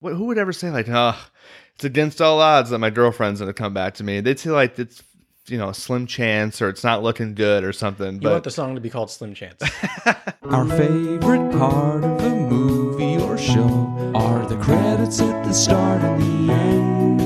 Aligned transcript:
what, 0.00 0.14
who 0.14 0.26
would 0.26 0.38
ever 0.38 0.52
say 0.52 0.70
like, 0.70 0.88
oh, 0.88 1.16
it's 1.74 1.84
against 1.84 2.20
all 2.20 2.40
odds 2.40 2.70
that 2.70 2.78
my 2.78 2.90
girlfriend's 2.90 3.40
gonna 3.40 3.52
come 3.52 3.72
back 3.72 3.94
to 3.94 4.04
me? 4.04 4.20
They'd 4.20 4.38
say 4.38 4.50
like 4.50 4.78
it's 4.78 5.02
you 5.46 5.58
know 5.58 5.68
a 5.68 5.74
slim 5.74 6.06
chance 6.06 6.60
or 6.60 6.68
it's 6.68 6.84
not 6.84 7.02
looking 7.02 7.34
good 7.34 7.64
or 7.64 7.72
something. 7.72 8.14
You 8.14 8.20
but 8.20 8.32
want 8.32 8.44
the 8.44 8.50
song 8.50 8.74
to 8.74 8.80
be 8.80 8.90
called 8.90 9.10
Slim 9.10 9.34
Chance. 9.34 9.62
Our 10.42 10.66
favorite 10.66 11.52
part 11.52 12.04
of 12.04 12.22
a 12.22 12.30
movie 12.30 13.22
or 13.22 13.38
show 13.38 14.12
are 14.14 14.46
the 14.46 14.56
credits 14.56 15.20
at 15.20 15.44
the 15.44 15.52
start 15.52 16.02
and 16.02 16.20
the 16.48 16.52
end. 16.52 17.20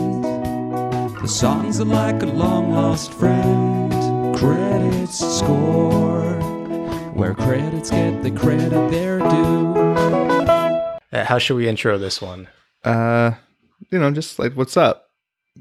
The 1.22 1.28
songs 1.28 1.80
are 1.80 1.84
like 1.84 2.22
a 2.22 2.26
long 2.26 2.72
lost 2.72 3.12
friend. 3.14 3.92
Credits 4.36 5.20
score, 5.38 6.34
where 7.14 7.34
credits 7.34 7.90
get 7.90 8.22
the 8.22 8.30
credit 8.30 8.90
they're 8.90 9.20
due. 9.20 9.74
Uh, 11.14 11.24
How 11.24 11.38
should 11.38 11.54
we 11.54 11.68
intro 11.68 11.96
this 11.96 12.20
one? 12.20 12.48
Uh, 12.84 13.32
you 13.90 13.98
know, 13.98 14.10
just 14.10 14.38
like 14.38 14.54
what's 14.54 14.76
up, 14.76 15.06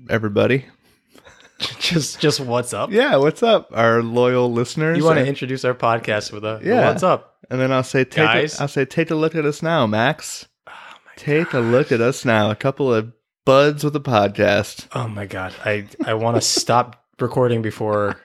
everybody? 0.09 0.65
just 1.79 2.19
just 2.19 2.39
what's 2.39 2.73
up? 2.73 2.91
Yeah, 2.91 3.15
what's 3.17 3.43
up, 3.43 3.69
our 3.73 4.01
loyal 4.03 4.51
listeners? 4.51 4.97
You 4.97 5.03
want 5.05 5.19
to 5.19 5.25
introduce 5.25 5.63
our 5.65 5.73
podcast 5.73 6.31
with 6.31 6.43
a 6.43 6.59
Yeah. 6.63 6.87
what's 6.89 7.03
up? 7.03 7.37
And 7.49 7.59
then 7.59 7.71
I'll 7.71 7.83
say, 7.83 8.03
take 8.03 8.25
Guys? 8.25 8.59
A, 8.59 8.63
I'll 8.63 8.67
say, 8.67 8.85
take 8.85 9.11
a 9.11 9.15
look 9.15 9.35
at 9.35 9.45
us 9.45 9.61
now, 9.61 9.85
Max. 9.85 10.47
take 11.17 11.53
a 11.53 11.59
look 11.59 11.91
at 11.91 12.01
us 12.01 12.25
now. 12.25 12.49
A 12.51 12.55
couple 12.55 12.93
of 12.93 13.11
buds 13.45 13.83
with 13.83 13.95
a 13.95 13.99
podcast. 13.99 14.87
Oh 14.93 15.07
my 15.07 15.25
god. 15.25 15.53
I 15.63 15.87
I 16.05 16.13
want 16.15 16.35
to 16.37 16.41
stop 16.61 17.03
recording 17.19 17.61
before 17.61 18.15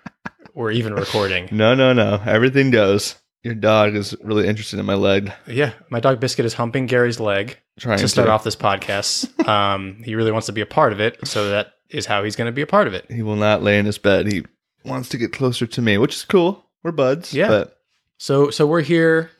we're 0.55 0.71
even 0.71 0.95
recording. 0.95 1.49
No, 1.53 1.75
no, 1.75 1.93
no. 1.93 2.21
Everything 2.27 2.71
goes. 2.71 3.17
Your 3.45 3.55
dog 3.55 3.95
is 3.95 4.17
really 4.23 4.47
interested 4.49 4.79
in 4.81 4.87
my 4.87 4.95
leg. 4.95 5.33
Yeah, 5.47 5.73
my 5.91 6.01
dog 6.01 6.19
Biscuit 6.21 6.45
is 6.45 6.55
humping 6.55 6.87
Gary's 6.87 7.21
leg 7.21 7.57
Trying 7.79 7.99
to 7.99 8.09
start 8.09 8.27
to. 8.27 8.33
off 8.33 8.45
this 8.45 8.57
podcast. 8.57 9.29
Um, 9.49 10.03
he 10.05 10.15
really 10.15 10.31
wants 10.33 10.47
to 10.47 10.53
be 10.53 10.61
a 10.61 10.67
part 10.67 10.93
of 10.93 11.01
it, 11.01 11.27
so 11.27 11.49
that 11.51 11.73
is 11.89 12.05
how 12.05 12.23
he's 12.23 12.37
going 12.37 12.47
to 12.49 12.53
be 12.53 12.61
a 12.61 12.67
part 12.67 12.87
of 12.87 12.93
it. 12.93 13.11
He 13.11 13.23
will 13.23 13.37
not 13.37 13.63
lay 13.63 13.79
in 13.79 13.87
his 13.87 13.97
bed. 13.97 14.31
He 14.31 14.45
wants 14.85 15.09
to 15.11 15.17
get 15.17 15.33
closer 15.33 15.67
to 15.67 15.81
me, 15.81 15.97
which 15.97 16.15
is 16.17 16.25
cool. 16.25 16.67
We're 16.83 16.93
buds. 16.93 17.33
Yeah. 17.33 17.49
But 17.49 17.79
So 18.19 18.51
so 18.51 18.67
we're 18.67 18.83
here 18.83 19.31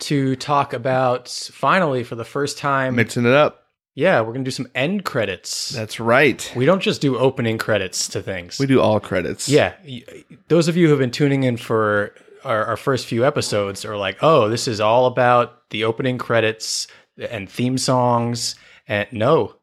to 0.00 0.34
talk 0.36 0.72
about 0.72 1.28
finally 1.28 2.02
for 2.04 2.14
the 2.14 2.24
first 2.24 2.56
time. 2.56 2.94
mixing 2.96 3.26
it 3.26 3.32
up. 3.34 3.64
yeah, 3.94 4.20
we're 4.20 4.32
going 4.32 4.44
to 4.44 4.48
do 4.48 4.50
some 4.50 4.68
end 4.74 5.04
credits. 5.04 5.68
That's 5.70 6.00
right. 6.00 6.50
we 6.56 6.64
don't 6.64 6.80
just 6.80 7.02
do 7.02 7.18
opening 7.18 7.58
credits 7.58 8.08
to 8.08 8.22
things. 8.22 8.58
We 8.58 8.64
do 8.66 8.80
all 8.80 8.98
credits. 8.98 9.46
Yeah, 9.46 9.74
those 10.48 10.68
of 10.68 10.76
you 10.78 10.86
who 10.86 10.92
have 10.92 11.00
been 11.00 11.10
tuning 11.10 11.42
in 11.42 11.58
for 11.58 12.14
our, 12.44 12.64
our 12.64 12.76
first 12.76 13.06
few 13.06 13.24
episodes 13.24 13.84
are 13.84 13.96
like, 13.96 14.18
oh, 14.22 14.48
this 14.48 14.66
is 14.68 14.80
all 14.80 15.06
about 15.06 15.68
the 15.70 15.84
opening 15.84 16.18
credits 16.18 16.86
and 17.18 17.48
theme 17.48 17.78
songs. 17.78 18.54
And 18.88 19.06
no, 19.12 19.56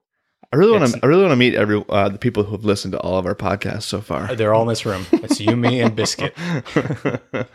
I 0.53 0.55
really 0.55 0.71
want 0.79 0.91
to. 0.93 0.99
I 1.03 1.07
really 1.07 1.23
want 1.23 1.33
to 1.33 1.35
meet 1.37 1.55
every 1.55 1.83
uh, 1.89 2.07
the 2.09 2.17
people 2.17 2.43
who 2.43 2.51
have 2.51 2.63
listened 2.63 2.93
to 2.93 2.99
all 2.99 3.17
of 3.17 3.25
our 3.25 3.35
podcasts 3.35 3.83
so 3.83 3.99
far. 3.99 4.33
they're 4.35 4.53
all 4.53 4.61
in 4.61 4.67
this 4.69 4.85
room. 4.85 5.05
It's 5.11 5.41
you, 5.41 5.55
me, 5.57 5.81
and 5.81 5.95
Biscuit. 5.95 6.33
but 6.73 7.49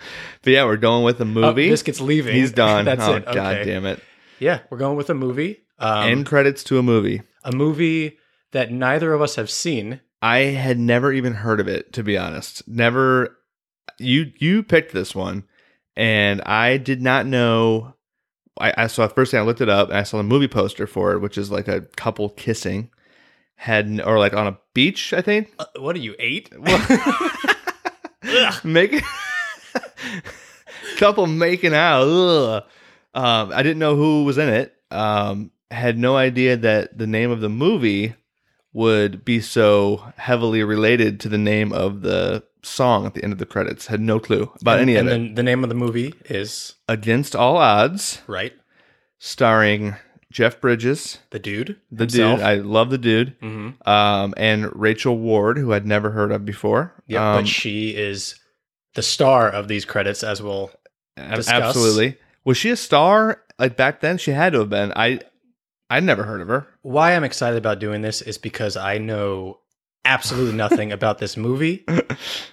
yeah, 0.44 0.64
we're 0.64 0.76
going 0.76 1.04
with 1.04 1.18
a 1.20 1.24
Oh, 1.24 1.26
movie. 1.26 1.68
Biscuit's 1.70 2.00
leaving. 2.00 2.34
He's 2.34 2.52
done. 2.52 2.84
That's 2.86 3.02
oh, 3.02 3.14
it. 3.14 3.24
Okay. 3.26 3.34
God 3.34 3.64
damn 3.64 3.86
it. 3.86 4.02
Yeah, 4.38 4.60
we're 4.70 4.78
going 4.78 4.96
with 4.96 5.08
a 5.08 5.14
movie. 5.14 5.60
Um, 5.78 6.08
End 6.08 6.26
credits 6.26 6.62
to 6.64 6.78
a 6.78 6.82
movie. 6.82 7.22
a 7.44 7.52
movie 7.52 8.18
that 8.52 8.70
neither 8.70 9.12
of 9.14 9.22
us 9.22 9.36
have 9.36 9.50
seen. 9.50 10.00
I 10.20 10.38
had 10.38 10.78
never 10.78 11.12
even 11.12 11.32
heard 11.34 11.58
of 11.60 11.68
it, 11.68 11.92
to 11.94 12.02
be 12.02 12.18
honest. 12.18 12.66
Never. 12.68 13.38
You 14.02 14.32
you 14.38 14.62
picked 14.62 14.92
this 14.92 15.14
one, 15.14 15.44
and 15.96 16.40
I 16.42 16.76
did 16.76 17.02
not 17.02 17.26
know. 17.26 17.94
I, 18.60 18.74
I 18.76 18.86
saw 18.86 19.08
first 19.08 19.30
thing 19.30 19.40
I 19.40 19.44
looked 19.44 19.60
it 19.60 19.68
up, 19.68 19.88
and 19.88 19.98
I 19.98 20.02
saw 20.02 20.18
the 20.18 20.22
movie 20.24 20.48
poster 20.48 20.86
for 20.86 21.12
it, 21.12 21.20
which 21.20 21.38
is 21.38 21.50
like 21.50 21.68
a 21.68 21.82
couple 21.96 22.28
kissing, 22.30 22.90
had 23.56 24.00
or 24.04 24.18
like 24.18 24.34
on 24.34 24.46
a 24.46 24.58
beach, 24.74 25.12
I 25.12 25.22
think. 25.22 25.52
Uh, 25.58 25.66
what 25.78 25.96
are 25.96 26.00
you, 26.00 26.14
eight? 26.18 26.50
Make 28.64 29.02
couple 30.96 31.26
making 31.26 31.74
out. 31.74 32.02
Ugh. 32.02 32.62
Um, 33.14 33.52
I 33.52 33.62
didn't 33.62 33.78
know 33.78 33.96
who 33.96 34.24
was 34.24 34.38
in 34.38 34.48
it. 34.48 34.74
Um, 34.90 35.50
had 35.70 35.98
no 35.98 36.16
idea 36.16 36.56
that 36.56 36.96
the 36.96 37.06
name 37.06 37.30
of 37.30 37.40
the 37.40 37.48
movie 37.48 38.14
would 38.72 39.24
be 39.24 39.40
so 39.40 40.12
heavily 40.16 40.62
related 40.62 41.20
to 41.20 41.28
the 41.28 41.38
name 41.38 41.72
of 41.72 42.02
the 42.02 42.42
song 42.62 43.06
at 43.06 43.14
the 43.14 43.22
end 43.24 43.32
of 43.32 43.38
the 43.38 43.46
credits. 43.46 43.86
Had 43.86 44.00
no 44.00 44.18
clue 44.20 44.52
about 44.60 44.78
any 44.78 44.96
and 44.96 45.08
of 45.08 45.12
it. 45.14 45.18
then 45.18 45.34
the 45.34 45.42
name 45.42 45.62
of 45.64 45.68
the 45.68 45.74
movie 45.74 46.14
is, 46.26 46.74
Against 46.88 47.34
All 47.36 47.56
Odds, 47.56 48.20
right? 48.26 48.52
starring 49.18 49.96
Jeff 50.30 50.60
Bridges, 50.60 51.18
The 51.30 51.38
Dude. 51.38 51.76
the 51.90 52.04
himself. 52.04 52.38
dude. 52.38 52.46
I 52.46 52.54
love 52.56 52.90
the 52.90 52.98
dude. 52.98 53.36
hmm 53.40 53.70
Um, 53.86 54.34
and 54.36 54.74
Rachel 54.74 55.18
Ward, 55.18 55.58
who 55.58 55.72
I'd 55.72 55.86
never 55.86 56.10
heard 56.10 56.32
of 56.32 56.44
before. 56.44 56.94
Yeah, 57.06 57.32
Um, 57.34 57.42
but 57.42 57.48
she 57.48 57.90
is 57.96 58.36
the 58.94 59.02
star 59.02 59.48
of 59.48 59.68
these 59.68 59.84
credits, 59.84 60.22
as 60.24 60.42
we'll 60.42 60.70
discuss. 61.16 61.48
Absolutely. 61.48 62.16
Was 62.44 62.56
she 62.56 62.70
a 62.70 62.76
star 62.76 63.42
like 63.58 63.76
back 63.76 64.00
then? 64.00 64.18
She 64.18 64.32
had 64.32 64.52
to 64.54 64.60
have 64.60 64.70
been. 64.70 64.92
I 64.96 65.20
I'd 65.90 66.04
never 66.04 66.24
heard 66.24 66.40
of 66.40 66.48
her. 66.48 66.66
why 66.82 67.14
I'm 67.14 67.22
excited 67.24 67.56
about 67.58 67.78
doing 67.78 68.00
this 68.02 68.22
is 68.22 68.38
because 68.38 68.76
I 68.76 68.96
know 68.98 69.58
absolutely 70.04 70.54
nothing 70.56 70.92
about 70.98 71.18
this 71.18 71.36
movie. 71.36 71.84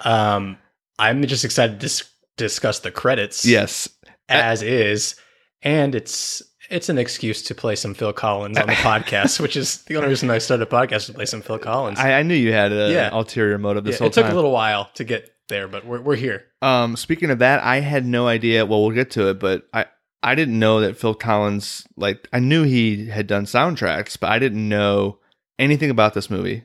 Um, 0.02 0.58
I'm 0.98 1.26
just 1.26 1.46
excited 1.46 1.74
to 1.80 1.86
dis- 1.88 2.10
discuss 2.38 2.80
the 2.80 2.92
credits 2.92 3.46
Yes. 3.46 3.90
as 4.28 4.62
is, 4.62 5.16
and 5.62 5.96
it's 5.96 6.42
it's 6.70 6.88
an 6.90 7.00
excuse 7.00 7.42
to 7.44 7.56
play 7.56 7.76
some 7.76 7.96
Phil 7.96 8.14
Collins 8.14 8.58
on 8.58 8.68
the 8.68 8.74
podcast, 8.76 9.40
which 9.40 9.56
is 9.56 9.82
the 9.86 9.96
only 9.96 10.10
reason 10.10 10.30
I 10.30 10.38
started 10.38 10.68
a 10.68 10.70
podcast 10.72 11.08
to 11.08 11.14
play 11.14 11.26
some 11.26 11.42
Phil 11.42 11.58
Collins. 11.58 11.98
I, 11.98 12.20
I 12.20 12.24
knew 12.24 12.36
you 12.36 12.54
had 12.54 12.72
a, 12.72 12.92
Yeah. 12.92 13.10
ulterior 13.12 13.58
motive 13.58 13.86
Yeah, 13.86 13.92
this 13.92 14.00
whole 14.00 14.08
it 14.10 14.14
took 14.14 14.26
time. 14.26 14.34
a 14.34 14.36
little 14.36 14.52
while 14.52 14.90
to 14.96 15.04
get 15.04 15.32
there, 15.48 15.68
but 15.68 15.86
we're 15.86 16.02
we're 16.02 16.16
here. 16.16 16.46
um, 16.62 16.96
speaking 16.96 17.32
of 17.32 17.40
that, 17.40 17.64
I 17.64 17.80
had 17.80 18.06
no 18.06 18.28
idea. 18.28 18.66
Well, 18.66 18.82
we'll 18.82 18.92
get 18.96 19.12
to 19.12 19.30
it, 19.30 19.40
but 19.40 19.68
I 19.74 19.86
I 20.22 20.36
didn't 20.36 20.60
know 20.60 20.82
that 20.82 20.98
Phil 20.98 21.16
Collins. 21.16 21.88
Like, 21.96 22.28
I 22.34 22.40
knew 22.40 22.64
he 22.64 23.08
had 23.08 23.26
done 23.26 23.46
soundtracks, 23.46 24.20
but 24.20 24.30
I 24.30 24.38
didn't 24.38 24.68
know 24.68 25.18
anything 25.58 25.90
about 25.90 26.14
this 26.14 26.30
movie. 26.30 26.64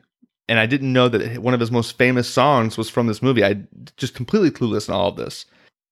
And 0.48 0.58
I 0.58 0.66
didn't 0.66 0.92
know 0.92 1.08
that 1.08 1.38
one 1.38 1.54
of 1.54 1.60
his 1.60 1.70
most 1.70 1.96
famous 1.96 2.28
songs 2.28 2.76
was 2.76 2.90
from 2.90 3.06
this 3.06 3.22
movie. 3.22 3.44
I 3.44 3.62
just 3.96 4.14
completely 4.14 4.50
clueless 4.50 4.88
in 4.88 4.94
all 4.94 5.08
of 5.08 5.16
this. 5.16 5.46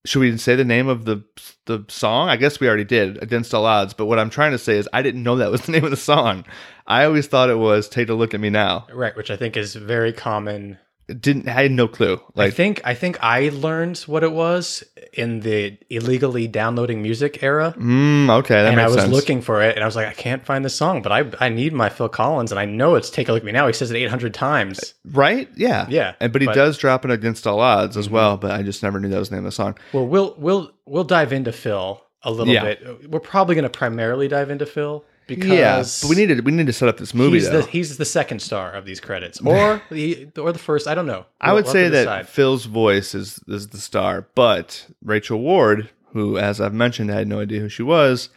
Should 0.05 0.21
we 0.21 0.37
say 0.37 0.57
the 0.57 0.65
name 0.65 0.89
of 0.89 1.05
the 1.05 1.25
the 1.67 1.85
song? 1.89 2.29
I 2.29 2.37
guess 2.37 2.59
we 2.59 2.67
already 2.67 2.85
did, 2.85 3.23
Against 3.23 3.55
All 3.55 3.65
Odds. 3.65 3.95
But 3.95 4.07
what 4.07 4.19
I'm 4.19 4.31
trying 4.31 4.51
to 4.51 4.59
say 4.59 4.77
is, 4.77 4.89
I 4.93 5.01
didn't 5.01 5.23
know 5.23 5.37
that 5.37 5.53
was 5.53 5.63
the 5.63 5.73
name 5.73 5.85
of 5.85 5.91
the 5.91 5.97
song. 5.97 6.45
I 6.89 7.05
always 7.05 7.29
thought 7.29 7.51
it 7.51 7.59
was 7.59 7.89
"Take 7.89 8.09
a 8.09 8.15
Look 8.15 8.35
at 8.35 8.41
Me 8.41 8.51
Now." 8.51 8.87
Right, 8.93 9.17
which 9.17 9.31
I 9.31 9.37
think 9.37 9.57
is 9.57 9.75
very 9.77 10.13
common 10.13 10.79
Didn't 11.09 11.49
I 11.49 11.63
had 11.63 11.73
no 11.73 11.89
clue. 11.89 12.21
Like 12.35 12.49
I 12.49 12.51
think 12.51 12.81
I 12.85 12.95
think 12.95 13.19
I 13.23 13.49
learned 13.51 13.99
what 14.01 14.23
it 14.23 14.33
was 14.33 14.85
in 15.13 15.41
the 15.41 15.77
illegally 15.91 16.47
downloading 16.49 17.03
music 17.03 17.43
era. 17.43 17.75
mm, 17.77 18.31
okay, 18.39 18.55
that 18.55 18.71
and 18.73 18.81
I 18.81 18.87
was 18.87 18.95
sense. 18.97 19.13
looking 19.13 19.43
for 19.43 19.63
it 19.63 19.75
and 19.75 19.83
I 19.83 19.87
was 19.87 19.97
like, 19.97 20.07
I 20.07 20.13
can't 20.15 20.47
find 20.47 20.65
this 20.65 20.75
song, 20.77 21.03
but 21.03 21.11
I 21.13 21.25
I 21.41 21.49
need 21.49 21.73
my 21.73 21.89
Phil 21.89 22.09
Collins 22.09 22.53
and 22.53 22.59
I 22.59 22.65
know 22.67 22.95
it's 22.95 23.11
Take 23.11 23.29
a 23.29 23.33
Look 23.33 23.43
at 23.43 23.45
Me 23.47 23.53
Now. 23.53 23.67
He 23.67 23.73
says 23.73 23.91
it 23.91 23.97
800 23.97 24.33
times. 24.33 24.95
right? 25.13 25.49
Yeah, 25.57 25.87
Yeah. 25.91 26.15
And 26.21 26.33
but 26.33 26.41
he 26.41 26.47
but- 26.47 26.55
does 26.55 26.79
drop 26.79 27.05
it 27.05 27.11
against 27.11 27.47
all 27.47 27.61
odds 27.61 27.97
as 27.97 28.09
Mhm. 28.09 28.13
well. 28.13 28.37
But 28.37 28.53
I 28.53 28.63
just 28.63 28.83
never 28.83 29.01
knew 29.01 29.09
that 29.09 29.19
was 29.19 29.29
the 29.29 29.35
name 29.35 29.45
of 29.45 29.51
the 29.51 29.55
song. 29.57 29.77
Well, 29.93 30.07
we'll 30.07 30.35
we'll 30.39 30.71
we'll 30.87 31.05
dive 31.05 31.33
into 31.33 31.53
Phil 31.53 32.01
a 32.23 32.31
little 32.31 32.55
Yeah. 32.55 32.63
bit. 32.63 33.11
We're 33.11 33.19
probably 33.21 33.57
going 33.57 33.65
to 33.65 33.69
primarily 33.71 34.29
dive 34.29 34.49
into 34.51 34.65
Phil 34.67 35.05
because 35.27 35.49
yeah, 35.51 35.83
but 36.03 36.09
we 36.09 36.17
need 36.17 36.35
to 36.37 36.41
we 36.43 36.53
need 36.53 36.67
to 36.67 36.73
set 36.73 36.89
up 36.89 36.97
this 36.99 37.15
movie 37.15 37.39
he's 37.39 37.51
though. 37.51 37.63
the 37.63 37.67
he's 37.71 37.97
the 37.99 38.05
second 38.05 38.41
star 38.41 38.73
of 38.73 38.85
these 38.85 39.01
credits 39.01 39.41
or 39.41 39.83
the 39.91 40.29
or 40.39 40.53
the 40.53 40.59
first, 40.59 40.87
I 40.89 40.95
don't 40.95 41.07
know. 41.07 41.27
I 41.41 41.49
We'll- 41.49 41.57
would 41.57 41.65
we'll 41.65 41.73
say 41.73 41.89
that 41.89 42.01
decide. 42.05 42.29
Phil's 42.29 42.65
voice 42.67 43.15
is 43.15 43.41
is 43.49 43.69
the 43.69 43.79
star, 43.79 44.29
but 44.35 44.87
Rachel 45.03 45.39
Ward, 45.41 45.91
who 46.13 46.37
as 46.39 46.61
I've 46.61 46.75
mentioned 46.75 47.11
I 47.11 47.17
had 47.17 47.29
no 47.29 47.41
idea 47.41 47.61
who 47.61 47.69
she 47.69 47.83
was, 47.83 48.29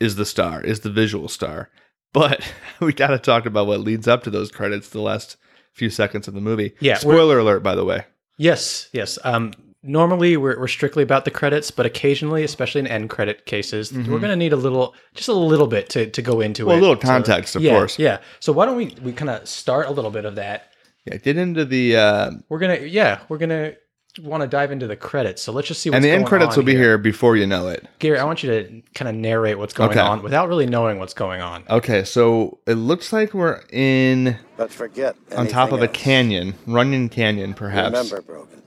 is 0.00 0.16
the 0.16 0.26
star, 0.26 0.60
is 0.62 0.80
the 0.80 0.90
visual 0.90 1.28
star. 1.28 1.70
But 2.12 2.42
we 2.80 2.92
got 2.92 3.08
to 3.08 3.18
talk 3.18 3.46
about 3.46 3.66
what 3.66 3.80
leads 3.80 4.06
up 4.08 4.22
to 4.24 4.30
those 4.30 4.50
credits, 4.50 4.88
the 4.88 5.00
last 5.00 5.36
few 5.72 5.88
seconds 5.90 6.28
of 6.28 6.34
the 6.34 6.40
movie. 6.40 6.74
Yeah, 6.80 6.98
Spoiler 6.98 7.38
alert, 7.38 7.62
by 7.62 7.74
the 7.74 7.84
way. 7.84 8.04
Yes, 8.36 8.88
yes. 8.92 9.18
Um, 9.24 9.52
normally 9.82 10.36
we're, 10.36 10.58
we're 10.58 10.68
strictly 10.68 11.02
about 11.02 11.24
the 11.24 11.30
credits, 11.30 11.70
but 11.70 11.86
occasionally, 11.86 12.44
especially 12.44 12.80
in 12.80 12.86
end 12.86 13.10
credit 13.10 13.46
cases, 13.46 13.92
we're 13.92 14.04
going 14.18 14.22
to 14.30 14.36
need 14.36 14.52
a 14.52 14.56
little, 14.56 14.94
just 15.14 15.28
a 15.28 15.32
little 15.32 15.66
bit 15.66 15.88
to, 15.90 16.06
to 16.10 16.22
go 16.22 16.40
into 16.40 16.62
Mm-hmm. 16.62 16.68
Well, 16.68 16.76
it. 16.76 16.80
a 16.80 16.82
little 16.82 16.96
So- 17.00 17.08
context, 17.08 17.56
of 17.56 17.62
yeah, 17.62 17.72
course. 17.72 17.98
Yeah. 17.98 18.18
So 18.40 18.52
why 18.52 18.66
don't 18.66 18.76
we 18.76 18.94
we 19.02 19.12
kind 19.12 19.30
of 19.30 19.48
start 19.48 19.86
a 19.86 19.90
little 19.90 20.10
bit 20.10 20.24
of 20.24 20.36
that? 20.36 20.72
Yeah, 21.06 21.16
get 21.16 21.36
into 21.36 21.64
the 21.64 21.96
uh, 21.96 22.30
We're 22.48 22.58
gonna 22.60 22.76
yeah 22.80 23.20
we're 23.28 23.38
gonna 23.38 23.72
want 24.20 24.42
to 24.42 24.46
dive 24.46 24.70
into 24.70 24.86
the 24.86 24.94
credits. 24.94 25.42
So 25.42 25.50
let's 25.52 25.66
just 25.66 25.80
see. 25.80 25.88
What's 25.90 25.96
and 25.96 26.04
the 26.04 26.10
end 26.10 26.26
credits 26.26 26.56
will 26.56 26.62
be 26.64 26.76
here 26.76 26.98
before 26.98 27.34
you 27.36 27.46
know 27.46 27.66
it. 27.68 27.88
Gary, 27.98 28.18
I 28.18 28.24
want 28.24 28.42
you 28.44 28.50
to 28.50 28.82
kind 28.94 29.08
of 29.08 29.14
narrate 29.16 29.58
what's 29.58 29.72
going 29.72 29.90
Okay. 29.90 29.98
on 30.00 30.22
without 30.22 30.48
really 30.48 30.66
knowing 30.66 30.98
what's 31.00 31.14
going 31.14 31.40
on. 31.40 31.64
Okay, 31.70 32.04
so 32.04 32.58
it 32.66 32.74
looks 32.74 33.12
like 33.12 33.32
we're 33.34 33.62
in 33.72 34.36
But 34.56 34.70
forget 34.70 35.16
on 35.36 35.48
top 35.48 35.72
of 35.72 35.82
a 35.82 35.88
canyon, 35.88 36.54
Runyon 36.66 37.08
Canyon, 37.08 37.54
perhaps. 37.54 37.96
Remember, 37.96 38.20
Brogan. 38.22 38.62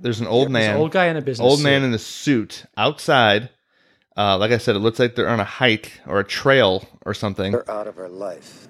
There's 0.00 0.20
an 0.20 0.26
old 0.26 0.48
There's 0.52 0.64
an 0.66 0.72
man, 0.72 0.76
old 0.76 0.92
guy 0.92 1.06
in 1.06 1.16
a 1.16 1.20
business. 1.22 1.44
old 1.46 1.62
man 1.62 1.82
in 1.82 1.92
a 1.94 1.98
suit 1.98 2.64
outside. 2.76 3.50
Uh, 4.16 4.36
like 4.38 4.50
I 4.50 4.58
said, 4.58 4.76
it 4.76 4.80
looks 4.80 4.98
like 4.98 5.14
they're 5.14 5.28
on 5.28 5.40
a 5.40 5.44
hike 5.44 6.00
or 6.06 6.18
a 6.20 6.24
trail 6.24 6.86
or 7.06 7.14
something. 7.14 7.52
They're 7.52 7.70
out 7.70 7.86
of 7.86 7.96
her 7.96 8.08
life. 8.08 8.68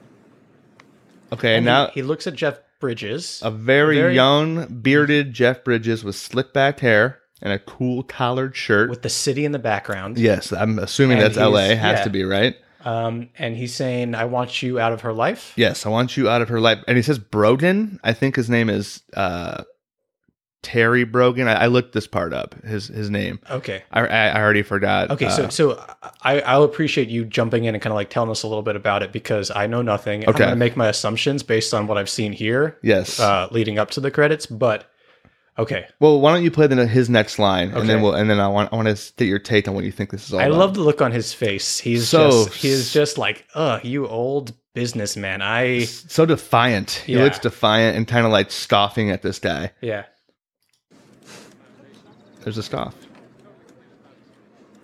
Okay, 1.33 1.57
And 1.57 1.65
now 1.65 1.87
he, 1.87 1.93
he 2.01 2.03
looks 2.03 2.27
at 2.27 2.35
Jeff 2.35 2.59
Bridges. 2.81 3.41
a 3.45 3.51
very, 3.51 3.97
very- 3.99 4.15
young, 4.15 4.67
bearded 4.83 5.33
Jeff 5.33 5.63
Bridges 5.65 6.03
with 6.05 6.17
slick 6.17 6.53
back 6.53 6.81
hair 6.81 7.19
and 7.41 7.53
a 7.53 7.59
cool 7.59 8.03
collared 8.03 8.55
shirt. 8.57 8.91
with 8.91 9.03
the 9.03 9.09
city 9.09 9.45
in 9.45 9.53
the 9.53 9.59
background. 9.59 10.19
yes, 10.19 10.53
I'm 10.53 10.79
assuming 10.79 11.19
And 11.19 11.27
that's 11.27 11.37
L.A. 11.39 11.75
Has 11.77 11.99
yeah. 11.99 12.05
to 12.05 12.11
be 12.11 12.25
right. 12.25 12.57
Um, 12.83 13.29
and 13.39 13.55
he's 13.57 13.75
saying, 13.75 14.15
"I 14.15 14.25
want 14.25 14.63
you 14.63 14.81
out 14.81 14.93
of 14.95 15.03
her 15.03 15.13
life." 15.13 15.53
Yes, 15.55 15.85
I 15.85 15.91
want 15.91 16.17
you 16.17 16.31
out 16.31 16.41
of 16.41 16.49
her 16.49 16.61
life. 16.61 16.83
And 16.89 16.97
he 16.97 17.03
says 17.03 17.19
Brogan. 17.19 18.01
I 18.03 18.15
think 18.15 18.37
his 18.37 18.49
name 18.49 18.71
is 18.71 19.03
uh, 19.15 19.65
Terry 20.63 21.05
Brogan. 21.05 21.49
I, 21.49 21.55
I 21.55 21.67
looked 21.67 21.93
this 21.95 22.07
part 22.07 22.33
up. 22.33 22.55
His 22.65 22.89
his 22.89 23.09
name. 23.11 23.41
Okay. 23.51 23.83
I, 23.91 24.07
I 24.07 24.41
already 24.41 24.63
forgot. 24.63 25.11
Okay, 25.11 25.27
Uh, 25.27 25.31
so 25.31 25.49
so 25.49 25.85
I 26.23 26.41
I'll 26.43 26.65
appreciate 26.65 27.09
you 27.09 27.25
jumping 27.25 27.65
in 27.65 27.75
and 27.75 27.81
kind 27.83 27.93
of 27.93 27.97
like 27.97 28.11
telling 28.11 28.31
us 28.31 28.43
a 28.43 28.47
little 28.49 28.63
bit 28.63 28.77
about 28.77 29.03
it 29.03 29.11
because 29.13 29.51
I 29.51 29.67
know 29.67 29.83
nothing. 29.83 30.23
I'm 30.25 30.31
Okay. 30.31 30.39
going 30.41 30.51
to 30.51 30.57
make 30.57 30.77
my 30.77 30.89
assumptions 30.89 31.43
based 31.43 31.73
on 31.73 31.87
what 31.87 31.97
I've 31.99 32.11
seen 32.11 32.33
here, 32.33 32.77
yes. 32.83 33.19
uh, 33.19 33.49
leading 33.51 33.79
up 33.79 33.91
to 33.93 34.01
the 34.01 34.11
credits. 34.11 34.45
But 34.47 34.85
okay, 35.59 35.87
well, 35.99 36.21
why 36.21 36.33
don't 36.35 36.43
you 36.45 36.51
play 36.51 36.67
the, 36.67 36.87
his 36.87 37.09
next 37.11 37.39
line, 37.39 37.71
and 37.71 37.89
then 37.89 38.03
we'll 38.03 38.15
and 38.15 38.29
then 38.29 38.41
I 38.41 38.49
want 38.49 38.73
I 38.73 38.77
want 38.77 38.89
to 38.95 39.13
get 39.17 39.27
your 39.29 39.39
take 39.39 39.67
on 39.67 39.75
what 39.75 39.85
you 39.85 39.93
think 39.93 40.11
this 40.11 40.27
is 40.27 40.35
all 40.35 40.41
I 40.41 40.45
about. 40.45 40.59
love 40.59 40.75
the 40.75 40.81
look 40.83 41.01
on 41.01 41.13
his 41.13 41.33
face. 41.33 41.79
He's 41.79 42.09
So- 42.09 42.45
just 42.47 42.55
he 42.57 42.69
is 42.69 42.93
just 42.93 43.17
like, 43.19 43.47
"Ugh, 43.55 43.83
you 43.85 44.07
old 44.07 44.53
businessman." 44.75 45.41
I 45.43 45.85
so 45.85 46.27
defiant. 46.27 46.91
He 47.07 47.17
looks 47.17 47.39
defiant 47.39 47.97
and 47.97 48.07
kind 48.07 48.27
of 48.27 48.33
like 48.33 48.51
scoffing 48.51 49.11
at 49.11 49.23
this 49.23 49.39
guy. 49.39 49.73
yeah. 49.81 50.05
There's 52.43 52.59
a 52.59 52.63
scoff. 52.63 52.95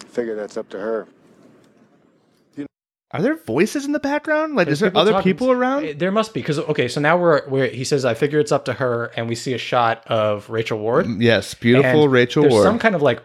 Figure 0.08 0.34
that's 0.34 0.56
up 0.56 0.68
to 0.70 0.78
her. 0.78 1.06
Are 3.12 3.22
there 3.22 3.36
voices 3.36 3.84
in 3.86 3.92
the 3.92 4.00
background? 4.00 4.56
Like, 4.56 4.66
is 4.68 4.80
There's 4.80 4.92
there 4.92 5.00
other 5.00 5.12
talking- 5.12 5.32
people 5.32 5.50
around? 5.52 5.98
There 6.00 6.10
must 6.10 6.34
be 6.34 6.40
because 6.40 6.58
okay, 6.58 6.88
so 6.88 7.00
now 7.00 7.16
we're 7.16 7.48
where 7.48 7.68
he 7.68 7.84
says, 7.84 8.04
"I 8.04 8.14
figure 8.14 8.40
it's 8.40 8.50
up 8.50 8.64
to 8.64 8.72
her," 8.74 9.06
and 9.16 9.28
we 9.28 9.34
see 9.36 9.54
a 9.54 9.58
shot 9.58 10.02
of 10.08 10.50
Rachel 10.50 10.78
Ward. 10.78 11.06
Mm, 11.06 11.22
yes, 11.22 11.54
beautiful 11.54 12.04
And 12.04 12.12
Rachel 12.12 12.42
there's 12.42 12.52
Ward. 12.52 12.64
some 12.64 12.78
kind 12.80 12.94
of 12.96 13.02
like 13.02 13.22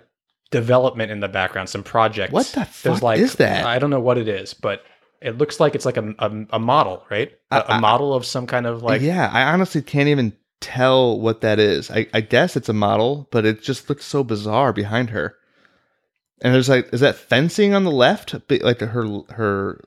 development 0.51 1.11
in 1.11 1.19
the 1.19 1.27
background, 1.27 1.67
some 1.67 1.81
projects. 1.83 2.31
What 2.31 2.45
the 2.47 2.59
There's 2.59 2.67
fuck 2.99 3.01
like, 3.01 3.19
is 3.19 3.35
that? 3.35 3.65
I 3.65 3.79
don't 3.79 3.89
know 3.89 3.99
what 3.99 4.17
it 4.19 4.27
is, 4.27 4.53
but 4.53 4.83
it 5.19 5.37
looks 5.39 5.59
like 5.59 5.73
it's 5.75 5.85
like 5.85 5.97
a, 5.97 6.13
a, 6.19 6.31
a 6.51 6.59
model, 6.59 7.03
right? 7.09 7.31
A, 7.49 7.55
I- 7.55 7.77
a 7.77 7.81
model 7.81 8.13
of 8.13 8.23
some 8.25 8.45
kind 8.45 8.67
of 8.67 8.83
like. 8.83 9.01
yeah, 9.01 9.29
I 9.33 9.51
honestly 9.51 9.81
can't 9.81 10.09
even 10.09 10.33
tell 10.61 11.19
what 11.19 11.41
that 11.41 11.59
is. 11.59 11.91
I, 11.91 12.07
I 12.13 12.21
guess 12.21 12.55
it's 12.55 12.69
a 12.69 12.73
model, 12.73 13.27
but 13.31 13.45
it 13.45 13.61
just 13.61 13.89
looks 13.89 14.05
so 14.05 14.23
bizarre 14.23 14.71
behind 14.71 15.09
her. 15.09 15.35
And 16.41 16.53
there's 16.53 16.69
like, 16.69 16.91
is 16.93 17.01
that 17.01 17.15
fencing 17.17 17.73
on 17.73 17.83
the 17.83 17.91
left? 17.91 18.33
Like 18.49 18.79
her, 18.79 19.05
her, 19.31 19.83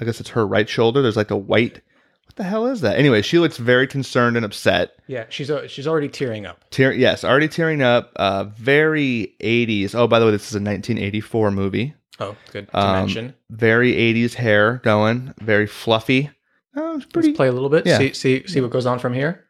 I 0.00 0.04
guess 0.04 0.20
it's 0.20 0.30
her 0.30 0.46
right 0.46 0.68
shoulder. 0.68 1.00
There's 1.02 1.16
like 1.16 1.30
a 1.30 1.36
white. 1.36 1.80
What 2.26 2.36
the 2.36 2.44
hell 2.44 2.66
is 2.66 2.80
that? 2.82 2.96
Anyway, 2.96 3.22
she 3.22 3.40
looks 3.40 3.56
very 3.56 3.88
concerned 3.88 4.36
and 4.36 4.44
upset. 4.46 4.92
Yeah, 5.08 5.24
she's 5.30 5.50
al- 5.50 5.66
she's 5.66 5.88
already 5.88 6.08
tearing 6.08 6.46
up. 6.46 6.64
Tear, 6.70 6.92
yes, 6.92 7.24
already 7.24 7.48
tearing 7.48 7.82
up. 7.82 8.12
Uh, 8.14 8.44
very 8.44 9.34
80s. 9.40 9.96
Oh, 9.96 10.06
by 10.06 10.20
the 10.20 10.26
way, 10.26 10.30
this 10.30 10.42
is 10.48 10.54
a 10.54 10.58
1984 10.62 11.50
movie. 11.50 11.94
Oh, 12.20 12.36
good 12.52 12.68
to 12.68 12.78
Um, 12.78 12.92
mention. 13.00 13.34
Very 13.50 13.94
80s 13.94 14.34
hair 14.34 14.80
going. 14.84 15.34
Very 15.40 15.66
fluffy. 15.66 16.30
Oh, 16.76 16.98
it's 16.98 17.06
pretty. 17.06 17.28
Let's 17.30 17.36
play 17.36 17.48
a 17.48 17.52
little 17.52 17.68
bit. 17.68 17.84
yeah. 17.84 17.98
See 17.98 18.12
see 18.12 18.46
see 18.46 18.60
what 18.60 18.70
goes 18.70 18.86
on 18.86 19.00
from 19.00 19.12
here. 19.12 19.44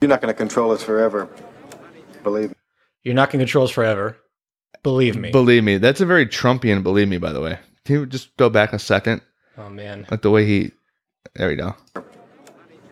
You're 0.00 0.08
not 0.08 0.20
going 0.22 0.32
to 0.32 0.36
control 0.38 0.70
us 0.72 0.82
forever. 0.82 1.28
Believe 2.22 2.48
me. 2.50 2.54
You're 3.02 3.14
not 3.14 3.30
going 3.30 3.40
to 3.40 3.44
control 3.44 3.64
us 3.64 3.70
forever. 3.70 4.16
Believe 4.82 5.16
me. 5.16 5.30
Believe 5.30 5.62
me, 5.62 5.76
that's 5.76 6.00
a 6.00 6.06
very 6.06 6.24
Trumpian. 6.26 6.82
Believe 6.82 7.08
me, 7.08 7.18
by 7.18 7.32
the 7.32 7.40
way. 7.40 7.58
Can 7.84 7.96
you 7.96 8.06
just 8.06 8.34
go 8.38 8.48
back 8.48 8.72
a 8.72 8.78
second? 8.78 9.20
oh 9.58 9.68
man, 9.68 10.06
Like 10.10 10.22
the 10.22 10.30
way 10.30 10.46
he. 10.46 10.72
There 11.34 11.48
we 11.48 11.56
go. 11.56 11.74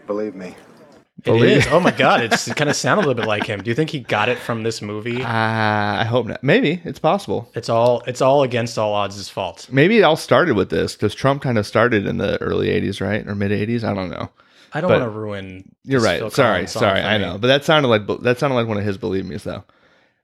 Believe 0.07 0.35
me. 0.35 0.49
it 0.49 1.25
Believe- 1.25 1.59
is. 1.59 1.67
Oh 1.71 1.81
my 1.81 1.93
god, 1.93 2.21
it's, 2.25 2.47
it 2.47 2.57
kind 2.57 2.69
of 2.69 2.77
sounded 2.77 3.05
a 3.05 3.09
little 3.09 3.23
bit 3.23 3.27
like 3.27 3.45
him. 3.47 3.63
Do 3.63 3.71
you 3.71 3.75
think 3.75 3.89
he 3.89 4.01
got 4.01 4.29
it 4.29 4.39
from 4.39 4.63
this 4.65 4.83
movie? 4.83 5.21
Ah, 5.23 5.99
I 6.01 6.05
hope 6.05 6.27
not. 6.27 6.43
Maybe 6.45 6.83
it's 6.85 6.99
possible. 6.99 7.51
It's 7.55 7.71
all 7.71 8.03
it's 8.07 8.21
all 8.21 8.43
against 8.43 8.77
all 8.79 8.93
odds' 8.93 9.17
his 9.17 9.31
fault. 9.31 9.67
Maybe 9.73 9.97
it 9.99 10.03
all 10.03 10.17
started 10.17 10.57
with 10.57 10.69
this 10.69 10.95
because 10.95 11.15
Trump 11.15 11.41
kind 11.41 11.57
of 11.57 11.67
started 11.67 12.07
in 12.07 12.19
the 12.19 12.37
early 12.43 12.69
'80s, 12.69 13.01
right, 13.01 13.27
or 13.27 13.35
mid 13.35 13.51
'80s. 13.51 13.83
I 13.83 13.95
don't 13.95 14.11
know. 14.11 14.29
I 14.73 14.81
don't 14.81 14.91
want 14.91 15.03
to 15.05 15.09
ruin. 15.11 15.75
You're 15.85 16.01
right. 16.01 16.31
Sorry, 16.33 16.67
sorry. 16.67 17.01
I 17.01 17.19
know, 17.19 17.39
but 17.39 17.47
that 17.49 17.65
sounded 17.65 17.89
like 17.89 18.07
that 18.23 18.39
sounded 18.39 18.55
like 18.57 18.67
one 18.67 18.77
of 18.79 18.85
his 18.85 18.99
believe 18.99 19.25
me's 19.27 19.45
though. 19.45 19.65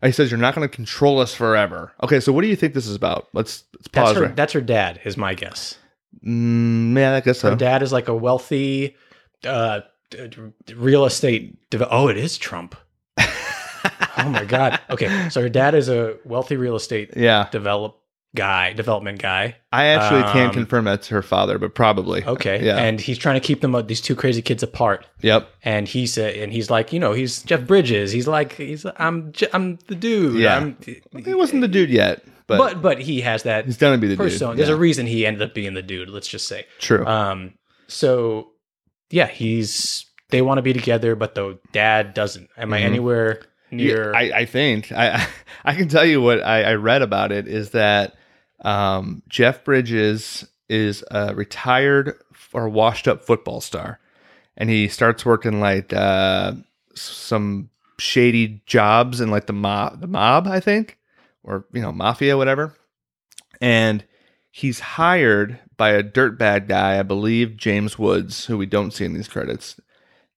He 0.03 0.13
says 0.13 0.31
you're 0.31 0.39
not 0.41 0.55
going 0.55 0.69
to 0.69 0.75
control 0.75 1.19
us 1.19 1.33
forever. 1.35 1.93
Okay, 2.03 2.21
so 2.21 2.31
what 2.33 2.43
do 2.43 2.49
you 2.49 2.57
think 2.57 2.75
this 2.75 2.87
is 2.87 2.95
about? 2.95 3.29
Let's 3.33 3.65
let's 3.75 3.89
That's 3.93 4.09
pause. 4.11 4.17
her. 4.17 4.23
right. 4.25 4.37
That's 4.37 4.53
her 4.53 4.61
dad. 4.61 5.01
Is 5.05 5.17
my 5.17 5.33
guess. 5.35 5.79
Mm, 6.25 6.95
yeah, 6.97 7.15
I 7.15 7.21
guess 7.21 7.41
Her 7.43 7.51
so. 7.53 7.57
dad 7.57 7.83
is 7.83 7.93
like 7.93 8.09
a 8.09 8.15
wealthy, 8.15 8.97
uh, 9.45 9.81
real 10.75 11.05
estate. 11.07 11.59
Deve- 11.71 11.89
oh, 11.91 12.09
it 12.09 12.17
is 12.17 12.37
Trump. 12.39 12.75
oh 13.19 14.29
my 14.29 14.45
god. 14.45 14.81
Okay, 14.91 15.29
so 15.31 15.41
her 15.41 15.49
dad 15.49 15.75
is 15.75 15.89
a 15.89 16.17
wealthy 16.25 16.57
real 16.57 16.77
estate 16.77 17.17
Yeah, 17.17 17.49
develop 17.51 17.99
guy, 18.35 18.73
development 18.73 19.21
guy. 19.23 19.57
I 19.73 19.87
actually 19.87 20.23
can't 20.33 20.49
Um, 20.49 20.55
confirm 20.55 20.85
that's 20.85 21.09
her 21.09 21.23
father, 21.23 21.59
but 21.59 21.75
probably. 21.75 22.25
Okay, 22.25 22.65
Yeah. 22.65 22.77
and 22.79 23.01
he's 23.01 23.17
trying 23.19 23.41
to 23.41 23.47
keep 23.47 23.61
them 23.61 23.75
uh, 23.75 23.83
these 23.83 24.01
two 24.01 24.15
crazy 24.17 24.43
kids 24.43 24.63
apart. 24.63 25.07
Yep. 25.23 25.49
And 25.63 25.87
he 25.89 26.07
said, 26.07 26.37
and 26.37 26.53
he's 26.53 26.71
like, 26.71 26.93
you 26.93 26.99
know, 26.99 27.13
he's 27.13 27.43
Jeff 27.43 27.67
Bridges. 27.67 28.11
He's 28.13 28.27
like, 28.27 28.55
he's 28.57 28.85
I'm 28.99 29.33
J- 29.33 29.49
I'm 29.53 29.79
the 29.89 29.95
dude. 29.95 30.39
Yeah. 30.41 30.57
I'm, 30.57 30.77
He 31.25 31.35
wasn't 31.35 31.61
the 31.63 31.69
dude 31.69 31.91
yet, 31.91 32.25
but, 32.47 32.59
but 32.59 32.83
but 32.83 33.01
he 33.01 33.21
has 33.23 33.45
that 33.45 33.67
he's 33.67 33.77
gonna 33.77 33.99
be 33.99 34.09
the 34.09 34.17
persona. 34.17 34.53
dude. 34.53 34.59
There's 34.61 34.69
a 34.69 34.77
reason 34.77 35.07
he 35.07 35.25
ended 35.25 35.43
up 35.43 35.55
being 35.55 35.75
the 35.75 35.83
dude. 35.83 36.09
Let's 36.11 36.29
just 36.29 36.49
say. 36.49 36.67
True. 36.81 37.07
Um. 37.07 37.55
So, 37.87 38.49
yeah, 39.11 39.27
he's 39.29 40.07
they 40.31 40.43
want 40.43 40.59
to 40.59 40.63
be 40.63 40.73
together, 40.73 41.15
but 41.15 41.35
the 41.35 41.59
dad 41.73 42.15
doesn't. 42.15 42.49
Am 42.57 42.73
I 42.73 42.81
Mhm. 42.81 42.85
anywhere 42.85 43.43
near? 43.71 44.13
Yeah, 44.13 44.19
I, 44.19 44.39
I 44.41 44.45
think 44.47 44.91
I 44.91 45.27
I 45.65 45.75
can 45.75 45.89
tell 45.89 46.05
you 46.05 46.21
what 46.21 46.43
I, 46.43 46.63
I 46.65 46.75
read 46.75 47.03
about 47.03 47.31
it 47.33 47.47
is 47.47 47.71
that 47.71 48.15
um, 48.65 49.23
Jeff 49.29 49.63
Bridges 49.65 50.47
is 50.69 51.05
a 51.11 51.35
retired 51.35 52.19
or 52.53 52.69
washed 52.69 53.07
up 53.07 53.23
football 53.23 53.61
star, 53.61 54.01
and 54.57 54.71
he 54.71 54.89
starts 54.89 55.25
working 55.25 55.61
like 55.61 55.93
uh, 55.93 56.53
some 56.95 57.71
shady 57.99 58.63
jobs 58.67 59.21
in 59.21 59.31
like 59.31 59.47
the 59.47 59.53
mob, 59.53 60.01
the 60.01 60.07
mob, 60.07 60.47
I 60.47 60.61
think, 60.61 60.99
or 61.43 61.67
you 61.73 61.83
know, 61.83 61.93
mafia, 61.93 62.37
whatever. 62.37 62.75
And 63.61 64.05
he's 64.51 64.81
hired 64.81 65.59
by 65.77 65.91
a 65.91 66.03
dirtbag 66.03 66.69
guy, 66.69 66.99
I 66.99 67.03
believe 67.03 67.57
James 67.57 67.99
Woods, 67.99 68.47
who 68.47 68.57
we 68.57 68.67
don't 68.67 68.93
see 68.93 69.05
in 69.05 69.15
these 69.15 69.29
credits, 69.29 69.81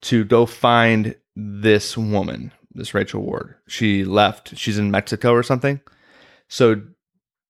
to 0.01 0.23
go 0.25 0.45
find 0.45 1.15
this 1.35 1.97
woman, 1.97 2.51
this 2.73 2.93
Rachel 2.93 3.21
Ward. 3.21 3.55
She 3.67 4.03
left. 4.03 4.57
She's 4.57 4.77
in 4.77 4.91
Mexico 4.91 5.33
or 5.33 5.43
something. 5.43 5.79
So, 6.47 6.81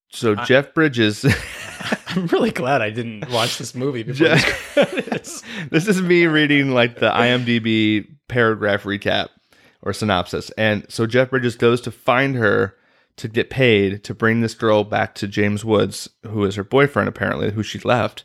so 0.09 0.35
I- 0.37 0.45
Jeff 0.45 0.73
Bridges. 0.73 1.25
I'm 2.07 2.25
really 2.27 2.51
glad 2.51 2.81
I 2.81 2.89
didn't 2.89 3.29
watch 3.29 3.57
this 3.57 3.75
movie 3.75 4.03
before. 4.03 4.27
Je- 4.27 4.33
these 4.35 4.43
credits. 4.73 5.43
this 5.71 5.87
is 5.87 6.01
me 6.01 6.25
reading 6.25 6.71
like 6.71 6.99
the 6.99 7.09
IMDb 7.09 8.07
paragraph 8.27 8.83
recap 8.83 9.27
or 9.81 9.93
synopsis. 9.93 10.49
And 10.57 10.85
so 10.89 11.05
Jeff 11.05 11.29
Bridges 11.29 11.55
goes 11.55 11.79
to 11.81 11.91
find 11.91 12.35
her 12.35 12.75
to 13.17 13.27
get 13.27 13.49
paid 13.49 14.03
to 14.05 14.13
bring 14.15 14.41
this 14.41 14.53
girl 14.53 14.83
back 14.83 15.15
to 15.15 15.27
James 15.27 15.63
Woods, 15.63 16.09
who 16.23 16.43
is 16.45 16.55
her 16.55 16.63
boyfriend 16.63 17.07
apparently, 17.09 17.51
who 17.51 17.63
she 17.63 17.79
left, 17.79 18.23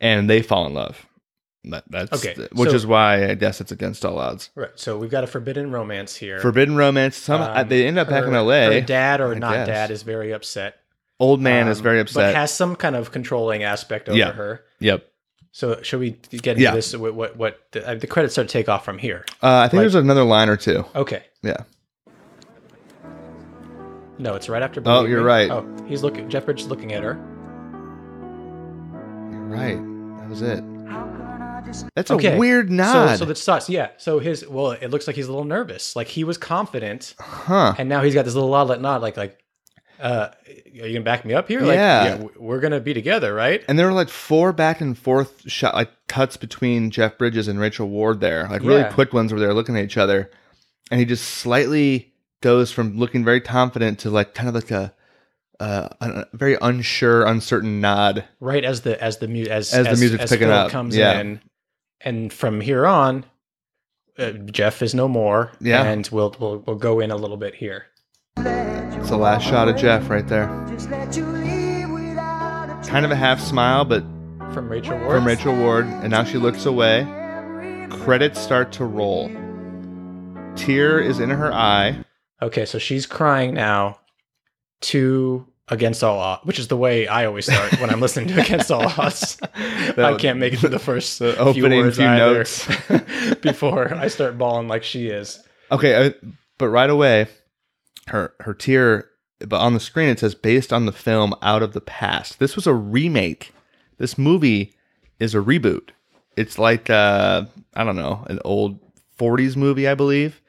and 0.00 0.28
they 0.30 0.42
fall 0.42 0.66
in 0.66 0.74
love. 0.74 1.06
That, 1.64 1.84
that's 1.88 2.12
Okay, 2.12 2.34
the- 2.34 2.48
which 2.52 2.70
so- 2.70 2.76
is 2.76 2.86
why 2.86 3.28
I 3.30 3.34
guess 3.34 3.60
it's 3.60 3.72
against 3.72 4.04
all 4.04 4.18
odds. 4.18 4.50
right. 4.54 4.70
So 4.76 4.96
we've 4.98 5.10
got 5.10 5.24
a 5.24 5.28
forbidden 5.28 5.70
romance 5.72 6.16
here. 6.16 6.38
Forbidden 6.40 6.76
romance. 6.76 7.16
Some 7.16 7.40
Um, 7.42 7.68
they 7.68 7.86
end 7.86 7.98
up 7.98 8.08
back 8.08 8.24
in 8.24 8.34
L.A. 8.34 8.74
Her 8.74 8.80
dad 8.80 9.20
or 9.20 9.34
I 9.34 9.38
not 9.38 9.52
guess. 9.54 9.66
dad 9.66 9.90
is 9.90 10.02
very 10.02 10.32
upset. 10.32 10.76
Old 11.22 11.40
man 11.40 11.68
is 11.68 11.78
very 11.80 12.02
very 12.02 12.08
but 12.14 12.34
has 12.34 12.52
some 12.52 12.74
kind 12.76 12.96
of 12.96 13.12
controlling 13.12 13.62
aspect 13.62 14.08
over 14.08 14.18
Yeah. 14.18 14.32
her. 14.32 14.64
yep. 14.80 15.06
So 15.52 15.80
should 15.82 16.00
we 16.00 16.10
get 16.30 16.52
into 16.52 16.62
Yeah. 16.62 16.74
this? 16.74 16.96
What 16.96 17.14
what, 17.14 17.36
what 17.36 17.60
the, 17.72 17.86
uh, 17.88 17.94
the 17.94 18.06
credits 18.06 18.34
start 18.34 18.48
to 18.48 18.52
take 18.52 18.68
off 18.68 18.84
from 18.84 18.98
here? 18.98 19.24
Uh, 19.42 19.58
I 19.58 19.68
think 19.68 19.74
Like- 19.74 19.82
there's 19.82 19.94
another 19.94 20.24
line 20.24 20.48
or 20.48 20.56
two. 20.56 20.84
Okay. 20.96 21.22
Yeah. 21.42 21.58
No, 24.18 24.34
it's 24.34 24.48
right 24.48 24.62
after. 24.62 24.82
Oh, 24.84 25.04
you're 25.04 25.20
Me. 25.20 25.24
right. 25.26 25.50
Oh, 25.50 25.66
he's 25.86 26.02
looking. 26.02 26.28
Jeff 26.28 26.44
Bridges 26.44 26.68
looking 26.68 26.92
at 26.92 27.02
her. 27.02 27.14
You're 29.30 29.46
right. 29.46 29.78
That 30.20 30.28
was 30.28 30.42
it. 30.42 30.62
That's 31.96 32.10
a 32.10 32.14
Okay. 32.14 32.36
weird 32.38 32.68
So, 32.68 32.74
nod. 32.74 33.18
so 33.18 33.24
the 33.24 33.34
starts. 33.34 33.68
Yeah. 33.70 33.88
So 33.96 34.18
his 34.18 34.46
well, 34.46 34.72
it 34.72 34.88
looks 34.90 35.06
like 35.06 35.16
he's 35.16 35.26
a 35.26 35.30
little 35.30 35.44
nervous. 35.46 35.96
Like 35.96 36.08
he 36.08 36.22
was 36.24 36.36
confident, 36.38 37.14
huh. 37.18 37.74
and 37.78 37.88
now 37.88 38.02
he's 38.02 38.14
got 38.14 38.24
this 38.24 38.34
little 38.34 38.50
nod, 38.50 38.80
nod, 38.80 39.00
like 39.02 39.16
like, 39.16 39.38
uh, 40.02 40.30
are 40.46 40.86
you 40.86 40.92
gonna 40.94 41.00
back 41.04 41.24
me 41.24 41.32
up 41.32 41.48
here? 41.48 41.60
Like, 41.60 41.76
Yeah. 41.76 42.08
w- 42.18 42.30
we're 42.38 42.60
gonna 42.60 42.80
be 42.80 42.92
together, 42.92 43.32
right? 43.32 43.62
And 43.68 43.78
there 43.78 43.86
were 43.86 43.92
like 43.92 44.08
four 44.08 44.52
back 44.52 44.80
and 44.80 44.98
forth 44.98 45.42
shot 45.50 45.74
like 45.74 45.90
cuts 46.08 46.36
between 46.36 46.90
Jeff 46.90 47.16
Bridges 47.16 47.46
and 47.48 47.58
Rachel 47.60 47.88
Ward 47.88 48.20
there, 48.20 48.48
like 48.50 48.62
really 48.62 48.80
Yeah. 48.80 48.92
quick 48.92 49.12
ones 49.12 49.32
where 49.32 49.40
they're 49.40 49.54
looking 49.54 49.76
at 49.76 49.84
each 49.84 49.96
other, 49.96 50.30
and 50.90 50.98
he 51.00 51.06
just 51.06 51.24
slightly 51.24 52.12
goes 52.42 52.72
from 52.72 52.98
looking 52.98 53.24
very 53.24 53.40
confident 53.40 54.00
to 54.00 54.10
like 54.10 54.34
kind 54.34 54.48
of 54.48 54.54
like 54.56 54.70
a 54.72 54.92
uh, 55.60 55.88
a 56.00 56.26
very 56.32 56.56
unsure, 56.60 57.24
uncertain 57.24 57.80
nod. 57.80 58.24
right 58.40 58.64
as 58.64 58.80
the 58.80 59.00
as 59.00 59.18
the 59.18 59.28
mu- 59.28 59.44
as 59.48 59.72
As 59.72 59.86
the 59.86 59.96
music's 59.96 60.28
picking 60.28 60.48
Phil 60.48 60.56
up, 60.56 60.70
comes 60.72 60.96
yeah. 60.96 61.20
in, 61.20 61.40
and 62.00 62.32
from 62.32 62.60
here 62.60 62.84
on, 62.84 63.24
uh, 64.18 64.30
Jeff 64.32 64.82
is 64.82 64.92
no 64.92 65.06
more. 65.06 65.52
Yeah. 65.60 65.84
and 65.84 66.08
we'll 66.10 66.34
we'll 66.40 66.58
we'll 66.66 66.76
go 66.76 66.98
in 66.98 67.12
a 67.12 67.16
little 67.16 67.36
bit 67.36 67.54
here. 67.54 67.86
It's 69.02 69.10
the 69.10 69.16
last 69.16 69.42
shot 69.44 69.66
of 69.66 69.76
Jeff 69.76 70.08
right 70.08 70.26
there. 70.28 70.46
Kind 72.86 73.04
of 73.04 73.10
a 73.10 73.16
half 73.16 73.40
smile, 73.40 73.84
but 73.84 74.04
From 74.54 74.68
Rachel 74.68 74.96
Ward. 74.96 75.10
from 75.10 75.26
Rachel 75.26 75.56
Ward, 75.56 75.86
and 75.86 76.10
now 76.12 76.22
she 76.22 76.38
looks 76.38 76.66
away. 76.66 77.04
Credits 77.90 78.40
start 78.40 78.70
to 78.74 78.84
roll. 78.84 79.26
Tear 80.54 81.00
is 81.00 81.18
in 81.18 81.30
her 81.30 81.52
eye. 81.52 82.04
Okay, 82.40 82.64
so 82.64 82.78
she's 82.78 83.04
crying 83.04 83.54
now 83.54 83.98
to 84.82 85.48
Against 85.66 86.04
All 86.04 86.20
Odds, 86.20 86.44
which 86.44 86.60
is 86.60 86.68
the 86.68 86.76
way 86.76 87.08
I 87.08 87.24
always 87.26 87.46
start 87.46 87.80
when 87.80 87.90
I'm 87.90 88.00
listening 88.00 88.28
to 88.28 88.40
Against 88.40 88.70
All 88.70 88.86
Odds. 88.98 89.36
I 89.98 90.16
can't 90.16 90.38
make 90.38 90.52
it 90.52 90.60
to 90.60 90.68
the 90.68 90.78
first 90.78 91.18
the 91.18 91.32
few 91.32 91.42
opening 91.64 91.80
words 91.80 91.96
few 91.96 92.06
either 92.06 92.34
notes. 92.38 92.68
before 93.40 93.92
I 93.94 94.06
start 94.06 94.38
bawling 94.38 94.68
like 94.68 94.84
she 94.84 95.08
is. 95.08 95.42
Okay, 95.72 96.06
uh, 96.06 96.10
but 96.58 96.68
right 96.68 96.90
away, 96.90 97.26
her 98.08 98.34
her 98.40 98.54
tear. 98.54 99.08
But 99.40 99.60
on 99.60 99.74
the 99.74 99.80
screen 99.80 100.08
it 100.08 100.20
says 100.20 100.34
based 100.36 100.72
on 100.72 100.86
the 100.86 100.92
film 100.92 101.34
Out 101.42 101.62
of 101.62 101.72
the 101.72 101.80
Past. 101.80 102.38
This 102.38 102.54
was 102.56 102.66
a 102.66 102.74
remake. 102.74 103.52
This 103.98 104.16
movie 104.16 104.74
is 105.18 105.34
a 105.34 105.38
reboot. 105.38 105.90
It's 106.36 106.58
like 106.58 106.88
uh, 106.90 107.44
I 107.74 107.84
don't 107.84 107.96
know 107.96 108.24
an 108.28 108.38
old 108.44 108.78
'40s 109.18 109.56
movie, 109.56 109.86
I 109.88 109.94
believe, 109.94 110.40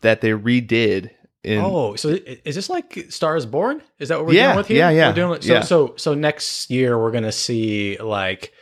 that 0.00 0.20
they 0.20 0.30
redid. 0.30 1.10
In, 1.44 1.60
Oh, 1.60 1.94
so 1.94 2.08
is 2.44 2.56
this 2.56 2.68
like 2.68 3.06
Star 3.08 3.36
is 3.36 3.46
Born? 3.46 3.80
Is 4.00 4.08
that 4.08 4.18
what 4.18 4.26
we're 4.26 4.32
Yeah, 4.34 4.46
doing 4.48 4.56
with 4.56 4.66
here? 4.66 4.78
yeah, 4.78 4.90
yeah, 4.90 5.08
We're 5.10 5.14
doing, 5.14 5.42
so, 5.42 5.52
yeah. 5.52 5.60
so, 5.60 5.94
so 5.96 6.12
next 6.14 6.70
year 6.70 6.98
we're 6.98 7.12
gonna 7.12 7.30
see 7.30 7.96
like 7.98 8.52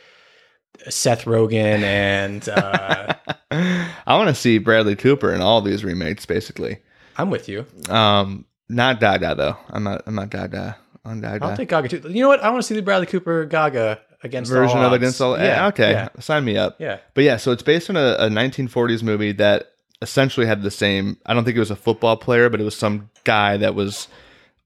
Seth 0.89 1.25
Rogen 1.25 1.81
and 1.81 2.47
uh, 2.47 3.13
I 3.51 4.17
want 4.17 4.29
to 4.29 4.35
see 4.35 4.59
Bradley 4.59 4.95
Cooper 4.95 5.33
in 5.33 5.41
all 5.41 5.61
these 5.61 5.83
remakes, 5.83 6.25
basically. 6.27 6.77
I'm 7.17 7.29
with 7.29 7.47
you. 7.49 7.65
Um, 7.89 8.45
not 8.69 8.99
Dada 8.99 9.35
though. 9.35 9.57
I'm 9.69 9.83
not. 9.83 10.03
I'm 10.05 10.15
not 10.15 10.29
Dada 10.29 10.77
on 11.03 11.21
Dada. 11.21 11.45
I'll 11.45 11.55
take 11.57 11.69
Gaga 11.69 11.87
too. 11.89 12.01
You 12.09 12.21
know 12.21 12.27
what? 12.29 12.41
I 12.43 12.49
want 12.49 12.61
to 12.61 12.67
see 12.67 12.75
the 12.75 12.81
Bradley 12.81 13.05
Cooper 13.07 13.45
Gaga 13.45 13.99
against 14.23 14.51
version 14.51 14.79
of. 14.79 14.91
Against 14.91 15.21
All. 15.21 15.37
Yeah, 15.37 15.67
okay, 15.67 15.91
yeah, 15.91 16.09
sign 16.19 16.43
me 16.45 16.57
up. 16.57 16.75
yeah. 16.79 16.97
But 17.13 17.23
yeah, 17.23 17.37
so 17.37 17.51
it's 17.51 17.63
based 17.63 17.89
on 17.89 17.95
a, 17.95 18.15
a 18.19 18.27
1940s 18.29 19.03
movie 19.03 19.31
that 19.33 19.71
essentially 20.01 20.45
had 20.47 20.61
the 20.63 20.71
same. 20.71 21.17
I 21.25 21.33
don't 21.33 21.43
think 21.45 21.55
it 21.57 21.59
was 21.61 21.71
a 21.71 21.75
football 21.75 22.17
player, 22.17 22.49
but 22.49 22.59
it 22.59 22.63
was 22.63 22.75
some 22.75 23.09
guy 23.23 23.57
that 23.57 23.75
was 23.75 24.07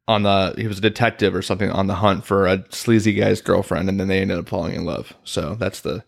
on 0.07 0.23
the. 0.23 0.53
He 0.57 0.67
was 0.67 0.77
a 0.77 0.81
detective 0.81 1.35
or 1.35 1.41
something 1.41 1.69
on 1.69 1.87
the 1.87 1.95
hunt 1.95 2.25
for 2.25 2.47
a 2.47 2.63
sleazy 2.69 3.13
guy's 3.13 3.41
girlfriend, 3.41 3.89
and 3.89 3.99
then 3.99 4.07
they 4.07 4.21
ended 4.21 4.37
up 4.39 4.47
falling 4.47 4.75
in 4.75 4.85
love. 4.85 5.13
So 5.25 5.55
that's 5.55 5.81
the. 5.81 6.03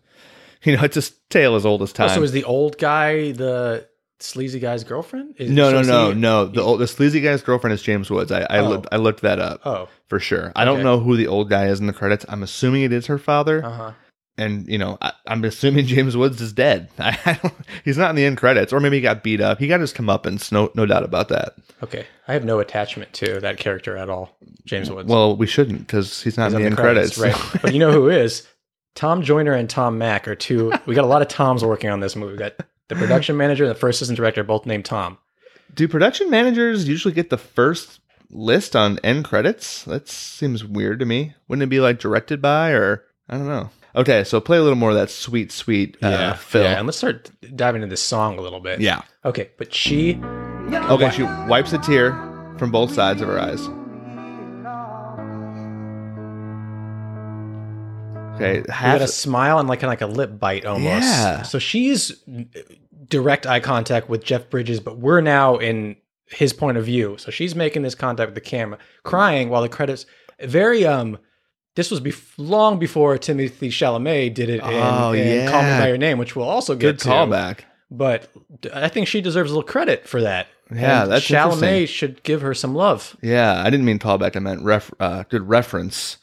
You 0.64 0.76
know, 0.76 0.84
it's 0.84 0.96
a 0.96 1.02
tale 1.28 1.56
as 1.56 1.66
old 1.66 1.82
as 1.82 1.90
Oh, 1.90 1.94
time. 2.06 2.08
so 2.10 2.22
is 2.22 2.30
the 2.30 2.44
old 2.44 2.78
guy 2.78 3.32
the 3.32 3.84
sleazy 4.22 4.58
guy's 4.60 4.84
girlfriend? 4.84 5.34
Is, 5.38 5.50
no, 5.50 5.70
no, 5.70 5.82
no, 5.82 6.12
no. 6.12 6.46
The 6.46 6.62
old, 6.62 6.80
the 6.80 6.86
sleazy 6.86 7.20
guy's 7.20 7.42
girlfriend 7.42 7.74
is 7.74 7.82
James 7.82 8.10
Woods. 8.10 8.30
I 8.32 8.42
I, 8.48 8.58
Oh. 8.58 8.68
looked, 8.68 8.88
I 8.92 8.96
looked 8.96 9.20
that 9.22 9.38
up 9.38 9.60
Oh, 9.64 9.88
for 10.08 10.18
sure. 10.20 10.52
I 10.56 10.64
don't 10.64 10.82
know 10.82 10.98
who 11.00 11.16
the 11.16 11.26
old 11.26 11.48
guy 11.50 11.66
is 11.66 11.80
in 11.80 11.86
the 11.86 11.92
credits. 11.92 12.24
I'm 12.28 12.42
assuming 12.42 12.82
it 12.82 12.92
is 12.92 13.06
her 13.06 13.18
father. 13.18 13.64
uh 13.64 13.70
huh. 13.70 13.92
and 14.38 14.66
you 14.66 14.78
know 14.78 14.96
I, 15.02 15.12
i'm 15.26 15.44
assuming 15.44 15.84
james 15.94 16.16
woods 16.16 16.40
is 16.40 16.54
dead 16.54 16.88
I, 16.98 17.18
I 17.26 17.38
don't, 17.42 17.52
he's 17.84 17.98
not 17.98 18.08
in 18.08 18.16
the 18.16 18.24
end 18.24 18.38
credits 18.38 18.72
or 18.72 18.80
maybe 18.80 18.96
he 18.96 19.02
got 19.02 19.22
beat 19.22 19.42
up 19.42 19.58
he 19.58 19.68
got 19.68 19.80
his 19.80 19.92
comeuppance 19.92 20.50
no, 20.50 20.70
no 20.74 20.86
doubt 20.86 21.04
about 21.04 21.28
that 21.28 21.52
Okay, 21.82 22.06
I 22.28 22.32
have 22.32 22.42
no 22.44 22.58
attachment 22.58 23.12
to 23.14 23.40
that 23.40 23.58
character 23.58 23.94
at 23.96 24.08
all, 24.08 24.34
James 24.64 24.90
Woods. 24.90 25.06
well 25.08 25.36
we 25.36 25.46
shouldn't 25.46 25.80
because 25.80 26.22
he's 26.22 26.38
not 26.38 26.46
He's 26.46 26.54
in 26.54 26.60
the 26.62 26.66
end 26.68 26.76
credits, 26.78 27.18
right? 27.18 27.36
but 27.62 27.74
you 27.74 27.78
know 27.78 27.92
who 27.92 28.08
is? 28.08 28.46
Tom 28.94 29.20
Joyner 29.22 29.52
and 29.52 29.68
Tom 29.68 29.98
Mack 29.98 30.26
are 30.28 30.34
two. 30.34 30.70
We 30.86 30.94
got 30.94 31.04
a 31.04 31.08
lot 31.08 31.22
of 31.22 31.28
Toms 31.28 31.62
working 31.64 31.90
on 31.90 32.00
this 32.00 32.14
movie. 32.16 32.32
We 32.32 32.38
got 32.38 32.52
the 32.92 32.98
production 32.98 33.36
manager 33.36 33.64
and 33.64 33.70
the 33.70 33.78
first 33.78 33.96
assistant 33.98 34.16
director, 34.16 34.42
both 34.44 34.66
named 34.66 34.84
Tom. 34.84 35.18
do 35.74 35.88
production 35.88 36.28
managers 36.30 36.86
usually 36.88 37.14
get 37.14 37.30
the 37.30 37.38
first 37.38 38.00
list 38.30 38.74
on 38.76 38.98
end 39.04 39.24
credits 39.24 39.84
that 39.84 40.08
seems 40.08 40.64
weird 40.64 40.98
to 40.98 41.04
me 41.04 41.34
wouldn't 41.48 41.62
it 41.62 41.68
be 41.68 41.80
like 41.80 41.98
directed 41.98 42.40
by 42.40 42.70
or 42.70 43.04
i 43.28 43.36
don't 43.36 43.46
know 43.46 43.68
okay 43.94 44.24
so 44.24 44.40
play 44.40 44.56
a 44.56 44.62
little 44.62 44.74
more 44.78 44.88
of 44.88 44.96
that 44.96 45.10
sweet 45.10 45.52
sweet 45.52 45.98
uh, 46.02 46.32
Phil. 46.34 46.62
yeah, 46.62 46.78
and 46.78 46.86
let's 46.86 46.96
start 46.96 47.30
diving 47.54 47.82
into 47.82 47.92
this 47.92 48.00
song 48.00 48.38
a 48.38 48.40
little 48.40 48.60
bit. 48.60 48.80
yeah 48.80 49.02
Okay, 49.24 49.50
but 49.58 49.72
she 49.74 50.16
okay 50.90 51.10
she 51.10 51.22
wipes 51.22 51.72
a 51.74 51.78
tear 51.78 52.12
from 52.58 52.70
both 52.70 52.92
sides 52.94 53.20
of 53.20 53.28
her 53.28 53.38
eyes 53.38 53.60
okay 58.34 58.60
we 58.66 58.72
half 58.72 58.98
got 58.98 59.02
a 59.02 59.08
smile 59.08 59.58
and 59.58 59.68
like 59.68 59.82
like 59.82 60.00
a 60.00 60.06
lip 60.06 60.38
bite 60.38 60.64
almost. 60.64 61.04
Yeah. 61.04 61.42
So 61.42 61.58
she's 61.58 62.12
direct 63.12 63.46
eye 63.46 63.60
contact 63.60 64.08
with 64.08 64.24
Jeff 64.24 64.50
Bridges, 64.50 64.80
but 64.80 64.98
we're 64.98 65.20
now 65.20 65.58
in 65.58 65.94
his 66.26 66.52
point 66.52 66.78
of 66.78 66.84
view. 66.84 67.16
So 67.18 67.30
she's 67.30 67.54
making 67.54 67.82
this 67.82 67.94
contact 67.94 68.28
with 68.28 68.34
the 68.34 68.40
camera, 68.40 68.78
crying 69.04 69.48
while 69.50 69.62
the 69.62 69.68
credits 69.68 70.06
very 70.40 70.84
um. 70.84 71.18
This 71.74 71.90
was 71.90 72.00
bef- 72.02 72.34
long 72.36 72.78
before 72.78 73.16
Timothée 73.16 73.68
Chalamet 73.70 74.34
did 74.34 74.50
it 74.50 74.56
in, 74.56 74.60
Oh, 74.62 75.12
in 75.12 75.48
Call 75.48 75.62
Me 75.62 75.68
by 75.70 75.88
Your 75.88 75.96
Name, 75.96 76.18
which 76.18 76.36
we'll 76.36 76.46
also 76.48 76.74
get 76.74 76.80
good 76.80 76.98
to. 76.98 77.08
callback 77.08 77.60
But 77.90 78.28
I 78.74 78.88
think 78.88 79.08
she 79.08 79.22
deserves 79.22 79.50
a 79.50 79.54
little 79.54 79.66
credit 79.66 80.06
for 80.06 80.20
that. 80.20 80.48
Yeah, 80.70 81.04
And 81.04 81.12
that's 81.12 81.24
Chalamet 81.26 81.88
should 81.88 82.22
give 82.24 82.42
her 82.42 82.52
some 82.52 82.74
love. 82.74 83.16
Yeah, 83.22 83.62
I 83.62 83.70
didn't 83.70 83.86
mean 83.86 83.98
callback. 83.98 84.36
I 84.36 84.40
meant 84.40 84.62
ref, 84.62 84.90
uh, 85.00 85.24
good 85.30 85.48
reference. 85.48 86.18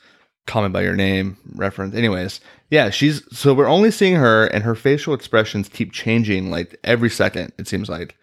Call 0.46 0.62
me 0.64 0.70
by 0.70 0.82
your 0.82 0.96
name 0.96 1.38
reference. 1.56 1.96
Anyways, 1.96 2.42
yeah, 2.70 2.90
she's 2.90 3.24
so 3.38 3.54
we're 3.54 3.68
only 3.68 3.92
seeing 3.92 4.16
her, 4.16 4.46
and 4.48 4.64
her 4.64 4.76
facial 4.76 5.14
expressions 5.14 5.70
keep 5.70 5.92
changing 5.92 6.52
like 6.52 6.80
every 6.84 7.10
second. 7.10 7.54
It 7.58 7.68
seems 7.68 7.90
like, 7.90 8.16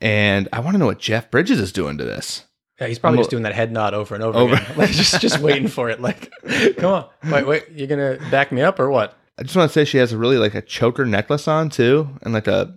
and 0.00 0.48
I 0.52 0.60
want 0.60 0.74
to 0.74 0.78
know 0.78 0.86
what 0.86 0.98
Jeff 0.98 1.30
Bridges 1.30 1.60
is 1.60 1.72
doing 1.72 1.98
to 1.98 2.04
this. 2.04 2.44
Yeah, 2.80 2.88
he's 2.88 2.98
probably 2.98 3.18
I'm 3.18 3.22
just 3.22 3.30
doing 3.30 3.42
that 3.44 3.54
head 3.54 3.72
nod 3.72 3.94
over 3.94 4.14
and 4.14 4.22
over, 4.22 4.38
Over. 4.38 4.54
again. 4.54 4.76
Like, 4.76 4.90
just 4.90 5.20
just 5.20 5.38
waiting 5.40 5.66
for 5.68 5.88
it. 5.88 6.00
Like, 6.00 6.30
come 6.76 6.92
on, 6.92 7.32
wait, 7.32 7.46
wait, 7.46 7.64
you're 7.72 7.86
gonna 7.88 8.18
back 8.30 8.52
me 8.52 8.60
up 8.62 8.78
or 8.78 8.90
what? 8.90 9.16
I 9.38 9.42
just 9.42 9.56
want 9.56 9.70
to 9.70 9.72
say 9.72 9.84
she 9.84 9.98
has 9.98 10.12
a 10.12 10.18
really 10.18 10.38
like 10.38 10.54
a 10.54 10.62
choker 10.62 11.04
necklace 11.06 11.46
on 11.48 11.70
too, 11.70 12.08
and 12.22 12.32
like 12.34 12.46
a 12.46 12.76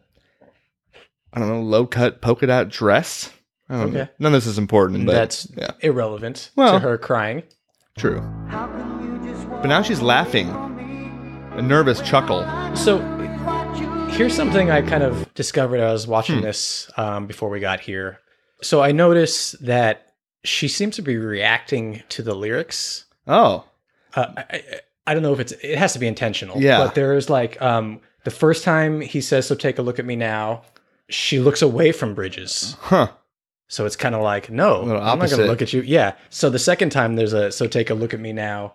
I 1.34 1.40
don't 1.40 1.50
know 1.50 1.62
low 1.62 1.86
cut 1.86 2.22
polka 2.22 2.48
dot 2.48 2.70
dress. 2.70 3.32
I 3.70 3.78
don't 3.78 3.94
know. 3.94 4.00
Okay. 4.02 4.12
None 4.20 4.34
of 4.34 4.42
this 4.44 4.48
is 4.48 4.58
important, 4.58 5.06
but 5.06 5.14
That's 5.14 5.48
yeah, 5.56 5.72
irrelevant 5.82 6.50
Well- 6.56 6.74
to 6.74 6.80
her 6.80 6.98
crying. 6.98 7.44
true. 7.98 8.20
But 8.50 9.66
now 9.68 9.82
she's 9.82 10.02
laughing, 10.02 10.48
a 11.60 11.62
nervous 11.62 12.00
chuckle. 12.02 12.46
So 12.74 13.00
here's 14.12 14.34
something 14.34 14.72
I 14.72 14.82
kind 14.82 15.04
of 15.04 15.32
discovered 15.34 15.78
as 15.82 15.90
I 15.90 15.92
was 15.92 16.08
watching 16.08 16.38
Hmm. 16.38 16.44
this 16.44 16.90
um, 16.98 17.28
before 17.28 17.50
we 17.50 17.60
got 17.60 17.82
here. 17.82 18.20
So 18.62 18.82
I 18.82 18.94
noticed 18.94 19.64
that 19.66 20.14
she 20.46 20.68
seems 20.70 20.96
to 20.96 21.02
be 21.02 21.18
reacting 21.18 22.02
to 22.10 22.24
the 22.24 22.34
lyrics. 22.34 23.06
Oh, 23.28 23.66
Uh, 24.16 24.28
I, 24.38 24.44
I, 24.52 24.64
I 25.08 25.14
don't 25.14 25.22
know 25.24 25.34
if 25.34 25.40
it's 25.40 25.52
it 25.52 25.78
has 25.78 25.94
to 25.94 26.00
be 26.00 26.08
intentional. 26.08 26.62
Yeah. 26.62 26.80
But 26.80 26.96
there's 26.96 27.30
like 27.30 27.62
um, 27.62 28.00
the 28.24 28.32
first 28.32 28.64
time 28.64 29.02
he 29.02 29.20
says, 29.22 29.46
"So 29.48 29.54
take 29.56 29.78
a 29.80 29.82
look 29.82 30.00
at 30.00 30.06
me 30.06 30.16
now," 30.16 30.64
she 31.10 31.40
looks 31.40 31.62
away 31.62 31.92
from 31.92 32.14
Bridges. 32.16 32.76
huh. 32.80 33.10
So 33.68 33.86
it's 33.86 33.96
kind 33.96 34.16
of 34.16 34.22
like, 34.24 34.50
no, 34.50 34.82
I'm 35.00 35.20
not 35.20 35.30
going 35.30 35.42
to 35.42 35.46
look 35.46 35.62
at 35.62 35.74
you. 35.74 35.82
Yeah. 35.82 36.14
So 36.32 36.50
the 36.50 36.58
second 36.58 36.90
time 36.90 37.16
there's 37.18 37.34
a, 37.34 37.52
so 37.52 37.68
take 37.68 37.92
a 37.92 37.94
look 37.94 38.16
at 38.16 38.20
me 38.20 38.34
now. 38.34 38.74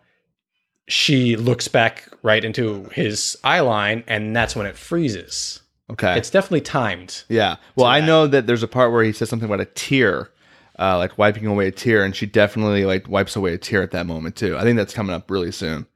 She 0.86 1.36
looks 1.36 1.68
back 1.68 2.08
right 2.22 2.44
into 2.44 2.84
his 2.92 3.38
eye 3.42 3.60
line, 3.60 4.04
and 4.06 4.34
that's 4.34 4.54
when 4.54 4.66
it 4.66 4.76
freezes. 4.76 5.60
Okay. 5.90 6.16
It's 6.16 6.30
definitely 6.30 6.62
timed. 6.62 7.24
Yeah. 7.28 7.56
Well, 7.76 7.86
I 7.86 8.00
that. 8.00 8.06
know 8.06 8.26
that 8.26 8.46
there's 8.46 8.62
a 8.62 8.68
part 8.68 8.92
where 8.92 9.04
he 9.04 9.12
says 9.12 9.28
something 9.28 9.48
about 9.48 9.60
a 9.60 9.66
tear, 9.66 10.30
uh, 10.78 10.98
like 10.98 11.18
wiping 11.18 11.46
away 11.46 11.68
a 11.68 11.70
tear, 11.70 12.04
and 12.04 12.16
she 12.16 12.26
definitely 12.26 12.84
like 12.84 13.08
wipes 13.08 13.36
away 13.36 13.54
a 13.54 13.58
tear 13.58 13.82
at 13.82 13.90
that 13.92 14.06
moment 14.06 14.36
too. 14.36 14.56
I 14.56 14.62
think 14.62 14.76
that's 14.76 14.94
coming 14.94 15.14
up 15.14 15.30
really 15.30 15.52
soon. 15.52 15.86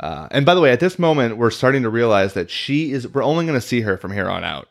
Uh, 0.00 0.28
and 0.30 0.46
by 0.46 0.54
the 0.54 0.60
way, 0.60 0.70
at 0.70 0.80
this 0.80 0.98
moment, 0.98 1.38
we're 1.38 1.50
starting 1.50 1.82
to 1.82 1.90
realize 1.90 2.34
that 2.34 2.50
she 2.50 2.92
is. 2.92 3.08
We're 3.08 3.24
only 3.24 3.46
going 3.46 3.58
to 3.60 3.66
see 3.66 3.80
her 3.80 3.96
from 3.96 4.12
here 4.12 4.28
on 4.28 4.44
out. 4.44 4.68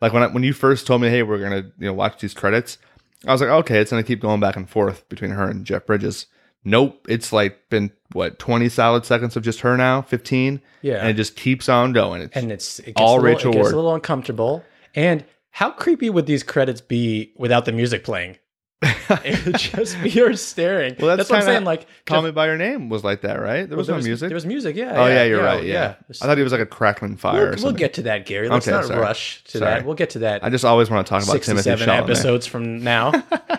Like 0.00 0.12
when 0.12 0.22
I, 0.22 0.28
when 0.28 0.42
you 0.42 0.52
first 0.52 0.86
told 0.86 1.02
me, 1.02 1.08
"Hey, 1.10 1.22
we're 1.22 1.38
going 1.38 1.62
to 1.62 1.72
you 1.78 1.86
know 1.86 1.92
watch 1.92 2.20
these 2.20 2.32
credits," 2.32 2.78
I 3.26 3.32
was 3.32 3.40
like, 3.40 3.50
"Okay, 3.50 3.78
it's 3.78 3.90
going 3.90 4.02
to 4.02 4.06
keep 4.06 4.20
going 4.20 4.40
back 4.40 4.56
and 4.56 4.68
forth 4.68 5.06
between 5.08 5.32
her 5.32 5.48
and 5.48 5.66
Jeff 5.66 5.84
Bridges." 5.84 6.26
Nope, 6.64 7.06
it's 7.08 7.32
like 7.32 7.68
been 7.70 7.90
what 8.12 8.38
twenty 8.38 8.68
solid 8.68 9.04
seconds 9.06 9.34
of 9.36 9.42
just 9.42 9.60
her 9.60 9.76
now, 9.76 10.02
fifteen, 10.02 10.60
Yeah. 10.82 10.96
and 10.96 11.08
it 11.08 11.14
just 11.14 11.36
keeps 11.36 11.68
on 11.68 11.92
going. 11.92 12.22
It's, 12.22 12.36
and 12.36 12.52
it's 12.52 12.78
it 12.80 12.86
gets 12.86 13.00
All 13.00 13.14
a 13.14 13.20
little, 13.20 13.24
Rachel 13.24 13.50
it 13.50 13.54
gets 13.54 13.62
Ward. 13.64 13.72
a 13.72 13.76
little 13.76 13.94
uncomfortable. 13.94 14.64
And 14.94 15.24
how 15.52 15.70
creepy 15.70 16.10
would 16.10 16.26
these 16.26 16.42
credits 16.42 16.80
be 16.80 17.32
without 17.36 17.64
the 17.64 17.72
music 17.72 18.04
playing? 18.04 18.36
it 18.82 19.44
would 19.44 19.56
just 19.58 20.00
be 20.02 20.08
her 20.10 20.34
staring. 20.34 20.96
Well, 20.98 21.14
that's 21.16 21.28
what 21.28 21.40
I'm 21.40 21.44
saying. 21.44 21.64
Like, 21.64 21.86
Call 22.06 22.22
Me 22.22 22.30
by 22.30 22.46
Your 22.46 22.56
Name 22.56 22.88
was 22.88 23.04
like 23.04 23.20
that, 23.22 23.34
right? 23.40 23.68
There 23.68 23.76
was 23.76 23.88
there 23.88 23.96
no 23.96 24.02
music. 24.02 24.28
There 24.28 24.34
was 24.34 24.46
music. 24.46 24.74
Yeah. 24.76 24.94
oh 25.02 25.06
yeah, 25.06 25.24
you're 25.24 25.42
right. 25.42 25.62
Yeah, 25.64 25.96
I 26.22 26.26
thought 26.26 26.38
it 26.38 26.42
was 26.42 26.52
like 26.52 26.62
a 26.62 26.66
crackling 26.66 27.16
fire. 27.16 27.52
We'll, 27.56 27.64
we'll 27.64 27.72
get 27.72 27.94
to 27.94 28.02
that, 28.02 28.26
Gary. 28.26 28.48
Let's 28.48 28.66
Okay, 28.66 28.74
not 28.76 28.86
sorry. 28.86 29.00
rush 29.00 29.44
to 29.44 29.58
Sorry. 29.58 29.70
that. 29.74 29.84
We'll 29.86 29.96
get 29.96 30.10
to 30.10 30.20
that. 30.20 30.42
I 30.44 30.50
just 30.50 30.64
always 30.64 30.88
want 30.90 31.06
to 31.06 31.10
talk 31.10 31.22
about 31.22 31.36
Timothée 31.36 31.62
67 31.62 31.88
Chalamet. 31.88 32.02
episodes 32.02 32.46
from 32.46 32.82
now. 32.82 33.12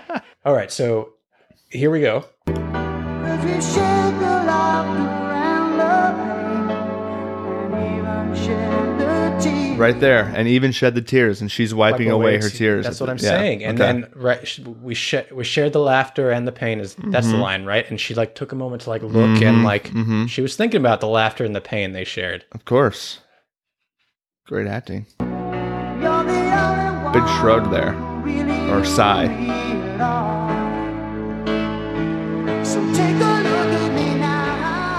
All 0.45 0.53
right, 0.53 0.71
so 0.71 1.13
here 1.69 1.91
we 1.91 2.01
go. 2.01 2.25
Right 9.77 9.99
there, 9.99 10.31
and 10.35 10.47
even 10.47 10.71
shed 10.71 10.93
the 10.93 11.01
tears, 11.01 11.41
and 11.41 11.51
she's 11.51 11.73
wiping 11.73 12.11
away 12.11 12.37
her 12.39 12.49
tears. 12.49 12.85
That's 12.85 12.99
what 12.99 13.09
I'm 13.09 13.17
Yeah, 13.17 13.21
saying. 13.29 13.63
And 13.63 13.81
okay. 13.81 13.91
then 13.93 14.11
right, 14.15 14.59
we 14.79 14.93
sh- 14.93 15.15
we 15.31 15.43
shared 15.43 15.73
the 15.73 15.79
laughter 15.79 16.29
and 16.29 16.47
the 16.47 16.51
pain. 16.51 16.79
Is 16.79 16.93
that's 16.95 17.25
Mm-hmm. 17.25 17.35
the 17.35 17.41
line, 17.41 17.65
right? 17.65 17.89
And 17.89 17.99
she 17.99 18.13
like 18.13 18.35
took 18.35 18.51
a 18.51 18.55
moment 18.55 18.83
to 18.83 18.91
like 18.91 19.01
look 19.01 19.41
and 19.41 19.63
like 19.63 19.85
mhm. 19.89 20.29
she 20.29 20.41
was 20.43 20.55
thinking 20.55 20.79
about 20.79 20.99
the 21.01 21.07
laughter 21.07 21.43
and 21.43 21.55
the 21.55 21.61
pain 21.61 21.93
they 21.93 22.03
shared. 22.03 22.45
of 22.51 22.63
course, 22.65 23.19
great 24.45 24.67
acting. 24.67 25.07
You're 25.19 25.29
the 25.29 26.07
only 26.09 27.03
one 27.03 27.13
Big 27.13 27.27
shrug 27.39 27.71
there, 27.71 27.95
or 28.71 28.85
sigh. 28.85 29.25
at 29.25 30.01
all. 30.01 30.51
So 32.63 32.79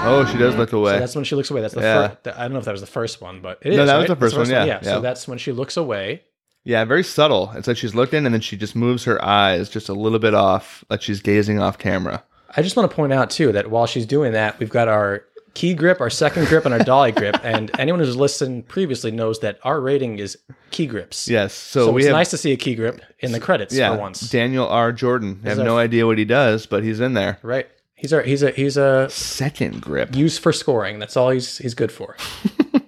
Oh, 0.05 0.25
she 0.31 0.37
does 0.37 0.55
look 0.55 0.73
away. 0.73 0.93
So 0.93 0.99
that's 0.99 1.15
when 1.15 1.23
she 1.23 1.35
looks 1.35 1.49
away. 1.49 1.61
That's 1.61 1.73
the 1.73 1.81
Yeah. 1.81 2.07
first. 2.09 2.37
I 2.37 2.43
don't 2.43 2.53
know 2.53 2.59
if 2.59 2.65
that 2.65 2.71
was 2.71 2.81
the 2.81 2.87
first 2.87 3.21
one, 3.21 3.41
but 3.41 3.59
it 3.61 3.71
is. 3.73 3.77
No, 3.77 3.85
that 3.85 3.95
was 3.95 4.01
right? 4.03 4.07
the 4.09 4.15
That's 4.15 4.33
first 4.33 4.49
one, 4.49 4.49
yeah, 4.49 4.65
Yeah. 4.65 4.79
yeah. 4.83 4.93
So 4.95 5.01
that's 5.01 5.27
when 5.27 5.37
she 5.37 5.51
looks 5.51 5.77
away. 5.77 6.23
yeah, 6.65 6.83
very 6.85 7.03
subtle. 7.03 7.51
It's 7.55 7.67
like 7.67 7.77
she's 7.77 7.95
looking, 7.95 8.25
and 8.25 8.33
then 8.33 8.41
she 8.41 8.55
just 8.57 8.75
moves 8.75 9.03
her 9.05 9.23
eyes 9.23 9.69
just 9.69 9.89
a 9.89 9.93
little 9.93 10.19
bit 10.19 10.33
off, 10.33 10.83
like 10.89 11.01
she's 11.01 11.21
gazing 11.21 11.59
off 11.59 11.77
camera. 11.77 12.23
I 12.55 12.61
just 12.61 12.75
want 12.75 12.89
to 12.89 12.95
point 12.95 13.11
out 13.13 13.29
too 13.29 13.51
that 13.53 13.69
while 13.71 13.85
she's 13.87 14.05
doing 14.05 14.33
that, 14.33 14.59
we've 14.59 14.69
got 14.69 14.87
our 14.87 15.23
key 15.55 15.73
grip, 15.73 15.99
our 16.01 16.09
second 16.09 16.47
grip, 16.47 16.65
and 16.65 16.73
our 16.73 16.79
dolly 16.83 17.11
grip. 17.11 17.37
And 17.43 17.69
anyone 17.79 17.99
who's 17.99 18.15
listened 18.15 18.67
previously 18.67 19.11
knows 19.11 19.39
that 19.39 19.59
our 19.63 19.79
rating 19.81 20.19
is 20.19 20.37
key 20.71 20.85
grips. 20.87 21.27
Yes, 21.27 21.53
so, 21.53 21.85
So, 21.87 21.97
it's 21.97 22.05
have 22.07 22.13
nice 22.13 22.29
to 22.31 22.37
see 22.37 22.51
a 22.51 22.57
key 22.57 22.75
grip 22.75 23.01
in 23.19 23.31
the 23.31 23.39
credits 23.39 23.73
yeah, 23.75 23.93
for 23.93 23.99
once. 23.99 24.19
Daniel 24.29 24.67
R. 24.67 24.91
Jordan. 24.91 25.41
I 25.45 25.49
have 25.49 25.57
no 25.59 25.77
idea 25.77 26.05
what 26.07 26.17
he 26.17 26.25
does, 26.25 26.65
but 26.65 26.83
he's 26.83 26.99
in 26.99 27.13
there. 27.13 27.39
right? 27.41 27.67
He's 27.95 28.11
a 28.11 28.21
he's 28.23 28.43
a 28.43 28.51
he's 28.51 28.75
a 28.77 29.07
Second 29.09 29.81
grip. 29.81 30.15
use 30.15 30.37
for 30.37 30.51
scoring. 30.51 30.99
That's 30.99 31.15
all 31.15 31.29
he's 31.29 31.57
he's 31.59 31.73
good 31.73 31.91
for. 31.91 32.15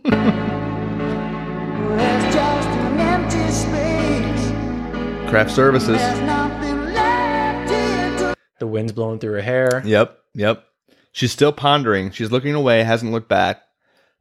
There's 0.03 0.13
just 2.33 2.67
an 2.69 3.00
empty 3.00 3.51
space. 3.51 5.29
Craft 5.29 5.51
services. 5.51 5.97
There's 5.97 6.19
nothing 6.21 6.93
left 6.93 7.69
here 7.69 8.17
to 8.17 8.35
The 8.59 8.67
wind's 8.67 8.91
blowing 8.91 9.19
through 9.19 9.33
her 9.33 9.41
hair. 9.41 9.81
Yep, 9.85 10.19
yep. 10.33 10.65
She's 11.12 11.31
still 11.31 11.53
pondering. 11.53 12.12
She's 12.12 12.31
looking 12.31 12.55
away, 12.55 12.83
hasn't 12.83 13.12
looked 13.12 13.29
back 13.29 13.62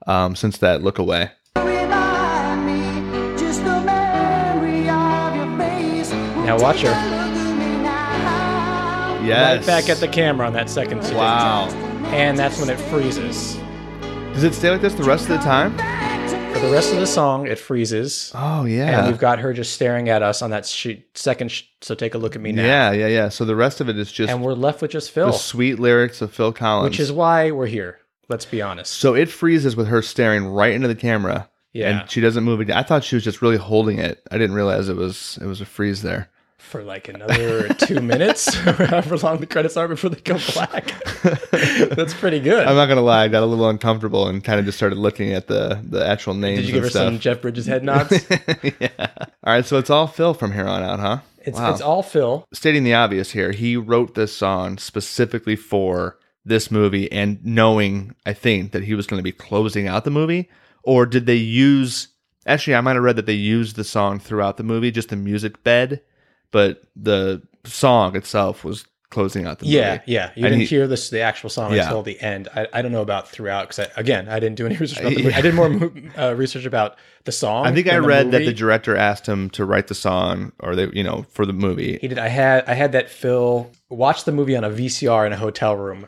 um, 0.07 0.37
since 0.37 0.59
that 0.59 0.83
look 0.83 0.99
away. 0.99 1.31
remind 1.57 2.67
me. 2.67 3.37
Just 3.37 3.65
the 3.65 3.81
memory 3.81 4.89
of 4.89 5.35
your 5.35 5.59
face. 5.59 6.13
Now 6.13 6.59
watch 6.61 6.83
her. 6.83 7.14
Yes. 9.27 9.59
Right 9.59 9.67
back 9.67 9.89
at 9.89 9.99
the 9.99 10.09
camera 10.09 10.47
on 10.47 10.53
that 10.53 10.69
second 10.71 11.03
scene. 11.05 11.17
Wow. 11.17 11.69
And 12.13 12.39
that's 12.39 12.59
when 12.61 12.69
it 12.71 12.79
freezes. 12.79 13.55
Does 14.35 14.45
it 14.45 14.55
stay 14.55 14.71
like 14.71 14.81
this 14.81 14.95
the 14.95 15.05
rest 15.05 15.23
of 15.25 15.29
the 15.31 15.39
time? 15.39 15.73
For 16.53 16.61
the 16.61 16.71
rest 16.71 16.93
of 16.93 17.01
the 17.01 17.07
song, 17.07 17.47
it 17.49 17.59
freezes. 17.59 18.31
Oh 18.35 18.65
yeah. 18.65 18.99
And 19.01 19.09
we've 19.09 19.19
got 19.19 19.39
her 19.41 19.53
just 19.53 19.73
staring 19.73 20.09
at 20.09 20.23
us 20.23 20.41
on 20.43 20.51
that 20.51 20.67
sh- 20.67 20.99
second. 21.15 21.51
Sh- 21.51 21.63
so 21.81 21.95
take 21.95 22.15
a 22.15 22.19
look 22.19 22.37
at 22.37 22.43
me 22.43 22.53
now. 22.53 22.63
Yeah, 22.63 22.93
yeah, 22.93 23.07
yeah. 23.09 23.29
So 23.29 23.45
the 23.45 23.57
rest 23.57 23.81
of 23.81 23.89
it 23.89 23.99
is 23.99 24.11
just 24.13 24.31
And 24.31 24.43
we're 24.43 24.53
left 24.55 24.81
with 24.83 24.91
just 24.93 25.11
Phil. 25.11 25.27
the 25.27 25.33
sweet 25.33 25.81
lyrics 25.81 26.21
of 26.23 26.33
Phil 26.33 26.53
Collins. 26.53 26.91
which 26.91 27.01
is 27.01 27.11
why 27.11 27.51
we're 27.51 27.67
here. 27.67 27.99
Let's 28.29 28.47
be 28.47 28.63
honest. 28.63 28.93
so 28.93 29.15
it 29.15 29.29
freezes 29.29 29.77
with 29.77 29.89
her 29.89 30.01
staring 30.01 30.47
right 30.47 30.73
into 30.73 30.89
the 30.89 30.95
camera. 30.95 31.51
Yeah. 31.73 32.01
And 32.01 32.11
she 32.11 32.21
doesn't 32.21 32.45
move 32.45 32.61
again. 32.61 32.77
I 32.77 32.83
thought 32.85 33.03
she 33.05 33.17
was 33.17 33.25
just 33.25 33.43
really 33.43 33.57
holding 33.57 33.99
it. 33.99 34.23
I 34.31 34.39
didn't 34.39 34.55
realize 34.55 34.89
it 34.89 34.97
was 34.97 35.39
it 35.43 35.47
was 35.47 35.61
a 35.61 35.67
freeze 35.67 36.03
there. 36.03 36.31
For 36.71 36.83
like 36.83 37.09
another 37.09 37.69
two 37.75 38.01
minutes, 38.01 38.49
or 38.67 38.73
however 38.87 39.17
long 39.19 39.39
the 39.39 39.47
credits 39.47 39.77
are 39.77 39.87
before 39.87 40.11
they 40.11 40.21
go 40.21 40.39
black. 40.55 40.93
That's 41.95 42.15
pretty 42.15 42.41
good. 42.41 42.67
I'm 42.67 42.75
not 42.75 42.87
gonna 42.87 43.01
lie, 43.01 43.25
I 43.25 43.29
got 43.29 43.43
a 43.43 43.47
little 43.47 43.69
uncomfortable 43.69 44.27
and 44.27 44.43
kind 44.43 44.59
of 44.59 44.67
just 44.67 44.77
started 44.77 44.99
looking 44.99 45.33
at 45.33 45.47
the 45.47 45.81
the 45.89 46.05
actual 46.05 46.35
names. 46.35 46.61
Did 46.61 46.67
you 46.69 46.73
give 46.75 46.85
her 46.85 46.91
stuff. 46.91 47.07
some 47.07 47.19
Jeff 47.21 47.41
Bridges 47.43 47.67
head 47.67 47.85
nods? 47.85 48.27
yeah. 48.81 48.89
All 49.45 49.53
right, 49.53 49.65
so 49.65 49.79
it's 49.79 49.91
all 49.91 50.07
Phil 50.09 50.35
from 50.35 50.53
here 50.53 50.67
on 50.67 50.83
out, 50.83 50.99
huh? 51.01 51.19
It's 51.43 51.59
Wow. 51.59 51.71
it's 51.73 51.81
all 51.81 52.03
Phil. 52.03 52.45
Stating 52.53 52.83
the 52.85 52.95
obvious 52.95 53.31
here, 53.33 53.53
he 53.53 53.77
wrote 53.77 54.15
this 54.15 54.35
song 54.35 54.79
specifically 54.79 55.57
for 55.57 56.19
this 56.45 56.71
movie 56.71 57.11
and 57.13 57.45
knowing, 57.45 58.15
I 58.27 58.33
think, 58.33 58.73
that 58.73 58.85
he 58.85 58.95
was 58.95 59.07
going 59.07 59.19
to 59.19 59.25
be 59.25 59.33
closing 59.33 59.87
out 59.87 60.05
the 60.05 60.11
movie. 60.11 60.49
Or 60.83 61.07
did 61.07 61.27
they 61.27 61.37
use. 61.37 62.09
Actually, 62.47 62.75
I 62.75 62.81
might 62.83 62.95
have 62.95 63.03
read 63.03 63.17
that 63.17 63.25
they 63.27 63.33
used 63.33 63.77
the 63.77 63.85
song 63.85 64.19
throughout 64.19 64.57
the 64.59 64.63
movie, 64.63 64.91
just 64.91 65.09
the 65.09 65.17
music 65.17 65.63
bed, 65.65 66.03
but 66.55 66.83
the 66.97 67.43
song 67.65 68.15
itself 68.17 68.63
was 68.65 68.85
closing 69.11 69.47
out 69.47 69.59
the 69.59 69.67
Yeah, 69.67 69.81
movie. 69.93 70.03
yeah. 70.07 70.23
Yeah. 70.27 70.31
You 70.35 70.45
And 70.47 70.53
didn't 70.53 70.61
he- 70.61 70.67
hear 70.67 70.87
this 70.87 71.11
the 71.11 71.21
actual 71.21 71.49
song 71.51 71.73
Yeah. 71.73 71.83
until 71.83 72.03
the 72.03 72.19
end. 72.21 72.49
I, 72.55 72.67
I 72.73 72.83
don't 72.83 72.91
know 72.93 73.03
about 73.03 73.29
throughout 73.29 73.69
because 73.69 73.89
again 73.97 74.29
I 74.29 74.41
didn't 74.41 74.57
do 74.57 74.67
any 74.67 74.77
research 74.85 75.01
about 75.01 75.15
the 75.15 75.23
movie. 75.23 75.35
I 75.35 75.41
did 75.41 75.55
more 75.55 75.69
mo- 75.69 75.93
uh, 76.19 76.35
research 76.37 76.65
about 76.65 76.97
the 77.25 77.33
song. 77.33 77.67
I 77.67 77.73
think 77.73 77.89
I 77.89 77.97
read 77.99 78.31
that 78.33 78.45
the 78.45 78.53
director 78.53 78.97
asked 78.97 79.27
him 79.27 79.51
to 79.51 79.65
write 79.65 79.87
the 79.89 79.95
song, 79.95 80.53
or 80.61 80.75
they, 80.77 80.89
you 80.93 81.03
know, 81.05 81.25
for 81.31 81.47
the 81.47 81.53
movie. 81.53 81.99
He 82.01 82.09
did. 82.09 82.19
I 82.19 82.29
had 82.29 82.65
I 82.69 82.75
had 82.75 82.93
that 82.93 83.09
Phil 83.11 83.71
watch 83.89 84.25
the 84.25 84.33
movie 84.33 84.57
on 84.57 84.65
a 84.65 84.71
VCR 84.71 85.27
in 85.27 85.33
a 85.33 85.37
hotel 85.37 85.75
room, 85.77 86.07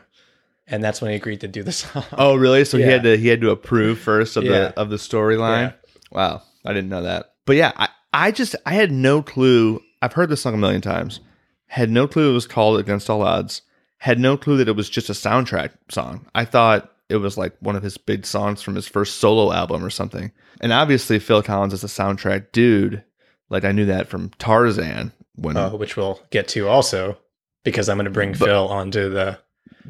and 0.67 0.83
that's 0.83 1.01
when 1.01 1.09
he 1.11 1.15
agreed 1.17 1.41
to 1.41 1.47
do 1.47 1.63
the 1.63 1.71
song. 1.83 2.03
Oh, 2.17 2.35
really? 2.35 2.65
So 2.65 2.77
he 2.77 2.83
had 2.83 3.03
to 3.03 3.17
he 3.17 3.27
had 3.29 3.41
to 3.41 3.51
approve 3.51 3.99
first 3.99 4.37
of 4.37 4.43
Yeah. 4.43 4.51
the 4.51 4.79
of 4.79 4.89
the 4.89 4.97
storyline. 4.97 5.69
Yeah. 5.69 5.91
Wow, 6.11 6.41
I 6.65 6.73
didn't 6.73 6.89
know 6.89 7.03
that. 7.03 7.33
But 7.45 7.55
yeah, 7.55 7.71
I 7.77 7.87
I 8.13 8.31
just 8.31 8.55
I 8.65 8.73
had 8.73 8.91
no 8.91 9.21
clue. 9.21 9.81
I've 10.01 10.13
heard 10.13 10.29
this 10.29 10.41
song 10.41 10.53
a 10.53 10.57
million 10.57 10.81
times. 10.81 11.19
Had 11.67 11.89
no 11.89 12.07
clue 12.07 12.31
it 12.31 12.33
was 12.33 12.47
called 12.47 12.79
Against 12.79 13.09
All 13.09 13.21
Odds. 13.21 13.61
Had 13.97 14.19
no 14.19 14.37
clue 14.37 14.57
that 14.57 14.67
it 14.67 14.75
was 14.75 14.89
just 14.89 15.09
a 15.09 15.13
soundtrack 15.13 15.71
song. 15.89 16.27
I 16.35 16.45
thought 16.45 16.91
it 17.09 17.17
was 17.17 17.37
like 17.37 17.55
one 17.59 17.75
of 17.75 17.83
his 17.83 17.97
big 17.97 18.25
songs 18.25 18.61
from 18.61 18.75
his 18.75 18.87
first 18.87 19.15
solo 19.15 19.51
album 19.51 19.83
or 19.83 19.89
something. 19.89 20.31
And 20.61 20.71
obviously 20.71 21.19
Phil 21.19 21.41
Collins 21.41 21.73
is 21.73 21.83
a 21.83 21.87
soundtrack 21.87 22.51
dude. 22.51 23.03
Like 23.49 23.63
I 23.63 23.71
knew 23.71 23.85
that 23.85 24.07
from 24.07 24.29
Tarzan 24.39 25.11
when 25.35 25.57
Uh, 25.57 25.71
which 25.71 25.95
we'll 25.97 26.21
get 26.31 26.47
to 26.49 26.67
also 26.67 27.17
because 27.63 27.89
I'm 27.89 27.97
going 27.97 28.05
to 28.05 28.11
bring 28.11 28.33
Phil 28.33 28.67
onto 28.67 29.09
the 29.09 29.39